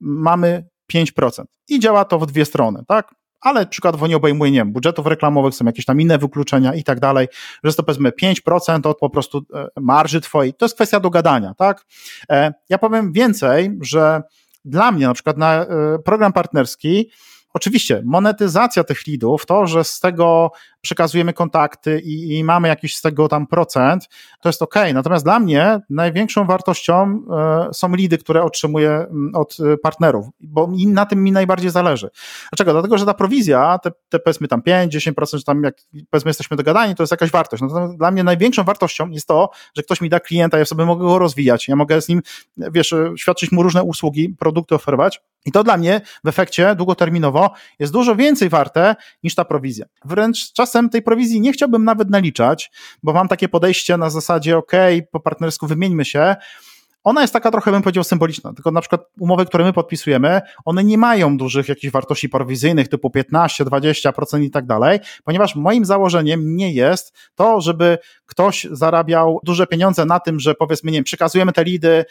mamy 0.00 0.68
5%. 0.92 1.44
I 1.68 1.80
działa 1.80 2.04
to 2.04 2.18
w 2.18 2.26
dwie 2.26 2.44
strony, 2.44 2.84
tak? 2.88 3.14
Ale 3.40 3.66
przykładowo 3.66 4.06
nie 4.06 4.16
obejmuje, 4.16 4.50
nie 4.50 4.58
wiem, 4.58 4.72
budżetów 4.72 5.06
reklamowych, 5.06 5.54
są 5.54 5.64
jakieś 5.64 5.84
tam 5.84 6.00
inne 6.00 6.18
wykluczenia 6.18 6.74
i 6.74 6.84
tak 6.84 7.00
dalej, 7.00 7.28
że 7.32 7.68
jest 7.68 7.76
to 7.76 7.82
powiedzmy 7.82 8.10
5% 8.10 8.86
od 8.86 8.98
po 8.98 9.10
prostu 9.10 9.42
e, 9.54 9.68
marży 9.80 10.20
twojej. 10.20 10.54
To 10.54 10.64
jest 10.64 10.74
kwestia 10.74 11.00
dogadania, 11.00 11.54
tak? 11.54 11.84
E, 12.30 12.54
ja 12.68 12.78
powiem 12.78 13.12
więcej, 13.12 13.78
że 13.80 14.22
dla 14.64 14.92
mnie 14.92 15.06
na 15.06 15.14
przykład 15.14 15.36
na 15.36 15.54
e, 15.54 15.98
program 16.04 16.32
partnerski 16.32 17.10
Oczywiście, 17.56 18.02
monetyzacja 18.04 18.84
tych 18.84 19.06
leadów, 19.06 19.46
to, 19.46 19.66
że 19.66 19.84
z 19.84 20.00
tego 20.00 20.50
przekazujemy 20.86 21.32
kontakty 21.32 22.00
i, 22.00 22.38
i 22.38 22.44
mamy 22.44 22.68
jakiś 22.68 22.96
z 22.96 23.02
tego 23.02 23.28
tam 23.28 23.46
procent, 23.46 24.08
to 24.40 24.48
jest 24.48 24.62
ok. 24.62 24.74
Natomiast 24.94 25.24
dla 25.24 25.40
mnie 25.40 25.80
największą 25.90 26.46
wartością 26.46 27.22
e, 27.30 27.74
są 27.74 27.94
lidy, 27.94 28.18
które 28.18 28.42
otrzymuję 28.42 28.90
mm, 28.90 29.34
od 29.34 29.56
e, 29.60 29.76
partnerów, 29.76 30.26
bo 30.40 30.68
na 30.86 31.06
tym 31.06 31.24
mi 31.24 31.32
najbardziej 31.32 31.70
zależy. 31.70 32.10
Dlaczego? 32.52 32.72
Dlatego, 32.72 32.98
że 32.98 33.06
ta 33.06 33.14
prowizja, 33.14 33.78
te, 33.78 33.90
te 34.08 34.18
powiedzmy 34.18 34.48
tam 34.48 34.60
5-10%, 34.60 35.38
czy 35.38 35.44
tam 35.44 35.62
jak 35.62 35.74
powiedzmy 36.10 36.28
jesteśmy 36.28 36.56
dogadani, 36.56 36.94
to 36.94 37.02
jest 37.02 37.10
jakaś 37.10 37.30
wartość. 37.30 37.62
Natomiast 37.62 37.96
dla 37.96 38.10
mnie 38.10 38.24
największą 38.24 38.64
wartością 38.64 39.10
jest 39.10 39.26
to, 39.26 39.50
że 39.76 39.82
ktoś 39.82 40.00
mi 40.00 40.08
da 40.08 40.20
klienta, 40.20 40.58
ja 40.58 40.64
sobie 40.64 40.84
mogę 40.84 41.04
go 41.04 41.18
rozwijać, 41.18 41.68
ja 41.68 41.76
mogę 41.76 42.02
z 42.02 42.08
nim, 42.08 42.22
wiesz, 42.56 42.94
świadczyć 43.16 43.52
mu 43.52 43.62
różne 43.62 43.82
usługi, 43.82 44.28
produkty 44.38 44.74
oferować 44.74 45.20
i 45.46 45.52
to 45.52 45.64
dla 45.64 45.76
mnie 45.76 46.00
w 46.24 46.28
efekcie 46.28 46.74
długoterminowo 46.74 47.50
jest 47.78 47.92
dużo 47.92 48.16
więcej 48.16 48.48
warte 48.48 48.96
niż 49.22 49.34
ta 49.34 49.44
prowizja. 49.44 49.86
Wręcz 50.04 50.52
czasem 50.52 50.75
tej 50.90 51.02
prowizji 51.02 51.40
nie 51.40 51.52
chciałbym 51.52 51.84
nawet 51.84 52.10
naliczać, 52.10 52.70
bo 53.02 53.12
mam 53.12 53.28
takie 53.28 53.48
podejście 53.48 53.96
na 53.96 54.10
zasadzie, 54.10 54.56
ok, 54.56 54.72
po 55.10 55.20
partnersku 55.20 55.66
wymieńmy 55.66 56.04
się, 56.04 56.36
ona 57.06 57.20
jest 57.20 57.32
taka 57.32 57.50
trochę, 57.50 57.70
bym 57.70 57.82
powiedział, 57.82 58.04
symboliczna. 58.04 58.52
Tylko 58.52 58.70
na 58.70 58.80
przykład 58.80 59.00
umowy, 59.20 59.46
które 59.46 59.64
my 59.64 59.72
podpisujemy, 59.72 60.40
one 60.64 60.84
nie 60.84 60.98
mają 60.98 61.36
dużych 61.36 61.68
jakichś 61.68 61.92
wartości 61.92 62.28
prowizyjnych 62.28 62.88
typu 62.88 63.10
15, 63.10 63.64
20% 63.64 64.42
i 64.42 64.50
tak 64.50 64.66
dalej, 64.66 64.98
ponieważ 65.24 65.54
moim 65.54 65.84
założeniem 65.84 66.56
nie 66.56 66.72
jest 66.72 67.14
to, 67.34 67.60
żeby 67.60 67.98
ktoś 68.26 68.66
zarabiał 68.70 69.40
duże 69.44 69.66
pieniądze 69.66 70.04
na 70.04 70.20
tym, 70.20 70.40
że 70.40 70.54
powiedzmy, 70.54 70.90
nie 70.90 70.98
wiem, 70.98 71.04
przekazujemy 71.04 71.52
te 71.52 71.64
lidy, 71.64 72.04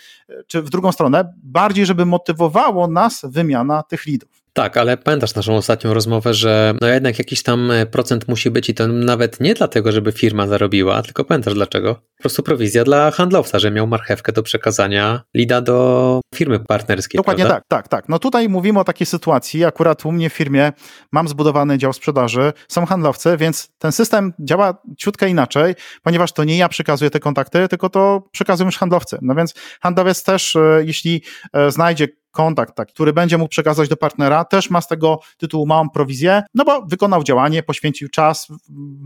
czy 0.47 0.62
w 0.62 0.69
drugą 0.69 0.91
stronę, 0.91 1.34
bardziej, 1.43 1.86
żeby 1.86 2.06
motywowało 2.06 2.88
nas 2.88 3.21
wymiana 3.23 3.84
tych 3.84 4.06
lidów. 4.06 4.45
Tak, 4.56 4.78
ale 4.78 4.98
pamiętasz 4.98 5.36
naszą 5.36 5.56
ostatnią 5.56 5.94
rozmowę, 5.94 6.34
że 6.34 6.74
no 6.82 6.88
jednak 6.88 7.20
jakiś 7.20 7.44
tam 7.44 7.72
e, 7.72 7.86
procent 7.86 8.28
musi 8.28 8.52
być 8.52 8.70
i 8.70 8.74
to 8.74 8.88
nawet 8.88 9.39
nie 9.39 9.54
dlatego, 9.54 9.91
żeby 9.91 10.12
firma 10.12 10.48
zarobiła, 10.48 11.02
tylko 11.02 11.24
pamiętasz 11.24 11.54
dlaczego? 11.54 11.96
Po 11.96 12.22
prostu 12.22 12.44
prowizja 12.44 12.84
dla 12.84 13.12
handlowca, 13.12 13.60
że 13.60 13.72
miał 13.72 13.88
marchewkę 13.88 14.32
do 14.32 14.44
przekazania 14.44 15.22
lida 15.34 15.62
do 15.62 16.22
firmy 16.36 16.60
partnerskiej. 16.60 17.18
Dokładnie 17.18 17.46
prawda? 17.46 17.62
tak, 17.68 17.68
tak, 17.68 17.88
tak. 17.88 18.10
No 18.10 18.20
tutaj 18.20 18.50
mówimy 18.50 18.80
o 18.80 18.84
takiej 18.84 19.08
sytuacji, 19.08 19.65
akurat 19.65 20.06
u 20.06 20.12
mnie 20.12 20.30
w 20.30 20.34
firmie 20.34 20.74
mam 21.12 21.28
zbudowany 21.28 21.78
dział 21.78 21.94
sprzedaży, 21.94 22.54
są 22.68 22.86
handlowcy, 22.86 23.38
więc 23.38 23.70
ten 23.78 23.91
system 23.91 24.34
działa 24.39 24.82
ciutkę 24.98 25.30
inaczej, 25.30 25.76
ponieważ 26.04 26.32
to 26.32 26.44
nie 26.44 26.58
ja 26.58 26.70
przekazuję 26.70 27.12
te 27.12 27.20
kontakty, 27.20 27.68
tylko 27.68 27.89
to 27.89 28.30
przekazują 28.32 28.68
już 28.68 28.78
handlowcy. 28.78 29.18
No 29.22 29.36
więc 29.36 29.54
handlowiec 29.82 30.24
też, 30.24 30.56
e, 30.56 30.84
jeśli 30.86 31.22
e, 31.54 31.72
znajdzie 31.72 32.08
kontakt, 32.36 32.76
taki, 32.76 32.93
który 32.93 33.13
będzie 33.13 33.38
mógł 33.38 33.50
przekazać 33.50 33.89
do 33.89 33.98
partnera, 33.98 34.45
też 34.45 34.69
ma 34.69 34.82
z 34.82 34.88
tego 34.88 35.19
tytułu 35.38 35.65
małą 35.65 35.89
prowizję, 35.89 36.43
no 36.54 36.65
bo 36.65 36.82
wykonał 36.82 37.24
działanie, 37.24 37.63
poświęcił 37.63 38.10
czas, 38.10 38.48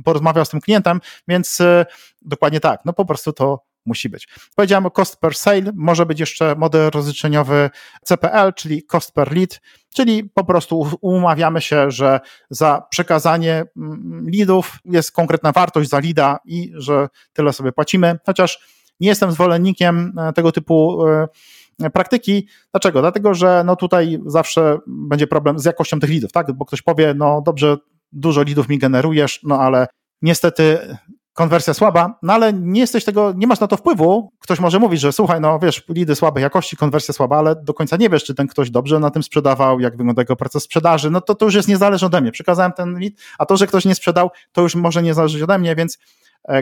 porozmawiał 0.05 0.45
z 0.45 0.49
tym 0.49 0.61
klientem, 0.61 0.99
więc 1.27 1.59
y, 1.59 1.85
dokładnie 2.21 2.59
tak, 2.59 2.79
no 2.85 2.93
po 2.93 3.05
prostu 3.05 3.33
to 3.33 3.69
musi 3.85 4.09
być. 4.09 4.27
Powiedziałem 4.55 4.85
o 4.85 4.91
cost 4.91 5.19
per 5.19 5.35
sale, 5.35 5.71
może 5.75 6.05
być 6.05 6.19
jeszcze 6.19 6.55
model 6.55 6.89
rozliczeniowy 6.93 7.69
CPL, 8.03 8.53
czyli 8.55 8.83
cost 8.83 9.13
per 9.13 9.35
lead, 9.35 9.61
czyli 9.95 10.23
po 10.23 10.43
prostu 10.43 10.89
umawiamy 11.01 11.61
się, 11.61 11.91
że 11.91 12.19
za 12.49 12.87
przekazanie 12.89 13.63
mm, 13.77 14.29
leadów 14.33 14.77
jest 14.85 15.11
konkretna 15.11 15.51
wartość 15.51 15.89
za 15.89 15.99
leada 15.99 16.39
i 16.45 16.71
że 16.75 17.07
tyle 17.33 17.53
sobie 17.53 17.71
płacimy, 17.71 18.19
chociaż 18.25 18.59
nie 18.99 19.07
jestem 19.07 19.31
zwolennikiem 19.31 20.13
e, 20.19 20.33
tego 20.33 20.51
typu 20.51 21.07
e, 21.07 21.27
praktyki. 21.93 22.47
Dlaczego? 22.71 23.01
Dlatego, 23.01 23.33
że 23.33 23.63
no 23.65 23.75
tutaj 23.75 24.19
zawsze 24.25 24.77
będzie 24.87 25.27
problem 25.27 25.59
z 25.59 25.65
jakością 25.65 25.99
tych 25.99 26.09
lidów, 26.09 26.31
tak? 26.31 26.51
Bo 26.51 26.65
ktoś 26.65 26.81
powie, 26.81 27.13
no 27.17 27.41
dobrze, 27.45 27.77
dużo 28.11 28.43
lidów 28.43 28.69
mi 28.69 28.77
generujesz, 28.77 29.39
no 29.43 29.59
ale 29.59 29.87
niestety 30.21 30.77
konwersja 31.33 31.73
słaba, 31.73 32.19
no 32.23 32.33
ale 32.33 32.53
nie 32.53 32.81
jesteś 32.81 33.05
tego, 33.05 33.33
nie 33.35 33.47
masz 33.47 33.59
na 33.59 33.67
to 33.67 33.77
wpływu. 33.77 34.31
Ktoś 34.39 34.59
może 34.59 34.79
mówić, 34.79 35.01
że 35.01 35.11
słuchaj, 35.11 35.41
no 35.41 35.59
wiesz, 35.59 35.83
lidy 35.89 36.15
słabej 36.15 36.43
jakości, 36.43 36.77
konwersja 36.77 37.13
słaba, 37.13 37.37
ale 37.37 37.55
do 37.55 37.73
końca 37.73 37.97
nie 37.97 38.09
wiesz, 38.09 38.23
czy 38.23 38.35
ten 38.35 38.47
ktoś 38.47 38.69
dobrze 38.69 38.99
na 38.99 39.11
tym 39.11 39.23
sprzedawał, 39.23 39.79
jak 39.79 39.97
wygląda 39.97 40.21
jego 40.21 40.35
proces 40.35 40.63
sprzedaży. 40.63 41.09
No 41.09 41.21
to, 41.21 41.35
to 41.35 41.45
już 41.45 41.55
jest 41.55 41.67
niezależne 41.67 42.07
ode 42.07 42.21
mnie. 42.21 42.31
Przekazałem 42.31 42.71
ten 42.71 42.99
lead, 42.99 43.13
a 43.37 43.45
to, 43.45 43.57
że 43.57 43.67
ktoś 43.67 43.85
nie 43.85 43.95
sprzedał, 43.95 44.29
to 44.51 44.61
już 44.61 44.75
może 44.75 45.03
nie 45.03 45.13
zależeć 45.13 45.41
ode 45.41 45.59
mnie, 45.59 45.75
więc 45.75 45.97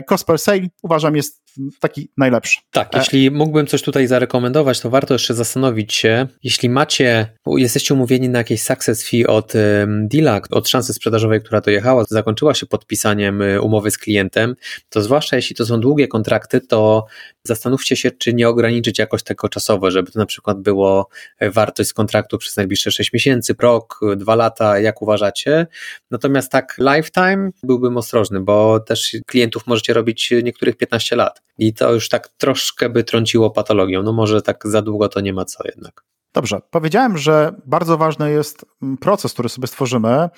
cost 0.06 0.26
per 0.26 0.38
sale 0.38 0.60
uważam 0.82 1.16
jest 1.16 1.42
taki 1.80 2.10
najlepszy. 2.16 2.60
Tak, 2.70 2.94
e, 2.94 2.98
jeśli 2.98 3.30
mógłbym 3.30 3.66
coś 3.66 3.82
tutaj 3.82 4.06
zarekomendować, 4.06 4.80
to 4.80 4.90
warto 4.90 5.14
jeszcze 5.14 5.34
zastanowić 5.34 5.94
się, 5.94 6.26
jeśli 6.42 6.68
macie, 6.68 7.36
jesteście 7.46 7.94
umówieni 7.94 8.28
na 8.28 8.38
jakieś 8.38 8.62
success 8.62 9.08
fee 9.08 9.26
od 9.26 9.52
deala, 9.88 10.40
od 10.50 10.68
szansy 10.68 10.92
sprzedażowej, 10.92 11.40
która 11.40 11.60
dojechała, 11.60 12.04
zakończyła 12.08 12.54
się 12.54 12.66
podpisaniem 12.66 13.42
e, 13.42 13.60
umowy 13.60 13.90
z 13.90 13.98
klientem, 13.98 14.56
to 14.88 15.02
zwłaszcza 15.02 15.36
jeśli 15.36 15.56
to 15.56 15.66
są 15.66 15.80
długie 15.80 16.08
kontrakty, 16.08 16.60
to 16.60 17.06
zastanówcie 17.42 17.96
się, 17.96 18.10
czy 18.10 18.34
nie 18.34 18.48
ograniczyć 18.48 18.98
jakoś 18.98 19.22
tego 19.22 19.48
czasowo, 19.48 19.90
żeby 19.90 20.12
to 20.12 20.18
na 20.18 20.26
przykład 20.26 20.60
było 20.60 21.08
wartość 21.40 21.88
z 21.88 21.92
kontraktu 21.92 22.38
przez 22.38 22.56
najbliższe 22.56 22.90
6 22.90 23.12
miesięcy, 23.12 23.54
rok, 23.62 24.00
2 24.16 24.34
lata, 24.34 24.78
jak 24.78 25.02
uważacie. 25.02 25.66
Natomiast 26.10 26.52
tak 26.52 26.76
lifetime 26.78 27.50
byłbym 27.62 27.96
ostrożny, 27.96 28.40
bo 28.40 28.80
też 28.80 29.16
klientów 29.26 29.66
możecie 29.68 29.92
robić 29.92 30.32
niektórych 30.42 30.76
15 30.76 31.16
lat. 31.16 31.42
I 31.58 31.74
to 31.74 31.92
już 31.92 32.08
tak 32.08 32.28
troszkę 32.28 32.88
by 32.88 33.04
trąciło 33.04 33.50
patologią. 33.50 34.02
No 34.02 34.12
może 34.12 34.42
tak 34.42 34.66
za 34.66 34.82
długo 34.82 35.08
to 35.08 35.20
nie 35.20 35.32
ma 35.32 35.44
co 35.44 35.64
jednak. 35.64 36.08
Dobrze, 36.34 36.60
powiedziałem, 36.70 37.18
że 37.18 37.54
bardzo 37.66 37.98
ważny 37.98 38.30
jest 38.30 38.64
mm, 38.82 38.96
proces, 38.96 39.32
który 39.32 39.48
sobie 39.48 39.66
stworzymy. 39.66 40.28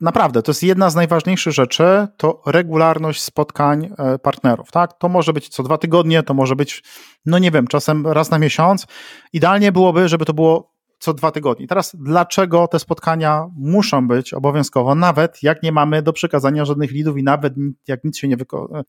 Naprawdę, 0.00 0.42
to 0.42 0.50
jest 0.50 0.62
jedna 0.62 0.90
z 0.90 0.94
najważniejszych 0.94 1.52
rzeczy, 1.52 2.08
to 2.16 2.42
regularność 2.46 3.22
spotkań 3.22 3.90
e, 3.98 4.18
partnerów. 4.18 4.70
Tak? 4.70 4.98
To 4.98 5.08
może 5.08 5.32
być 5.32 5.48
co 5.48 5.62
dwa 5.62 5.78
tygodnie, 5.78 6.22
to 6.22 6.34
może 6.34 6.56
być, 6.56 6.82
no 7.26 7.38
nie 7.38 7.50
wiem, 7.50 7.66
czasem 7.66 8.06
raz 8.06 8.30
na 8.30 8.38
miesiąc. 8.38 8.86
Idealnie 9.32 9.72
byłoby, 9.72 10.08
żeby 10.08 10.24
to 10.24 10.34
było 10.34 10.75
co 10.98 11.14
dwa 11.14 11.30
tygodnie. 11.30 11.66
Teraz 11.66 11.96
dlaczego 11.98 12.68
te 12.68 12.78
spotkania 12.78 13.46
muszą 13.56 14.08
być 14.08 14.34
obowiązkowo, 14.34 14.94
nawet 14.94 15.42
jak 15.42 15.62
nie 15.62 15.72
mamy 15.72 16.02
do 16.02 16.12
przekazania 16.12 16.64
żadnych 16.64 16.90
lidów 16.90 17.18
i 17.18 17.22
nawet 17.22 17.54
jak 17.88 18.04
nic 18.04 18.18
się 18.18 18.28
nie, 18.28 18.36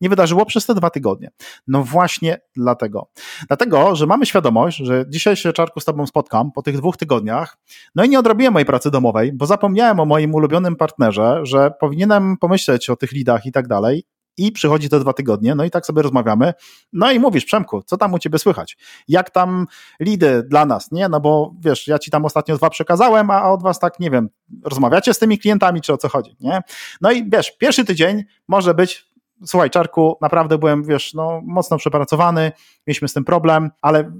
nie 0.01 0.09
wydarzyło 0.09 0.45
przez 0.45 0.65
te 0.65 0.75
dwa 0.75 0.89
tygodnie? 0.89 1.31
No 1.67 1.83
właśnie 1.83 2.39
dlatego. 2.55 3.09
Dlatego, 3.47 3.95
że 3.95 4.05
mamy 4.05 4.25
świadomość, 4.25 4.77
że 4.77 5.05
dzisiaj 5.09 5.35
się 5.35 5.53
Czarku 5.53 5.79
z 5.79 5.85
Tobą 5.85 6.07
spotkam 6.07 6.51
po 6.51 6.61
tych 6.61 6.77
dwóch 6.77 6.97
tygodniach, 6.97 7.57
no 7.95 8.03
i 8.03 8.09
nie 8.09 8.19
odrobiłem 8.19 8.53
mojej 8.53 8.65
pracy 8.65 8.91
domowej, 8.91 9.33
bo 9.33 9.45
zapomniałem 9.45 9.99
o 9.99 10.05
moim 10.05 10.35
ulubionym 10.35 10.75
partnerze, 10.75 11.39
że 11.43 11.71
powinienem 11.79 12.37
pomyśleć 12.37 12.89
o 12.89 12.95
tych 12.95 13.11
lidach 13.11 13.45
i 13.45 13.51
tak 13.51 13.67
dalej 13.67 14.03
i 14.37 14.51
przychodzi 14.51 14.89
te 14.89 14.99
dwa 14.99 15.13
tygodnie, 15.13 15.55
no 15.55 15.63
i 15.63 15.71
tak 15.71 15.85
sobie 15.85 16.01
rozmawiamy, 16.01 16.53
no 16.93 17.11
i 17.11 17.19
mówisz, 17.19 17.45
Przemku, 17.45 17.83
co 17.83 17.97
tam 17.97 18.13
u 18.13 18.19
ciebie 18.19 18.39
słychać? 18.39 18.77
Jak 19.07 19.29
tam 19.29 19.65
lidy 19.99 20.43
dla 20.43 20.65
nas, 20.65 20.91
nie? 20.91 21.09
No 21.09 21.19
bo 21.19 21.53
wiesz, 21.59 21.87
ja 21.87 21.99
ci 21.99 22.11
tam 22.11 22.25
ostatnio 22.25 22.57
dwa 22.57 22.69
przekazałem, 22.69 23.31
a 23.31 23.51
od 23.51 23.63
was 23.63 23.79
tak, 23.79 23.99
nie 23.99 24.11
wiem, 24.11 24.29
rozmawiacie 24.63 25.13
z 25.13 25.19
tymi 25.19 25.39
klientami, 25.39 25.81
czy 25.81 25.93
o 25.93 25.97
co 25.97 26.09
chodzi, 26.09 26.35
nie? 26.39 26.61
No 27.01 27.11
i 27.11 27.29
wiesz, 27.29 27.57
pierwszy 27.57 27.85
tydzień 27.85 28.23
może 28.47 28.73
być 28.73 29.07
słuchaj, 29.45 29.69
Czarku, 29.69 30.17
naprawdę 30.21 30.57
byłem, 30.57 30.83
wiesz, 30.83 31.13
no, 31.13 31.41
mocno 31.43 31.77
przepracowany, 31.77 32.51
mieliśmy 32.87 33.07
z 33.07 33.13
tym 33.13 33.25
problem, 33.25 33.71
ale 33.81 34.11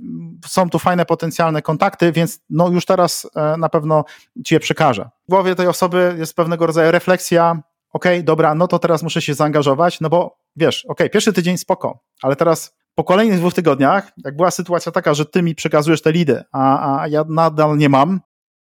są 0.46 0.70
tu 0.70 0.80
fajne 0.80 1.06
potencjalne 1.06 1.62
kontakty, 1.62 2.12
więc 2.12 2.39
no 2.50 2.70
już 2.70 2.86
teraz 2.86 3.30
e, 3.36 3.58
na 3.58 3.70
pewno 3.70 4.04
ci 4.46 4.54
je 4.54 4.60
przekażę. 4.60 5.10
W 5.28 5.30
głowie 5.30 5.56
tej 5.56 5.68
osoby 5.68 6.16
jest 6.18 6.36
pewnego 6.36 6.68
rodzaju 6.68 6.91
refleksja, 6.91 7.62
okej, 7.94 8.18
okay, 8.18 8.24
dobra, 8.24 8.56
no 8.56 8.68
to 8.68 8.80
teraz 8.80 9.04
muszę 9.04 9.22
się 9.22 9.34
zaangażować, 9.34 10.02
no 10.02 10.10
bo 10.10 10.38
wiesz, 10.56 10.86
okej, 10.86 10.94
okay, 10.94 11.10
pierwszy 11.10 11.34
tydzień 11.34 11.58
spoko, 11.58 12.00
ale 12.22 12.36
teraz 12.36 12.78
po 12.96 13.04
kolejnych 13.04 13.40
dwóch 13.40 13.54
tygodniach, 13.54 14.12
jak 14.26 14.36
była 14.36 14.52
sytuacja 14.52 14.92
taka, 14.92 15.14
że 15.14 15.26
ty 15.26 15.44
mi 15.44 15.56
przekazujesz 15.56 16.02
te 16.02 16.12
lidy, 16.12 16.44
a, 16.52 17.00
a 17.02 17.08
ja 17.08 17.24
nadal 17.30 17.78
nie 17.78 17.90
mam, 17.90 18.20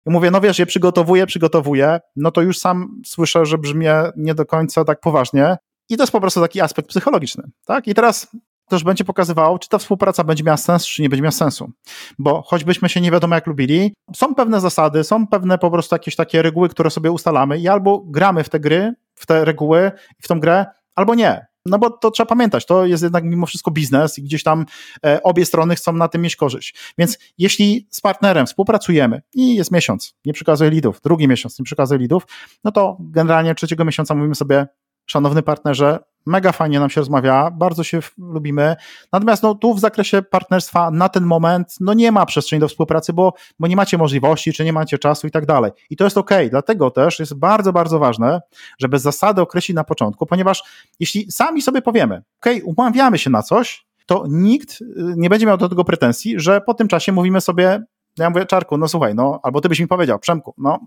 i 0.06 0.10
mówię, 0.10 0.30
no 0.30 0.40
wiesz, 0.40 0.58
je 0.58 0.66
przygotowuję, 0.66 1.26
przygotowuję, 1.26 2.00
no 2.16 2.30
to 2.30 2.42
już 2.42 2.58
sam 2.58 3.00
słyszę, 3.06 3.46
że 3.46 3.58
brzmię 3.58 3.94
nie 4.16 4.34
do 4.34 4.46
końca 4.46 4.84
tak 4.84 5.00
poważnie. 5.00 5.56
I 5.88 5.96
to 5.96 6.02
jest 6.02 6.12
po 6.12 6.20
prostu 6.20 6.40
taki 6.40 6.60
aspekt 6.60 6.88
psychologiczny, 6.88 7.44
tak? 7.66 7.88
I 7.88 7.94
teraz 7.94 8.28
też 8.68 8.84
będzie 8.84 9.04
pokazywało, 9.04 9.58
czy 9.58 9.68
ta 9.68 9.78
współpraca 9.78 10.24
będzie 10.24 10.44
miała 10.44 10.56
sens, 10.56 10.86
czy 10.86 11.02
nie 11.02 11.08
będzie 11.08 11.22
miała 11.22 11.32
sensu. 11.32 11.70
Bo 12.18 12.42
choćbyśmy 12.42 12.88
się 12.88 13.00
nie 13.00 13.10
wiadomo 13.10 13.34
jak 13.34 13.46
lubili, 13.46 13.94
są 14.16 14.34
pewne 14.34 14.60
zasady, 14.60 15.04
są 15.04 15.26
pewne 15.26 15.58
po 15.58 15.70
prostu 15.70 15.94
jakieś 15.94 16.16
takie 16.16 16.42
reguły, 16.42 16.68
które 16.68 16.90
sobie 16.90 17.10
ustalamy 17.10 17.58
i 17.58 17.68
albo 17.68 17.98
gramy 18.06 18.44
w 18.44 18.48
te 18.48 18.60
gry, 18.60 18.94
w 19.22 19.26
te 19.26 19.44
reguły, 19.44 19.90
w 20.22 20.28
tą 20.28 20.40
grę, 20.40 20.66
albo 20.94 21.14
nie. 21.14 21.46
No 21.66 21.78
bo 21.78 21.90
to 21.90 22.10
trzeba 22.10 22.26
pamiętać, 22.26 22.66
to 22.66 22.86
jest 22.86 23.02
jednak 23.02 23.24
mimo 23.24 23.46
wszystko 23.46 23.70
biznes 23.70 24.18
i 24.18 24.22
gdzieś 24.22 24.42
tam 24.42 24.66
e, 25.06 25.22
obie 25.22 25.44
strony 25.44 25.74
chcą 25.74 25.92
na 25.92 26.08
tym 26.08 26.22
mieć 26.22 26.36
korzyść. 26.36 26.74
Więc 26.98 27.18
jeśli 27.38 27.86
z 27.90 28.00
partnerem 28.00 28.46
współpracujemy 28.46 29.22
i 29.34 29.54
jest 29.54 29.70
miesiąc, 29.70 30.14
nie 30.24 30.32
przekazuje 30.32 30.70
lidów, 30.70 31.00
drugi 31.04 31.28
miesiąc 31.28 31.58
nie 31.58 31.64
przekazuje 31.64 32.00
lidów, 32.00 32.26
no 32.64 32.72
to 32.72 32.96
generalnie 33.00 33.54
trzeciego 33.54 33.84
miesiąca 33.84 34.14
mówimy 34.14 34.34
sobie, 34.34 34.66
szanowny 35.06 35.42
partnerze, 35.42 35.98
mega 36.26 36.52
fajnie 36.52 36.80
nam 36.80 36.90
się 36.90 37.00
rozmawia, 37.00 37.50
bardzo 37.50 37.84
się 37.84 38.00
lubimy. 38.18 38.76
Natomiast 39.12 39.42
no, 39.42 39.54
tu 39.54 39.74
w 39.74 39.80
zakresie 39.80 40.22
partnerstwa 40.22 40.90
na 40.90 41.08
ten 41.08 41.24
moment 41.24 41.76
no, 41.80 41.94
nie 41.94 42.12
ma 42.12 42.26
przestrzeni 42.26 42.60
do 42.60 42.68
współpracy, 42.68 43.12
bo, 43.12 43.32
bo 43.58 43.66
nie 43.66 43.76
macie 43.76 43.98
możliwości, 43.98 44.52
czy 44.52 44.64
nie 44.64 44.72
macie 44.72 44.98
czasu 44.98 45.26
i 45.26 45.30
tak 45.30 45.46
dalej. 45.46 45.72
I 45.90 45.96
to 45.96 46.04
jest 46.04 46.18
ok. 46.18 46.30
Dlatego 46.50 46.90
też 46.90 47.18
jest 47.18 47.34
bardzo, 47.34 47.72
bardzo 47.72 47.98
ważne, 47.98 48.40
żeby 48.78 48.98
zasady 48.98 49.40
określić 49.40 49.74
na 49.74 49.84
początku, 49.84 50.26
ponieważ 50.26 50.62
jeśli 51.00 51.32
sami 51.32 51.62
sobie 51.62 51.82
powiemy, 51.82 52.22
ok, 52.40 52.52
umawiamy 52.64 53.18
się 53.18 53.30
na 53.30 53.42
coś, 53.42 53.86
to 54.06 54.24
nikt 54.28 54.80
y, 54.80 54.84
nie 55.16 55.30
będzie 55.30 55.46
miał 55.46 55.56
do 55.56 55.68
tego 55.68 55.84
pretensji, 55.84 56.40
że 56.40 56.60
po 56.60 56.74
tym 56.74 56.88
czasie 56.88 57.12
mówimy 57.12 57.40
sobie, 57.40 57.82
ja 58.18 58.30
mówię, 58.30 58.46
Czarku, 58.46 58.78
no 58.78 58.88
słuchaj, 58.88 59.14
no, 59.14 59.40
albo 59.42 59.60
ty 59.60 59.68
byś 59.68 59.80
mi 59.80 59.86
powiedział, 59.86 60.18
Przemku, 60.18 60.54
no, 60.58 60.78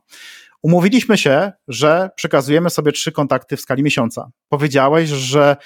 umówiliśmy 0.66 1.18
się, 1.18 1.52
że 1.68 2.10
przekazujemy 2.16 2.70
sobie 2.70 2.92
trzy 2.92 3.12
kontakty 3.12 3.58
w 3.58 3.62
skali 3.62 3.84
miesiąca. 3.84 4.30
Powiedziałeś, 4.50 5.10
że 5.10 5.58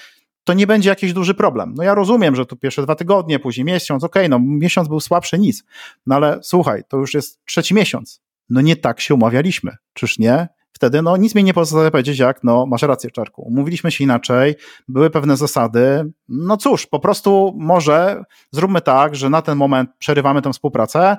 to 0.44 0.52
nie 0.54 0.66
będzie 0.66 0.90
jakiś 0.90 1.12
duży 1.12 1.34
problem. 1.34 1.74
No 1.76 1.82
ja 1.82 1.94
rozumiem, 1.94 2.36
że 2.36 2.46
tu 2.46 2.56
pierwsze 2.56 2.82
dwa 2.82 2.94
tygodnie, 2.94 3.38
później 3.38 3.64
miesiąc, 3.64 4.04
okej, 4.04 4.26
okay, 4.26 4.28
no 4.28 4.38
miesiąc 4.58 4.88
był 4.88 5.00
słabszy, 5.00 5.38
nic. 5.38 5.64
No 6.06 6.14
ale 6.14 6.38
słuchaj, 6.42 6.82
to 6.88 6.96
już 6.96 7.14
jest 7.14 7.44
trzeci 7.44 7.74
miesiąc. 7.74 8.22
No 8.50 8.60
nie 8.60 8.76
tak 8.76 9.00
się 9.00 9.14
umawialiśmy, 9.14 9.76
czyż 9.94 10.18
nie? 10.18 10.48
Wtedy 10.72 11.02
no 11.02 11.16
nic 11.16 11.34
mi 11.34 11.44
nie 11.44 11.54
pozostaje 11.54 11.90
powiedzieć 11.90 12.18
jak, 12.18 12.44
no 12.44 12.66
masz 12.66 12.82
rację 12.82 13.10
Czarku, 13.10 13.42
umówiliśmy 13.42 13.90
się 13.90 14.04
inaczej, 14.04 14.54
były 14.88 15.10
pewne 15.10 15.36
zasady, 15.36 16.10
no 16.28 16.56
cóż, 16.56 16.86
po 16.86 16.98
prostu 16.98 17.54
może 17.58 18.22
zróbmy 18.52 18.80
tak, 18.80 19.16
że 19.16 19.30
na 19.30 19.42
ten 19.42 19.58
moment 19.58 19.90
przerywamy 19.98 20.42
tę 20.42 20.52
współpracę, 20.52 21.16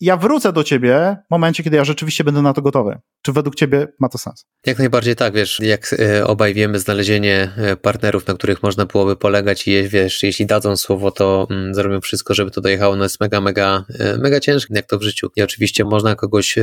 ja 0.00 0.16
wrócę 0.16 0.52
do 0.52 0.64
ciebie 0.64 1.16
w 1.28 1.30
momencie, 1.30 1.62
kiedy 1.62 1.76
ja 1.76 1.84
rzeczywiście 1.84 2.24
będę 2.24 2.42
na 2.42 2.52
to 2.52 2.62
gotowy. 2.62 2.98
Czy 3.22 3.32
według 3.32 3.54
ciebie 3.54 3.88
ma 4.00 4.08
to 4.08 4.18
sens? 4.18 4.46
Jak 4.66 4.78
najbardziej 4.78 5.16
tak, 5.16 5.34
wiesz, 5.34 5.60
jak 5.60 5.94
e, 5.98 6.26
obaj 6.26 6.54
wiemy, 6.54 6.78
znalezienie 6.78 7.52
e, 7.56 7.76
partnerów, 7.76 8.26
na 8.26 8.34
których 8.34 8.62
można 8.62 8.86
byłoby 8.86 9.16
polegać 9.16 9.68
i 9.68 9.88
wiesz, 9.88 10.22
jeśli 10.22 10.46
dadzą 10.46 10.76
słowo, 10.76 11.10
to 11.10 11.46
mm, 11.50 11.74
zrobią 11.74 12.00
wszystko, 12.00 12.34
żeby 12.34 12.50
to 12.50 12.60
dojechało, 12.60 12.96
no 12.96 13.02
jest 13.02 13.20
mega, 13.20 13.40
mega, 13.40 13.84
e, 13.98 14.18
mega 14.18 14.40
ciężkie, 14.40 14.74
jak 14.74 14.86
to 14.86 14.98
w 14.98 15.02
życiu. 15.02 15.30
I 15.36 15.42
oczywiście 15.42 15.84
można 15.84 16.14
kogoś 16.14 16.58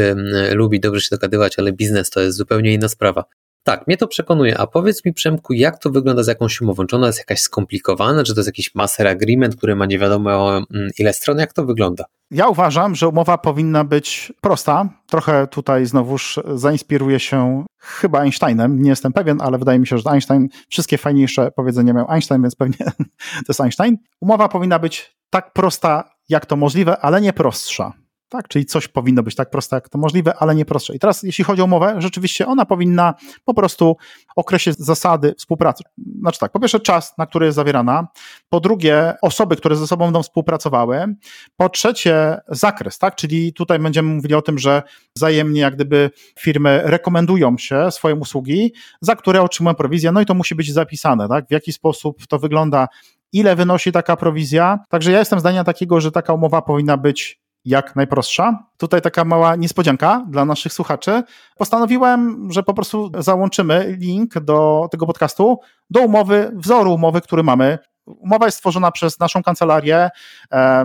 lubić, 0.51 0.81
dobrze 0.81 1.01
się 1.01 1.07
dogadywać, 1.11 1.59
ale 1.59 1.71
biznes 1.71 2.09
to 2.09 2.21
jest 2.21 2.37
zupełnie 2.37 2.73
inna 2.73 2.87
sprawa. 2.87 3.23
Tak, 3.63 3.87
mnie 3.87 3.97
to 3.97 4.07
przekonuje. 4.07 4.57
A 4.57 4.67
powiedz 4.67 5.05
mi, 5.05 5.13
Przemku, 5.13 5.53
jak 5.53 5.79
to 5.79 5.89
wygląda 5.89 6.23
z 6.23 6.27
jakąś 6.27 6.61
umową? 6.61 6.87
Czy 6.87 6.95
ona 6.95 7.07
jest 7.07 7.19
jakaś 7.19 7.39
skomplikowana? 7.39 8.23
Czy 8.23 8.33
to 8.33 8.39
jest 8.39 8.47
jakiś 8.47 8.75
master 8.75 9.07
agreement, 9.07 9.55
który 9.55 9.75
ma 9.75 9.85
nie 9.85 9.99
wiadomo 9.99 10.57
mm, 10.57 10.89
ile 10.99 11.13
stron? 11.13 11.37
Jak 11.37 11.53
to 11.53 11.65
wygląda? 11.65 12.05
Ja 12.31 12.47
uważam, 12.47 12.95
że 12.95 13.07
umowa 13.07 13.37
powinna 13.37 13.83
być 13.83 14.33
prosta. 14.41 14.89
Trochę 15.07 15.47
tutaj 15.47 15.85
znowuż 15.85 16.39
zainspiruję 16.55 17.19
się 17.19 17.65
chyba 17.77 18.19
Einsteinem. 18.19 18.81
Nie 18.81 18.89
jestem 18.89 19.13
pewien, 19.13 19.41
ale 19.41 19.57
wydaje 19.57 19.79
mi 19.79 19.87
się, 19.87 19.97
że 19.97 20.09
Einstein 20.09 20.49
wszystkie 20.69 20.97
fajniejsze 20.97 21.51
powiedzenia 21.51 21.93
miał 21.93 22.11
Einstein, 22.11 22.41
więc 22.41 22.55
pewnie 22.55 22.85
to 23.45 23.49
jest 23.49 23.61
Einstein. 23.61 23.97
Umowa 24.21 24.49
powinna 24.49 24.79
być 24.79 25.15
tak 25.29 25.53
prosta, 25.53 26.03
jak 26.29 26.45
to 26.45 26.55
możliwe, 26.55 26.99
ale 26.99 27.21
nie 27.21 27.33
prostsza. 27.33 27.93
Tak, 28.29 28.47
czyli 28.47 28.65
coś 28.65 28.87
powinno 28.87 29.23
być 29.23 29.35
tak 29.35 29.49
proste, 29.49 29.75
jak 29.75 29.89
to 29.89 29.97
możliwe, 29.97 30.33
ale 30.37 30.55
nie 30.55 30.65
prostsze. 30.65 30.95
I 30.95 30.99
teraz, 30.99 31.23
jeśli 31.23 31.43
chodzi 31.43 31.61
o 31.61 31.65
umowę, 31.65 31.95
rzeczywiście 31.97 32.47
ona 32.47 32.65
powinna 32.65 33.13
po 33.45 33.53
prostu 33.53 33.97
określić 34.35 34.77
zasady 34.77 35.35
współpracy. 35.37 35.83
Znaczy 36.19 36.39
tak, 36.39 36.51
po 36.51 36.59
pierwsze 36.59 36.79
czas, 36.79 37.17
na 37.17 37.25
który 37.25 37.45
jest 37.45 37.55
zawierana, 37.55 38.07
po 38.49 38.59
drugie 38.59 39.13
osoby, 39.21 39.55
które 39.55 39.75
ze 39.75 39.87
sobą 39.87 40.05
będą 40.05 40.23
współpracowały, 40.23 41.15
po 41.57 41.69
trzecie 41.69 42.37
zakres, 42.47 42.97
tak, 42.97 43.15
czyli 43.15 43.53
tutaj 43.53 43.79
będziemy 43.79 44.15
mówili 44.15 44.35
o 44.35 44.41
tym, 44.41 44.59
że 44.59 44.83
wzajemnie 45.15 45.61
jak 45.61 45.75
gdyby 45.75 46.09
firmy 46.39 46.81
rekomendują 46.83 47.57
się 47.57 47.91
swoje 47.91 48.15
usługi, 48.15 48.73
za 49.01 49.15
które 49.15 49.41
otrzymują 49.41 49.75
prowizję, 49.75 50.11
no 50.11 50.21
i 50.21 50.25
to 50.25 50.33
musi 50.33 50.55
być 50.55 50.73
zapisane, 50.73 51.27
tak, 51.27 51.47
w 51.47 51.51
jaki 51.51 51.73
sposób 51.73 52.27
to 52.27 52.39
wygląda, 52.39 52.87
ile 53.33 53.55
wynosi 53.55 53.91
taka 53.91 54.15
prowizja. 54.15 54.79
Także 54.89 55.11
ja 55.11 55.19
jestem 55.19 55.39
zdania 55.39 55.63
takiego, 55.63 56.01
że 56.01 56.11
taka 56.11 56.33
umowa 56.33 56.61
powinna 56.61 56.97
być 56.97 57.39
jak 57.69 57.95
najprostsza. 57.95 58.63
Tutaj 58.77 59.01
taka 59.01 59.25
mała 59.25 59.55
niespodzianka 59.55 60.25
dla 60.29 60.45
naszych 60.45 60.73
słuchaczy. 60.73 61.23
Postanowiłem, 61.57 62.47
że 62.51 62.63
po 62.63 62.73
prostu 62.73 63.11
załączymy 63.17 63.97
link 63.99 64.39
do 64.39 64.87
tego 64.91 65.05
podcastu, 65.05 65.59
do 65.89 66.01
umowy, 66.01 66.51
wzoru 66.55 66.93
umowy, 66.93 67.21
który 67.21 67.43
mamy. 67.43 67.77
Umowa 68.05 68.45
jest 68.45 68.57
stworzona 68.57 68.91
przez 68.91 69.19
naszą 69.19 69.43
kancelarię. 69.43 70.09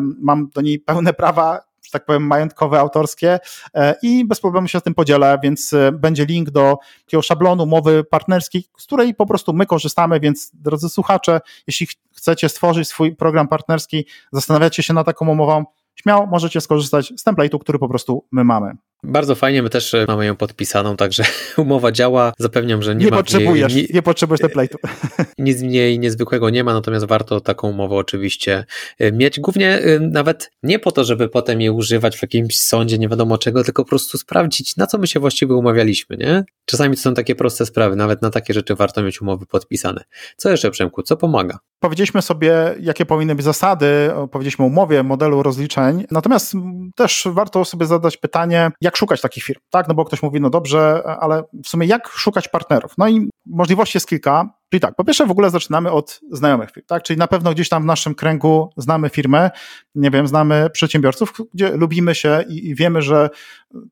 Mam 0.01 0.49
do 0.55 0.61
niej 0.61 0.78
pełne 0.78 1.12
prawa, 1.14 1.61
że 1.85 1.91
tak 1.91 2.05
powiem, 2.05 2.26
majątkowe, 2.26 2.80
autorskie 2.80 3.39
e, 3.74 3.95
i 4.03 4.24
bez 4.24 4.41
problemu 4.41 4.68
się 4.68 4.80
z 4.80 4.82
tym 4.82 4.95
podzielę, 4.95 5.39
więc 5.43 5.72
e, 5.72 5.93
będzie 5.93 6.24
link 6.24 6.51
do 6.51 6.78
takiego 7.05 7.22
szablonu 7.22 7.62
umowy 7.62 8.05
partnerskiej, 8.05 8.64
z 8.78 8.87
której 8.87 9.14
po 9.14 9.26
prostu 9.26 9.53
my 9.53 9.66
korzystamy, 9.66 10.20
więc 10.20 10.51
drodzy 10.55 10.89
słuchacze, 10.89 11.41
jeśli 11.66 11.87
chcecie 12.16 12.49
stworzyć 12.49 12.89
swój 12.89 13.16
program 13.16 13.49
partnerski, 13.49 14.07
zastanawiacie 14.32 14.82
się 14.82 14.95
nad 14.95 15.07
taką 15.07 15.28
umową, 15.28 15.64
śmiało 15.95 16.27
możecie 16.27 16.61
skorzystać 16.61 17.13
z 17.17 17.25
template'u, 17.25 17.59
który 17.59 17.79
po 17.79 17.89
prostu 17.89 18.27
my 18.33 18.45
mamy. 18.45 18.77
Bardzo 19.05 19.35
fajnie, 19.35 19.63
my 19.63 19.71
też 19.71 19.95
e, 19.95 20.05
mamy 20.09 20.27
ją 20.27 20.37
podpisaną, 20.37 20.97
także 20.97 21.25
umowa 21.57 21.93
działa. 21.93 22.33
Zapewniam, 22.39 22.83
że 22.83 22.95
nie, 22.95 23.05
nie 23.05 23.11
ma... 23.11 23.17
Potrzebujesz, 23.17 23.75
nie, 23.75 23.87
nie 23.95 24.03
potrzebujesz 24.03 24.41
template'u. 24.41 24.77
Nic 25.39 25.63
mniej 25.63 25.99
niezwykłego 25.99 26.51
nie 26.51 26.65
ma, 26.65 26.73
natomiast 26.75 27.07
warto 27.07 27.41
taką 27.41 27.71
umowę 27.71 27.97
oczywiście 27.97 28.65
e, 28.99 29.13
mieć. 29.13 29.41
Głównie 29.41 29.79
e, 29.79 30.01
nawet 30.01 30.51
nie 30.63 30.79
po 30.79 30.93
to, 30.93 31.05
żeby 31.05 31.29
potem 31.29 31.61
je 31.61 31.73
używać 31.73 32.17
w 32.17 32.23
jakimś 32.23 32.61
sądzie, 32.61 32.99
nie 32.99 33.09
wiadomo 33.09 33.39
czego, 33.39 33.65
tylko 33.65 33.85
po 33.85 33.89
prostu 33.89 34.19
sprawdzić, 34.19 34.77
na 34.77 34.87
co 34.87 34.99
my 34.99 35.07
się 35.07 35.21
właściwie 35.21 35.55
umawialiśmy, 35.55 36.17
nie? 36.17 36.45
Czasami 36.65 36.97
to 36.97 37.03
są 37.03 37.15
takie 37.15 37.35
proste 37.35 37.67
sprawy, 37.67 37.97
nawet 37.97 38.23
na 38.23 38.31
takie 38.31 38.55
rzeczy 38.55 38.75
warto 38.75 39.03
mieć 39.03 39.23
umowy 39.23 39.47
podpisane. 39.47 40.05
Co 40.37 40.51
jeszcze, 40.51 40.71
Przemku, 40.71 41.03
co 41.03 41.17
pomaga? 41.17 41.59
Powiedzieliśmy 41.85 42.22
sobie, 42.22 42.74
jakie 42.80 43.07
powinny 43.07 43.35
być 43.35 43.45
zasady, 43.45 44.11
powiedzieliśmy 44.32 44.64
o 44.64 44.68
umowie, 44.68 45.03
modelu 45.03 45.43
rozliczeń, 45.43 46.05
natomiast 46.11 46.53
też 46.97 47.28
warto 47.30 47.64
sobie 47.64 47.87
zadać 47.87 48.16
pytanie, 48.16 48.70
jak 48.80 48.97
szukać 48.97 49.20
takich 49.20 49.45
firm, 49.45 49.61
tak? 49.70 49.89
No 49.89 49.95
bo 49.95 50.05
ktoś 50.05 50.22
mówi, 50.22 50.41
no 50.41 50.51
dobrze, 50.51 51.03
ale 51.20 51.43
w 51.64 51.68
sumie 51.68 51.87
jak 51.87 52.09
szukać 52.09 52.49
partnerów? 52.49 52.93
No 52.99 53.09
i 53.09 53.28
możliwości 53.47 53.97
jest 53.97 54.09
kilka. 54.09 54.49
Czyli 54.70 54.80
tak, 54.80 54.95
po 54.95 55.05
pierwsze 55.05 55.26
w 55.26 55.30
ogóle 55.30 55.51
zaczynamy 55.51 55.91
od 55.91 56.20
znajomych 56.30 56.70
firm, 56.70 56.87
tak? 56.87 57.03
Czyli 57.03 57.18
na 57.18 57.26
pewno 57.26 57.53
gdzieś 57.53 57.68
tam 57.68 57.82
w 57.82 57.87
naszym 57.87 58.14
kręgu 58.14 58.70
znamy 58.76 59.09
firmę, 59.09 59.51
nie 59.95 60.11
wiem, 60.11 60.28
znamy 60.28 60.70
przedsiębiorców, 60.72 61.32
gdzie 61.55 61.76
lubimy 61.76 62.14
się 62.14 62.45
i, 62.49 62.74
wiemy, 62.74 63.03
że 63.03 63.30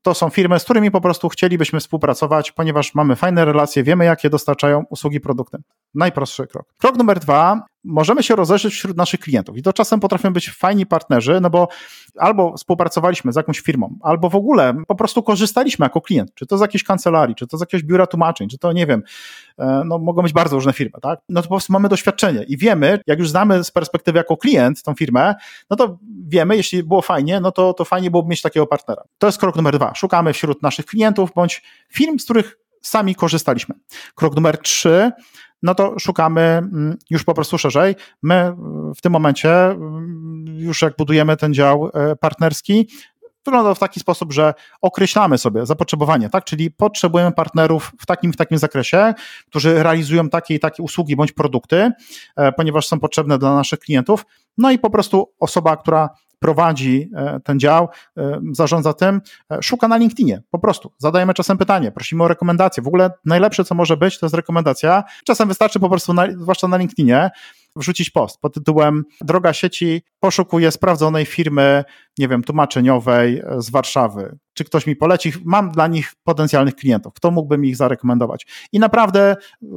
to 0.03 0.14
są 0.14 0.30
firmy, 0.30 0.59
z 0.59 0.64
którymi 0.64 0.90
po 0.90 1.01
prostu 1.01 1.28
chcielibyśmy 1.28 1.80
współpracować, 1.80 2.53
ponieważ 2.53 2.95
mamy 2.95 3.16
fajne 3.16 3.45
relacje, 3.45 3.82
wiemy, 3.82 4.05
jakie 4.05 4.30
dostarczają 4.30 4.84
usługi, 4.90 5.20
produkty. 5.20 5.59
Najprostszy 5.95 6.47
krok. 6.47 6.66
Krok 6.78 6.97
numer 6.97 7.18
dwa, 7.18 7.62
możemy 7.85 8.22
się 8.22 8.37
rozejrzeć 8.37 8.74
wśród 8.74 8.97
naszych 8.97 9.20
klientów 9.20 9.57
i 9.57 9.62
to 9.62 9.72
czasem 9.72 10.01
potrafią 10.01 10.33
być 10.33 10.51
fajni 10.51 10.87
partnerzy, 10.87 11.41
no 11.41 11.51
bo 11.51 11.68
albo 12.18 12.57
współpracowaliśmy 12.57 13.33
z 13.33 13.37
jakąś 13.37 13.61
firmą, 13.61 13.99
albo 14.03 14.30
w 14.30 14.35
ogóle 14.35 14.74
po 14.87 14.95
prostu 14.95 15.22
korzystaliśmy 15.22 15.87
jako 15.87 16.01
klient, 16.01 16.35
czy 16.35 16.47
to 16.47 16.59
z 16.59 16.61
jakiejś 16.61 16.85
kancelarii, 16.85 17.35
czy 17.35 17.47
to 17.47 17.57
z 17.57 17.61
jakiegoś 17.61 17.85
biura 17.85 18.07
tłumaczeń, 18.07 18.49
czy 18.49 18.59
to 18.59 18.72
nie 18.72 18.87
wiem, 18.87 19.03
e, 19.59 19.83
no 19.87 19.99
mogą 19.99 20.22
być 20.22 20.33
bardzo 20.33 20.57
różne 20.57 20.72
firmy, 20.72 20.99
tak? 21.03 21.20
No 21.28 21.43
to 21.43 21.49
po 21.49 21.55
prostu 21.55 21.72
mamy 21.72 21.89
doświadczenie 21.89 22.43
i 22.43 22.57
wiemy, 22.57 22.99
jak 23.07 23.18
już 23.18 23.30
znamy 23.30 23.64
z 23.64 23.70
perspektywy 23.70 24.18
jako 24.18 24.37
klient 24.37 24.83
tą 24.83 24.95
firmę, 24.95 25.35
no 25.70 25.76
to 25.76 25.99
wiemy, 26.28 26.57
jeśli 26.57 26.83
było 26.83 27.03
fajnie, 27.03 27.41
no 27.41 27.53
to, 27.53 27.74
to 27.74 27.85
fajnie 27.85 28.11
byłoby 28.11 28.28
mieć 28.28 28.43
takiego 28.43 28.66
partnera. 28.66 29.03
To 29.18 29.26
jest 29.26 29.39
krok 29.39 29.57
numer 29.57 29.74
dwa. 29.74 29.95
Szukamy 29.95 30.33
wśród 30.33 30.62
naszych 30.62 30.87
klientów 30.87 31.30
bądź 31.35 31.62
firm, 31.89 32.18
z 32.18 32.24
których 32.24 32.59
sami 32.83 33.14
korzystaliśmy. 33.14 33.74
Krok 34.14 34.35
numer 34.37 34.59
trzy, 34.59 35.12
no 35.63 35.75
to 35.75 35.99
szukamy 35.99 36.41
mm, 36.41 36.97
już 37.11 37.25
po 37.25 37.35
prostu 37.35 37.59
szerzej. 37.59 37.95
My 38.23 38.55
w 38.97 39.01
tym 39.03 39.13
momencie, 39.13 39.65
mm, 39.65 40.45
już 40.49 40.83
jak 40.83 40.97
budujemy 40.97 41.37
ten 41.37 41.55
dział 41.55 41.91
e, 41.95 42.17
partnerski, 42.17 42.89
wygląda 43.45 43.75
w 43.75 43.79
taki 43.79 44.01
sposób, 44.01 44.33
że 44.33 44.55
określamy 44.83 45.39
sobie 45.39 45.67
zapotrzebowanie, 45.67 46.31
tak? 46.31 46.45
Czyli 46.45 46.71
potrzebujemy 46.71 47.33
partnerów 47.33 47.93
w 48.01 48.07
takim 48.07 48.33
w 48.33 48.37
takim 48.37 48.59
zakresie, 48.59 49.15
którzy 49.47 49.83
realizują 49.83 50.29
takie 50.29 50.55
i 50.55 50.61
takie 50.61 50.83
usługi 50.83 51.17
bądź 51.17 51.33
produkty, 51.33 51.91
e, 52.37 52.53
ponieważ 52.53 52.87
są 52.87 53.01
potrzebne 53.01 53.39
dla 53.39 53.55
naszych 53.55 53.79
klientów. 53.79 54.27
No 54.59 54.71
i 54.71 54.79
po 54.79 54.91
prostu 54.91 55.33
osoba, 55.41 55.77
która 55.77 56.09
prowadzi 56.43 57.11
e, 57.16 57.40
ten 57.40 57.61
dział, 57.61 57.88
e, 58.16 58.40
zarządza 58.53 58.93
tym, 58.93 59.20
szuka 59.62 59.88
na 59.88 59.97
LinkedInie. 59.97 60.43
Po 60.51 60.59
prostu 60.59 60.93
zadajemy 60.99 61.34
czasem 61.34 61.59
pytanie, 61.59 61.93
prosimy 61.93 62.24
o 62.24 62.28
rekomendację. 62.28 62.82
W 62.82 62.88
ogóle 62.88 63.11
najlepsze, 63.24 63.64
co 63.64 63.74
może 63.74 63.97
być, 63.97 64.18
to 64.18 64.26
jest 64.26 64.36
rekomendacja. 64.36 65.05
Czasem 65.24 65.49
wystarczy 65.49 65.80
po 65.80 65.88
prostu, 65.88 66.14
na, 66.14 66.26
zwłaszcza 66.32 66.68
na 66.68 66.76
LinkedInie, 66.76 67.30
wrzucić 67.76 68.11
post 68.11 68.40
pod 68.40 68.55
tytułem 68.55 69.05
Droga 69.20 69.53
sieci 69.53 70.03
poszukuje 70.20 70.70
sprawdzonej 70.70 71.26
firmy, 71.26 71.84
nie 72.18 72.28
wiem, 72.28 72.43
tłumaczeniowej 72.43 73.43
z 73.59 73.70
Warszawy. 73.70 74.38
Czy 74.55 74.64
ktoś 74.64 74.86
mi 74.86 74.97
poleci? 74.97 75.32
Mam 75.45 75.70
dla 75.70 75.86
nich 75.86 76.14
potencjalnych 76.24 76.74
klientów. 76.74 77.14
Kto 77.14 77.30
mógłby 77.30 77.59
mi 77.59 77.68
ich 77.68 77.76
zarekomendować? 77.76 78.47
I 78.72 78.78
naprawdę 78.78 79.36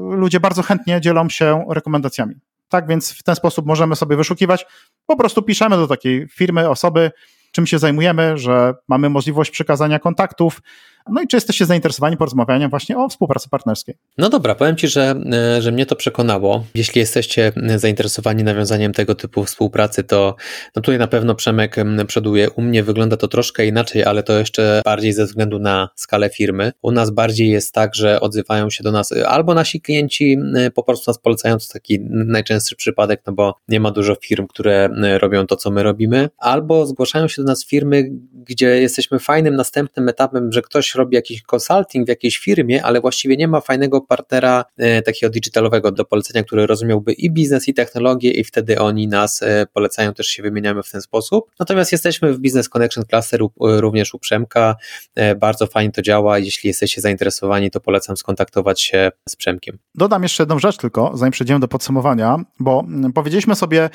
ludzie 0.09 0.39
bardzo 0.39 0.61
chętnie 0.61 1.01
dzielą 1.01 1.29
się 1.29 1.65
rekomendacjami. 1.69 2.35
Tak 2.69 2.87
więc 2.87 3.11
w 3.11 3.23
ten 3.23 3.35
sposób 3.35 3.65
możemy 3.65 3.95
sobie 3.95 4.15
wyszukiwać. 4.15 4.65
Po 5.05 5.15
prostu 5.15 5.43
piszemy 5.43 5.75
do 5.75 5.87
takiej 5.87 6.27
firmy, 6.27 6.69
osoby, 6.69 7.11
czym 7.51 7.67
się 7.67 7.79
zajmujemy, 7.79 8.37
że 8.37 8.73
mamy 8.87 9.09
możliwość 9.09 9.51
przekazania 9.51 9.99
kontaktów, 9.99 10.61
no 11.09 11.21
i 11.21 11.27
czy 11.27 11.37
jesteście 11.37 11.65
zainteresowani 11.65 12.17
porozmawianiem 12.17 12.69
właśnie 12.69 12.97
o 12.97 13.09
współpracy 13.09 13.49
partnerskiej? 13.49 13.95
No 14.17 14.29
dobra, 14.29 14.55
powiem 14.55 14.75
Ci, 14.75 14.87
że, 14.87 15.15
e, 15.33 15.61
że 15.61 15.71
mnie 15.71 15.85
to 15.85 15.95
przekonało. 15.95 16.65
Jeśli 16.75 16.99
jesteście 16.99 17.51
zainteresowani 17.75 18.43
nawiązaniem 18.43 18.93
tego 18.93 19.15
typu 19.15 19.43
współpracy, 19.43 20.03
to 20.03 20.35
no 20.75 20.81
tutaj 20.81 20.99
na 20.99 21.07
pewno 21.07 21.35
Przemek 21.35 21.75
przoduje. 22.07 22.49
U 22.49 22.61
mnie 22.61 22.83
wygląda 22.83 23.17
to 23.17 23.27
troszkę 23.27 23.65
inaczej, 23.65 24.03
ale 24.03 24.23
to 24.23 24.39
jeszcze 24.39 24.81
bardziej 24.85 25.13
ze 25.13 25.25
względu 25.25 25.59
na 25.59 25.89
skalę 25.95 26.29
firmy. 26.29 26.71
U 26.81 26.91
nas 26.91 27.09
bardziej 27.09 27.49
jest 27.49 27.73
tak, 27.73 27.95
że 27.95 28.19
odzywają 28.19 28.69
się 28.69 28.83
do 28.83 28.91
nas 28.91 29.11
e, 29.11 29.29
albo 29.29 29.53
nasi 29.53 29.81
klienci 29.81 30.37
po 30.73 30.83
prostu 30.83 31.11
nas 31.11 31.19
polecają, 31.19 31.57
to 31.57 31.65
taki 31.73 31.99
najczęstszy 32.09 32.75
przypadek, 32.75 33.21
no 33.27 33.33
bo 33.33 33.55
nie 33.67 33.79
ma 33.79 33.91
dużo 33.91 34.15
firm, 34.15 34.47
które 34.47 34.89
robią 35.17 35.47
to, 35.47 35.55
co 35.55 35.71
my 35.71 35.83
robimy, 35.83 36.29
albo 36.37 36.85
zgłaszają 36.85 37.27
się 37.27 37.41
do 37.41 37.47
nas 37.47 37.65
firmy, 37.65 38.09
gdzie 38.33 38.81
jesteśmy 38.81 39.19
fajnym 39.19 39.55
następnym 39.55 40.09
etapem, 40.09 40.51
że 40.51 40.61
ktoś 40.61 40.94
robi 40.95 41.15
jakiś 41.15 41.43
consulting 41.53 42.05
w 42.05 42.09
jakiejś 42.09 42.37
firmie, 42.37 42.83
ale 42.83 43.01
właściwie 43.01 43.37
nie 43.37 43.47
ma 43.47 43.61
fajnego 43.61 44.01
partnera 44.01 44.65
e, 44.77 45.01
takiego 45.01 45.33
digitalowego 45.33 45.91
do 45.91 46.05
polecenia, 46.05 46.43
który 46.43 46.67
rozumiałby 46.67 47.13
i 47.13 47.31
biznes, 47.31 47.67
i 47.67 47.73
technologię, 47.73 48.31
i 48.31 48.43
wtedy 48.43 48.79
oni 48.79 49.07
nas 49.07 49.41
e, 49.41 49.65
polecają, 49.73 50.13
też 50.13 50.27
się 50.27 50.43
wymieniamy 50.43 50.83
w 50.83 50.91
ten 50.91 51.01
sposób. 51.01 51.51
Natomiast 51.59 51.91
jesteśmy 51.91 52.33
w 52.33 52.39
Business 52.39 52.69
Connection 52.69 53.05
Cluster 53.05 53.39
również 53.59 54.13
u 54.13 54.19
Przemka. 54.19 54.75
E, 55.15 55.35
bardzo 55.35 55.67
fajnie 55.67 55.91
to 55.91 56.01
działa. 56.01 56.39
Jeśli 56.39 56.67
jesteście 56.67 57.01
zainteresowani, 57.01 57.71
to 57.71 57.79
polecam 57.79 58.17
skontaktować 58.17 58.81
się 58.81 59.11
z 59.29 59.35
Przemkiem. 59.35 59.77
Dodam 59.95 60.23
jeszcze 60.23 60.43
jedną 60.43 60.59
rzecz 60.59 60.77
tylko, 60.77 61.11
zanim 61.17 61.31
przejdziemy 61.31 61.59
do 61.59 61.67
podsumowania, 61.67 62.39
bo 62.59 62.85
mm, 62.87 63.13
powiedzieliśmy 63.13 63.55
sobie 63.55 63.89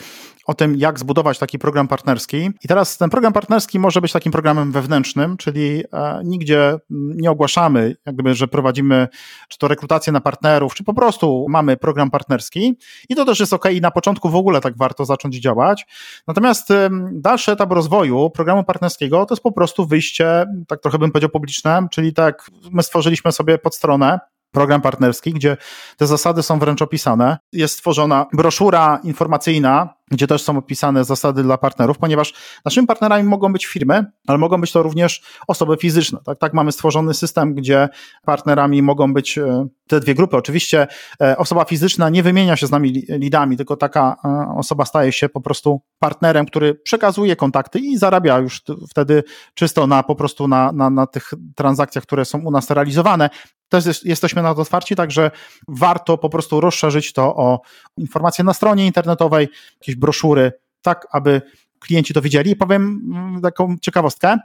o 0.50 0.54
tym, 0.54 0.76
jak 0.76 0.98
zbudować 0.98 1.38
taki 1.38 1.58
program 1.58 1.88
partnerski. 1.88 2.50
I 2.64 2.68
teraz 2.68 2.98
ten 2.98 3.10
program 3.10 3.32
partnerski 3.32 3.78
może 3.78 4.00
być 4.00 4.12
takim 4.12 4.32
programem 4.32 4.72
wewnętrznym, 4.72 5.36
czyli 5.36 5.84
e, 5.92 6.20
nigdzie 6.24 6.76
nie 6.90 7.30
ogłaszamy, 7.30 7.96
jak 8.06 8.14
gdyby, 8.14 8.34
że 8.34 8.48
prowadzimy 8.48 9.08
czy 9.48 9.58
to 9.58 9.68
rekrutację 9.68 10.12
na 10.12 10.20
partnerów, 10.20 10.74
czy 10.74 10.84
po 10.84 10.94
prostu 10.94 11.46
mamy 11.48 11.76
program 11.76 12.10
partnerski. 12.10 12.78
I 13.08 13.14
to 13.14 13.24
też 13.24 13.40
jest 13.40 13.52
ok, 13.52 13.64
i 13.72 13.80
na 13.80 13.90
początku 13.90 14.28
w 14.28 14.34
ogóle 14.34 14.60
tak 14.60 14.76
warto 14.76 15.04
zacząć 15.04 15.40
działać. 15.40 15.86
Natomiast 16.26 16.68
dalszy 17.12 17.52
etap 17.52 17.72
rozwoju 17.72 18.30
programu 18.30 18.64
partnerskiego 18.64 19.26
to 19.26 19.34
jest 19.34 19.42
po 19.42 19.52
prostu 19.52 19.86
wyjście, 19.86 20.46
tak 20.68 20.80
trochę 20.80 20.98
bym 20.98 21.12
powiedział, 21.12 21.30
publiczne, 21.30 21.86
czyli 21.90 22.12
tak 22.12 22.50
my 22.70 22.82
stworzyliśmy 22.82 23.32
sobie 23.32 23.58
podstronę, 23.58 24.18
program 24.50 24.80
partnerski, 24.80 25.32
gdzie 25.32 25.56
te 25.96 26.06
zasady 26.06 26.42
są 26.42 26.58
wręcz 26.58 26.82
opisane. 26.82 27.38
Jest 27.52 27.74
stworzona 27.74 28.26
broszura 28.32 29.00
informacyjna, 29.04 29.94
gdzie 30.10 30.26
też 30.26 30.42
są 30.42 30.58
opisane 30.58 31.04
zasady 31.04 31.42
dla 31.42 31.58
partnerów, 31.58 31.98
ponieważ 31.98 32.34
naszymi 32.64 32.86
partnerami 32.86 33.24
mogą 33.24 33.52
być 33.52 33.66
firmy, 33.66 34.04
ale 34.26 34.38
mogą 34.38 34.60
być 34.60 34.72
to 34.72 34.82
również 34.82 35.22
osoby 35.48 35.76
fizyczne. 35.76 36.18
Tak, 36.24 36.38
tak 36.38 36.54
mamy 36.54 36.72
stworzony 36.72 37.14
system, 37.14 37.54
gdzie 37.54 37.88
partnerami 38.24 38.82
mogą 38.82 39.14
być 39.14 39.38
e, 39.38 39.66
te 39.88 40.00
dwie 40.00 40.14
grupy. 40.14 40.36
Oczywiście 40.36 40.86
e, 41.22 41.36
osoba 41.36 41.64
fizyczna 41.64 42.08
nie 42.08 42.22
wymienia 42.22 42.56
się 42.56 42.66
z 42.66 42.70
nami 42.70 43.04
lidami, 43.08 43.56
tylko 43.56 43.76
taka 43.76 44.16
e, 44.24 44.54
osoba 44.56 44.84
staje 44.84 45.12
się 45.12 45.28
po 45.28 45.40
prostu 45.40 45.80
partnerem, 45.98 46.46
który 46.46 46.74
przekazuje 46.74 47.36
kontakty 47.36 47.78
i 47.78 47.98
zarabia 47.98 48.38
już 48.38 48.62
wtedy 48.90 49.22
czysto 49.54 49.86
na 49.86 50.02
po 50.02 50.14
prostu 50.14 50.48
na, 50.48 50.72
na, 50.72 50.90
na 50.90 51.06
tych 51.06 51.30
transakcjach, 51.56 52.04
które 52.04 52.24
są 52.24 52.38
u 52.38 52.50
nas 52.50 52.70
realizowane. 52.70 53.30
Też 53.70 54.04
jesteśmy 54.04 54.42
na 54.42 54.54
to 54.54 54.60
otwarci, 54.60 54.96
także 54.96 55.30
warto 55.68 56.18
po 56.18 56.28
prostu 56.28 56.60
rozszerzyć 56.60 57.12
to 57.12 57.36
o 57.36 57.60
informacje 57.96 58.44
na 58.44 58.54
stronie 58.54 58.86
internetowej, 58.86 59.48
jakieś 59.80 59.96
broszury, 59.96 60.52
tak 60.82 61.06
aby 61.12 61.42
klienci 61.80 62.14
to 62.14 62.22
widzieli. 62.22 62.50
I 62.50 62.56
powiem 62.56 63.00
mm, 63.14 63.40
taką 63.40 63.76
ciekawostkę. 63.80 64.36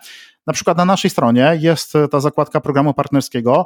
Na 0.48 0.54
przykład 0.54 0.78
na 0.78 0.86
naszej 0.86 1.12
stronie 1.12 1.58
jest 1.60 1.94
ta 2.12 2.20
zakładka 2.20 2.62
programu 2.62 2.94
partnerskiego. 2.94 3.66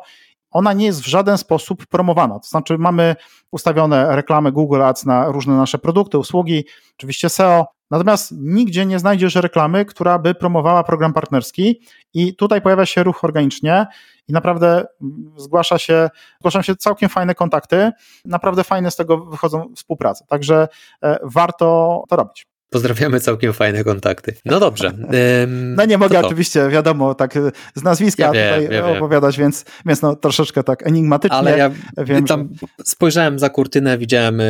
Ona 0.51 0.73
nie 0.73 0.85
jest 0.85 1.01
w 1.01 1.07
żaden 1.07 1.37
sposób 1.37 1.85
promowana. 1.85 2.39
To 2.39 2.47
znaczy, 2.47 2.77
mamy 2.77 3.15
ustawione 3.51 4.15
reklamy 4.15 4.51
Google 4.51 4.81
Ads 4.81 5.05
na 5.05 5.25
różne 5.25 5.57
nasze 5.57 5.77
produkty, 5.77 6.17
usługi, 6.17 6.65
oczywiście 6.97 7.29
SEO, 7.29 7.65
Natomiast 7.91 8.31
nigdzie 8.37 8.85
nie 8.85 8.99
znajdziesz 8.99 9.35
reklamy, 9.35 9.85
która 9.85 10.19
by 10.19 10.35
promowała 10.35 10.83
program 10.83 11.13
partnerski 11.13 11.81
i 12.13 12.35
tutaj 12.35 12.61
pojawia 12.61 12.85
się 12.85 13.03
ruch 13.03 13.23
organicznie 13.23 13.87
i 14.27 14.33
naprawdę 14.33 14.85
zgłasza 15.37 15.77
się, 15.77 16.09
zgłaszam 16.39 16.63
się 16.63 16.75
całkiem 16.75 17.09
fajne 17.09 17.35
kontakty, 17.35 17.91
naprawdę 18.25 18.63
fajne 18.63 18.91
z 18.91 18.95
tego 18.95 19.17
wychodzą 19.17 19.73
współprace, 19.75 20.25
także 20.27 20.67
e, 21.03 21.19
warto 21.23 22.03
to 22.09 22.15
robić. 22.15 22.48
Pozdrawiamy 22.69 23.19
całkiem 23.19 23.53
fajne 23.53 23.83
kontakty. 23.83 24.35
No 24.45 24.59
dobrze. 24.59 24.93
no 25.75 25.85
nie 25.85 25.97
mogę 25.97 26.19
oczywiście, 26.19 26.69
wiadomo, 26.69 27.15
tak 27.15 27.33
z 27.75 27.83
nazwiska 27.83 28.23
ja 28.23 28.29
tutaj 28.29 28.97
opowiadać, 28.97 29.37
wiem. 29.37 29.45
więc, 29.45 29.65
więc 29.85 30.01
no 30.01 30.15
troszeczkę 30.15 30.63
tak 30.63 30.87
enigmatycznie. 30.87 31.37
Ale 31.37 31.57
ja 31.57 31.71
wiem, 31.97 32.25
tam 32.25 32.49
że... 32.61 32.67
spojrzałem 32.85 33.39
za 33.39 33.49
kurtynę, 33.49 33.97
widziałem 33.97 34.41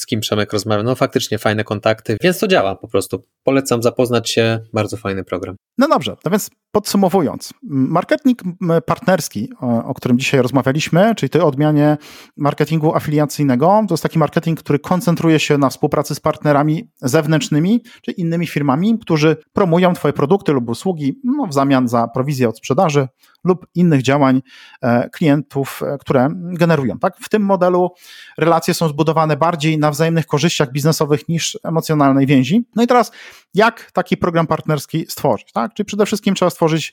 z 0.00 0.06
kim 0.06 0.20
Przemek 0.20 0.52
rozmawiał. 0.52 0.84
No 0.84 0.94
faktycznie 0.94 1.38
fajne 1.38 1.64
kontakty, 1.64 2.16
więc 2.22 2.38
to 2.38 2.48
działa 2.48 2.76
po 2.76 2.88
prostu. 2.88 3.22
Polecam 3.44 3.82
zapoznać 3.82 4.30
się, 4.30 4.60
bardzo 4.72 4.96
fajny 4.96 5.24
program. 5.24 5.56
No 5.78 5.88
dobrze, 5.88 6.16
no 6.24 6.30
więc 6.30 6.50
podsumowując, 6.72 7.54
marketing 7.62 8.42
partnerski, 8.86 9.50
o 9.60 9.94
którym 9.94 10.18
dzisiaj 10.18 10.42
rozmawialiśmy, 10.42 11.14
czyli 11.14 11.30
tej 11.30 11.42
odmianie 11.42 11.96
marketingu 12.36 12.94
afiliacyjnego, 12.94 13.84
to 13.88 13.94
jest 13.94 14.02
taki 14.02 14.18
marketing, 14.18 14.60
który 14.60 14.78
koncentruje 14.78 15.38
się 15.38 15.58
na 15.58 15.70
współpracy 15.70 16.14
z 16.14 16.20
partnerami 16.20 16.90
zewnętrznymi, 17.02 17.49
zewnętrznymi 17.50 17.82
czy 18.02 18.10
innymi 18.10 18.46
firmami, 18.46 18.98
którzy 18.98 19.36
promują 19.52 19.94
Twoje 19.94 20.12
produkty 20.12 20.52
lub 20.52 20.68
usługi 20.68 21.20
no, 21.24 21.46
w 21.46 21.54
zamian 21.54 21.88
za 21.88 22.08
prowizję 22.08 22.48
od 22.48 22.56
sprzedaży 22.56 23.08
lub 23.44 23.66
innych 23.74 24.02
działań 24.02 24.42
e, 24.82 25.10
klientów, 25.10 25.82
e, 25.82 25.98
które 25.98 26.28
generują. 26.32 26.98
Tak? 26.98 27.16
W 27.16 27.28
tym 27.28 27.42
modelu 27.42 27.90
relacje 28.38 28.74
są 28.74 28.88
zbudowane 28.88 29.36
bardziej 29.36 29.78
na 29.78 29.90
wzajemnych 29.90 30.26
korzyściach 30.26 30.72
biznesowych 30.72 31.28
niż 31.28 31.58
emocjonalnej 31.64 32.26
więzi. 32.26 32.64
No 32.76 32.82
i 32.82 32.86
teraz, 32.86 33.12
jak 33.54 33.90
taki 33.92 34.16
program 34.16 34.46
partnerski 34.46 35.06
stworzyć? 35.08 35.52
Tak? 35.52 35.74
Czyli 35.74 35.86
przede 35.86 36.06
wszystkim 36.06 36.34
trzeba 36.34 36.50
stworzyć 36.50 36.92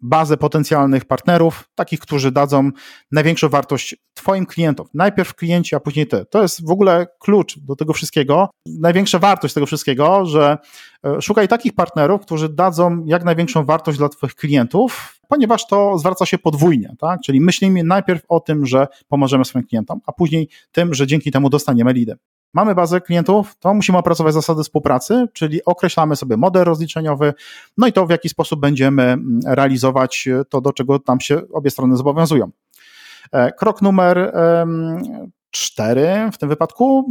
bazę 0.00 0.36
potencjalnych 0.36 1.04
partnerów, 1.04 1.70
takich, 1.74 2.00
którzy 2.00 2.32
dadzą 2.32 2.70
największą 3.12 3.48
wartość 3.48 3.96
Twoim 4.14 4.46
klientom. 4.46 4.86
Najpierw 4.94 5.34
klienci, 5.34 5.76
a 5.76 5.80
później 5.80 6.06
Ty. 6.06 6.24
To 6.30 6.42
jest 6.42 6.66
w 6.66 6.70
ogóle 6.70 7.06
klucz 7.20 7.58
do 7.58 7.76
tego 7.76 7.92
wszystkiego. 7.92 8.50
Największa 8.66 9.18
wartość 9.18 9.54
tego 9.54 9.66
wszystkiego, 9.66 10.26
że 10.26 10.58
e, 11.06 11.22
szukaj 11.22 11.48
takich 11.48 11.74
partnerów, 11.74 12.20
którzy 12.20 12.48
dadzą 12.48 13.04
jak 13.06 13.24
największą 13.24 13.64
wartość 13.64 13.98
dla 13.98 14.08
Twoich 14.08 14.34
klientów, 14.34 15.17
ponieważ 15.28 15.66
to 15.66 15.98
zwraca 15.98 16.26
się 16.26 16.38
podwójnie, 16.38 16.94
tak? 16.98 17.20
Czyli 17.20 17.40
myślimy 17.40 17.84
najpierw 17.84 18.22
o 18.28 18.40
tym, 18.40 18.66
że 18.66 18.88
pomożemy 19.08 19.44
swoim 19.44 19.66
klientom, 19.66 20.00
a 20.06 20.12
później 20.12 20.48
tym, 20.72 20.94
że 20.94 21.06
dzięki 21.06 21.30
temu 21.30 21.50
dostaniemy 21.50 21.92
lidy. 21.92 22.16
Mamy 22.54 22.74
bazę 22.74 23.00
klientów, 23.00 23.56
to 23.58 23.74
musimy 23.74 23.98
opracować 23.98 24.34
zasady 24.34 24.62
współpracy, 24.62 25.26
czyli 25.32 25.64
określamy 25.64 26.16
sobie 26.16 26.36
model 26.36 26.64
rozliczeniowy, 26.64 27.34
no 27.78 27.86
i 27.86 27.92
to 27.92 28.06
w 28.06 28.10
jaki 28.10 28.28
sposób 28.28 28.60
będziemy 28.60 29.02
mm, 29.02 29.40
realizować 29.46 30.28
to, 30.48 30.60
do 30.60 30.72
czego 30.72 30.98
tam 30.98 31.20
się 31.20 31.40
obie 31.52 31.70
strony 31.70 31.96
zobowiązują. 31.96 32.50
E, 33.32 33.52
krok 33.52 33.82
numer 33.82 34.32
cztery 35.50 36.30
w 36.32 36.38
tym 36.38 36.48
wypadku. 36.48 37.08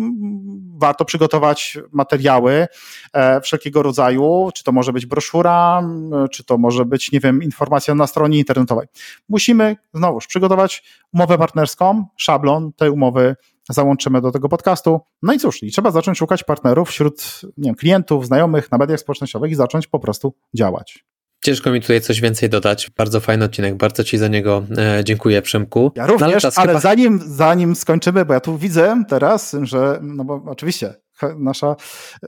Warto 0.78 1.06
przygotować 1.06 1.78
materiały 1.92 2.68
e, 3.14 3.42
wszelkiego 3.42 3.84
rodzaju, 3.84 4.50
czy 4.54 4.64
to 4.64 4.72
może 4.72 4.94
być 4.94 5.06
broszura, 5.06 5.84
czy 6.32 6.44
to 6.44 6.58
może 6.58 6.86
być, 6.86 7.12
nie 7.12 7.20
wiem, 7.20 7.44
informacja 7.44 7.96
na 7.96 8.08
stronie 8.08 8.38
internetowej. 8.38 8.88
Musimy 9.30 9.76
znowuż 9.94 10.28
przygotować 10.28 10.84
umowę 11.14 11.38
partnerską, 11.38 12.06
szablon 12.18 12.74
tej 12.74 12.90
umowy 12.90 13.36
załączymy 13.70 14.22
do 14.22 14.32
tego 14.32 14.50
podcastu. 14.50 15.00
No 15.22 15.34
i 15.34 15.40
cóż, 15.40 15.64
i 15.64 15.72
trzeba 15.72 15.92
zacząć 15.92 16.18
szukać 16.18 16.44
partnerów 16.44 16.90
wśród 16.90 17.42
nie 17.58 17.66
wiem, 17.66 17.76
klientów, 17.76 18.26
znajomych 18.26 18.72
na 18.72 18.78
mediach 18.78 19.00
społecznościowych 19.00 19.52
i 19.52 19.56
zacząć 19.56 19.88
po 19.88 20.00
prostu 20.00 20.34
działać. 20.54 21.06
Ciężko 21.48 21.72
mi 21.72 21.82
tutaj 21.82 22.02
coś 22.02 22.22
więcej 22.22 22.50
dodać. 22.50 22.90
Bardzo 22.98 23.20
fajny 23.20 23.46
odcinek, 23.46 23.76
bardzo 23.76 24.04
Ci 24.04 24.18
za 24.18 24.28
niego 24.28 24.64
e, 24.78 25.04
dziękuję, 25.04 25.42
Przemku. 25.42 25.92
Ja 25.96 26.08
również, 26.08 26.44
no, 26.44 26.50
ale, 26.56 26.72
ale 26.72 26.82
zanim, 26.82 27.20
zanim 27.28 27.76
skończymy, 27.76 28.26
bo 28.26 28.34
ja 28.34 28.40
tu 28.40 28.58
widzę 28.58 29.04
teraz, 29.08 29.56
że, 29.62 30.00
no 30.02 30.24
bo 30.24 30.44
oczywiście 30.46 30.94
nasza 31.38 31.76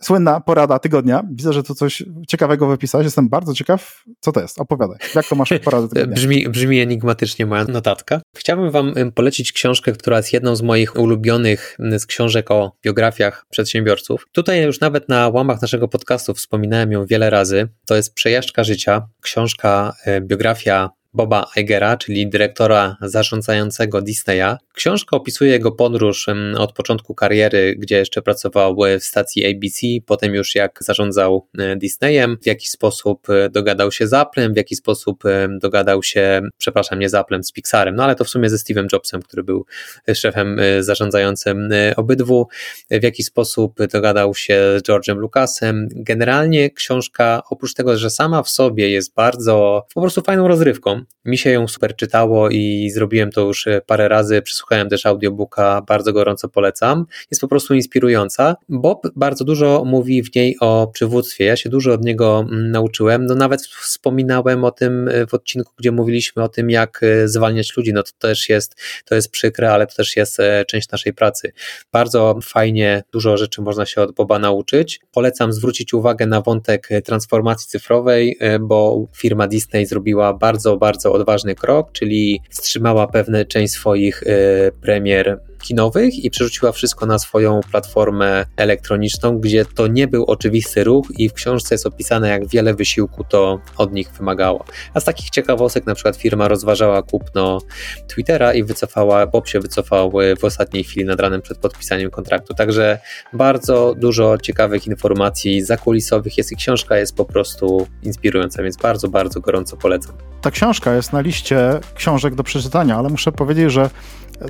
słynna 0.01 0.41
porada 0.41 0.79
tygodnia. 0.79 1.23
Widzę, 1.31 1.53
że 1.53 1.63
tu 1.63 1.75
coś 1.75 2.03
ciekawego 2.27 2.67
wypisałeś. 2.67 3.05
Jestem 3.05 3.29
bardzo 3.29 3.53
ciekaw, 3.53 4.03
co 4.19 4.31
to 4.31 4.41
jest. 4.41 4.59
Opowiadaj. 4.59 4.97
Jak 5.15 5.27
to 5.27 5.35
masz 5.35 5.49
poradę 5.63 5.87
tygodnia? 5.93 6.15
Brzmi, 6.15 6.49
brzmi 6.49 6.79
enigmatycznie 6.79 7.45
moja 7.45 7.63
notatka. 7.63 8.21
Chciałbym 8.37 8.71
wam 8.71 8.93
polecić 9.15 9.51
książkę, 9.51 9.91
która 9.91 10.17
jest 10.17 10.33
jedną 10.33 10.55
z 10.55 10.61
moich 10.61 10.95
ulubionych 10.95 11.77
z 11.97 12.05
książek 12.05 12.51
o 12.51 12.71
biografiach 12.85 13.45
przedsiębiorców. 13.49 14.25
Tutaj 14.31 14.63
już 14.63 14.79
nawet 14.79 15.09
na 15.09 15.29
łamach 15.29 15.61
naszego 15.61 15.87
podcastu 15.87 16.33
wspominałem 16.33 16.91
ją 16.91 17.05
wiele 17.05 17.29
razy. 17.29 17.67
To 17.85 17.95
jest 17.95 18.13
Przejażdżka 18.13 18.63
życia, 18.63 19.07
książka, 19.21 19.93
e, 20.05 20.21
biografia 20.21 20.89
Boba 21.13 21.45
Igera, 21.57 21.97
czyli 21.97 22.29
dyrektora 22.29 22.97
zarządzającego 23.01 24.01
Disneya. 24.01 24.57
Książka 24.73 25.17
opisuje 25.17 25.51
jego 25.51 25.71
podróż 25.71 26.27
od 26.57 26.73
początku 26.73 27.15
kariery, 27.15 27.75
gdzie 27.77 27.97
jeszcze 27.97 28.21
pracował 28.21 28.77
w 28.99 29.03
stacji 29.03 29.45
ABC, 29.45 29.87
potem 30.05 30.33
już 30.33 30.55
jak 30.55 30.79
zarządzał 30.81 31.47
e, 31.57 31.75
Disneyem, 31.75 32.37
w 32.41 32.45
jaki 32.45 32.67
sposób 32.67 33.29
e, 33.29 33.49
dogadał 33.49 33.91
się 33.91 34.07
z 34.07 34.13
Applem, 34.13 34.53
w 34.53 34.57
jaki 34.57 34.75
sposób 34.75 35.25
e, 35.25 35.47
dogadał 35.61 36.03
się, 36.03 36.41
przepraszam, 36.57 36.99
nie 36.99 37.09
z 37.09 37.13
Applem, 37.13 37.43
z 37.43 37.51
Pixarem, 37.51 37.95
no 37.95 38.03
ale 38.03 38.15
to 38.15 38.23
w 38.23 38.29
sumie 38.29 38.49
ze 38.49 38.57
Steve'em 38.57 38.85
Jobsem, 38.93 39.21
który 39.21 39.43
był 39.43 39.65
szefem 40.13 40.57
zarządzającym 40.79 41.69
obydwu, 41.95 42.47
w 42.91 43.03
jaki 43.03 43.23
sposób 43.23 43.87
dogadał 43.87 44.35
się 44.35 44.79
z 44.79 44.83
George'em 44.83 45.15
Lucasem. 45.15 45.87
Generalnie 45.91 46.69
książka, 46.69 47.41
oprócz 47.49 47.73
tego, 47.73 47.97
że 47.97 48.09
sama 48.09 48.43
w 48.43 48.49
sobie 48.49 48.89
jest 48.89 49.13
bardzo 49.13 49.85
po 49.93 50.01
prostu 50.01 50.21
fajną 50.21 50.47
rozrywką, 50.47 50.98
mi 51.25 51.37
się 51.37 51.49
ją 51.49 51.67
super 51.67 51.95
czytało 51.95 52.49
i 52.49 52.89
zrobiłem 52.93 53.31
to 53.31 53.41
już 53.41 53.67
e, 53.67 53.81
parę 53.85 54.07
razy. 54.07 54.41
Przesłuchałem 54.41 54.89
też 54.89 55.05
audiobooka, 55.05 55.81
bardzo 55.87 56.13
gorąco 56.13 56.49
polecam. 56.49 57.05
Jest 57.31 57.41
po 57.41 57.47
prostu 57.47 57.73
inspirująca. 57.73 58.55
Bob 58.69 59.07
bardzo 59.15 59.45
dużo 59.45 59.83
mówi 59.85 60.23
w 60.23 60.35
niej 60.35 60.55
o 60.59 60.87
przywództwie. 60.93 61.45
Ja 61.45 61.55
się 61.55 61.69
dużo 61.69 61.93
od 61.93 62.03
niego 62.03 62.39
mm, 62.39 62.71
nauczyłem. 62.71 63.25
No 63.25 63.35
nawet 63.35 63.61
wspominałem 63.61 64.63
o 64.63 64.71
tym 64.71 65.07
e, 65.07 65.27
w 65.27 65.33
odcinku, 65.33 65.73
gdzie 65.77 65.91
mówiliśmy 65.91 66.43
o 66.43 66.49
tym, 66.49 66.69
jak 66.69 67.03
e, 67.03 67.27
zwalniać 67.27 67.77
ludzi. 67.77 67.93
No 67.93 68.03
to 68.03 68.11
też 68.19 68.49
jest, 68.49 68.75
to 69.05 69.15
jest 69.15 69.31
przykre, 69.31 69.71
ale 69.71 69.87
to 69.87 69.95
też 69.95 70.15
jest 70.15 70.37
część 70.67 70.89
naszej 70.89 71.13
pracy. 71.13 71.51
Bardzo 71.91 72.39
fajnie, 72.43 73.03
dużo 73.11 73.37
rzeczy 73.37 73.61
można 73.61 73.85
się 73.85 74.01
od 74.01 74.15
Boba 74.15 74.39
nauczyć. 74.39 74.99
Polecam 75.11 75.53
zwrócić 75.53 75.93
uwagę 75.93 76.25
na 76.25 76.41
wątek 76.41 76.89
transformacji 77.05 77.67
cyfrowej, 77.69 78.37
bo 78.59 79.07
firma 79.15 79.47
Disney 79.47 79.85
zrobiła 79.85 80.33
bardzo, 80.33 80.77
bardzo 80.77 80.88
bardzo 80.89 81.13
odważny 81.13 81.55
krok, 81.55 81.91
czyli 81.91 82.41
wstrzymała 82.49 83.07
pewne 83.07 83.45
część 83.45 83.73
swoich 83.73 84.23
y, 84.23 84.71
premier 84.81 85.39
kinowych 85.61 86.23
i 86.23 86.29
przerzuciła 86.29 86.71
wszystko 86.71 87.05
na 87.05 87.19
swoją 87.19 87.61
platformę 87.71 88.45
elektroniczną, 88.57 89.37
gdzie 89.37 89.65
to 89.65 89.87
nie 89.87 90.07
był 90.07 90.25
oczywisty 90.25 90.83
ruch 90.83 91.07
i 91.17 91.29
w 91.29 91.33
książce 91.33 91.75
jest 91.75 91.87
opisane, 91.87 92.29
jak 92.29 92.47
wiele 92.47 92.73
wysiłku 92.73 93.23
to 93.23 93.59
od 93.77 93.93
nich 93.93 94.11
wymagało. 94.11 94.65
A 94.93 94.99
z 94.99 95.03
takich 95.03 95.29
ciekawostek 95.29 95.85
na 95.85 95.95
przykład 95.95 96.15
firma 96.17 96.47
rozważała 96.47 97.03
kupno 97.03 97.59
Twittera 98.07 98.53
i 98.53 98.63
wycofała, 98.63 99.27
Bob 99.27 99.47
się 99.47 99.59
wycofał 99.59 100.11
w 100.39 100.43
ostatniej 100.43 100.83
chwili 100.83 101.05
nad 101.05 101.19
ranem 101.19 101.41
przed 101.41 101.57
podpisaniem 101.57 102.11
kontraktu. 102.11 102.53
Także 102.53 102.99
bardzo 103.33 103.95
dużo 103.97 104.37
ciekawych 104.37 104.87
informacji 104.87 105.61
zakulisowych 105.61 106.37
jest 106.37 106.51
i 106.51 106.55
książka 106.55 106.97
jest 106.97 107.15
po 107.15 107.25
prostu 107.25 107.87
inspirująca, 108.03 108.63
więc 108.63 108.77
bardzo, 108.77 109.07
bardzo 109.07 109.39
gorąco 109.39 109.77
polecam. 109.77 110.13
Ta 110.41 110.51
książka 110.51 110.95
jest 110.95 111.13
na 111.13 111.21
liście 111.21 111.79
książek 111.95 112.35
do 112.35 112.43
przeczytania, 112.43 112.97
ale 112.97 113.09
muszę 113.09 113.31
powiedzieć, 113.31 113.71
że 113.71 113.89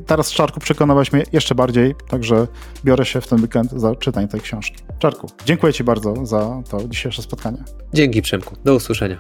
Teraz 0.06 0.32
Czarku 0.32 0.60
przekonałeś 0.60 1.14
mnie 1.14 1.24
jeszcze 1.32 1.56
bardziej, 1.56 1.96
także 2.10 2.48
biorę 2.86 3.06
się 3.06 3.22
w 3.22 3.28
ten 3.28 3.42
weekend 3.42 3.72
za 3.72 3.96
czytanie 3.96 4.28
tej 4.28 4.42
książki. 4.42 4.84
Czarku, 5.00 5.28
dziękuję 5.46 5.74
Ci 5.74 5.84
bardzo 5.84 6.26
za 6.26 6.62
to 6.70 6.88
dzisiejsze 6.88 7.22
spotkanie. 7.22 7.64
Dzięki 7.94 8.22
Przemku, 8.22 8.56
do 8.66 8.76
usłyszenia. 8.76 9.18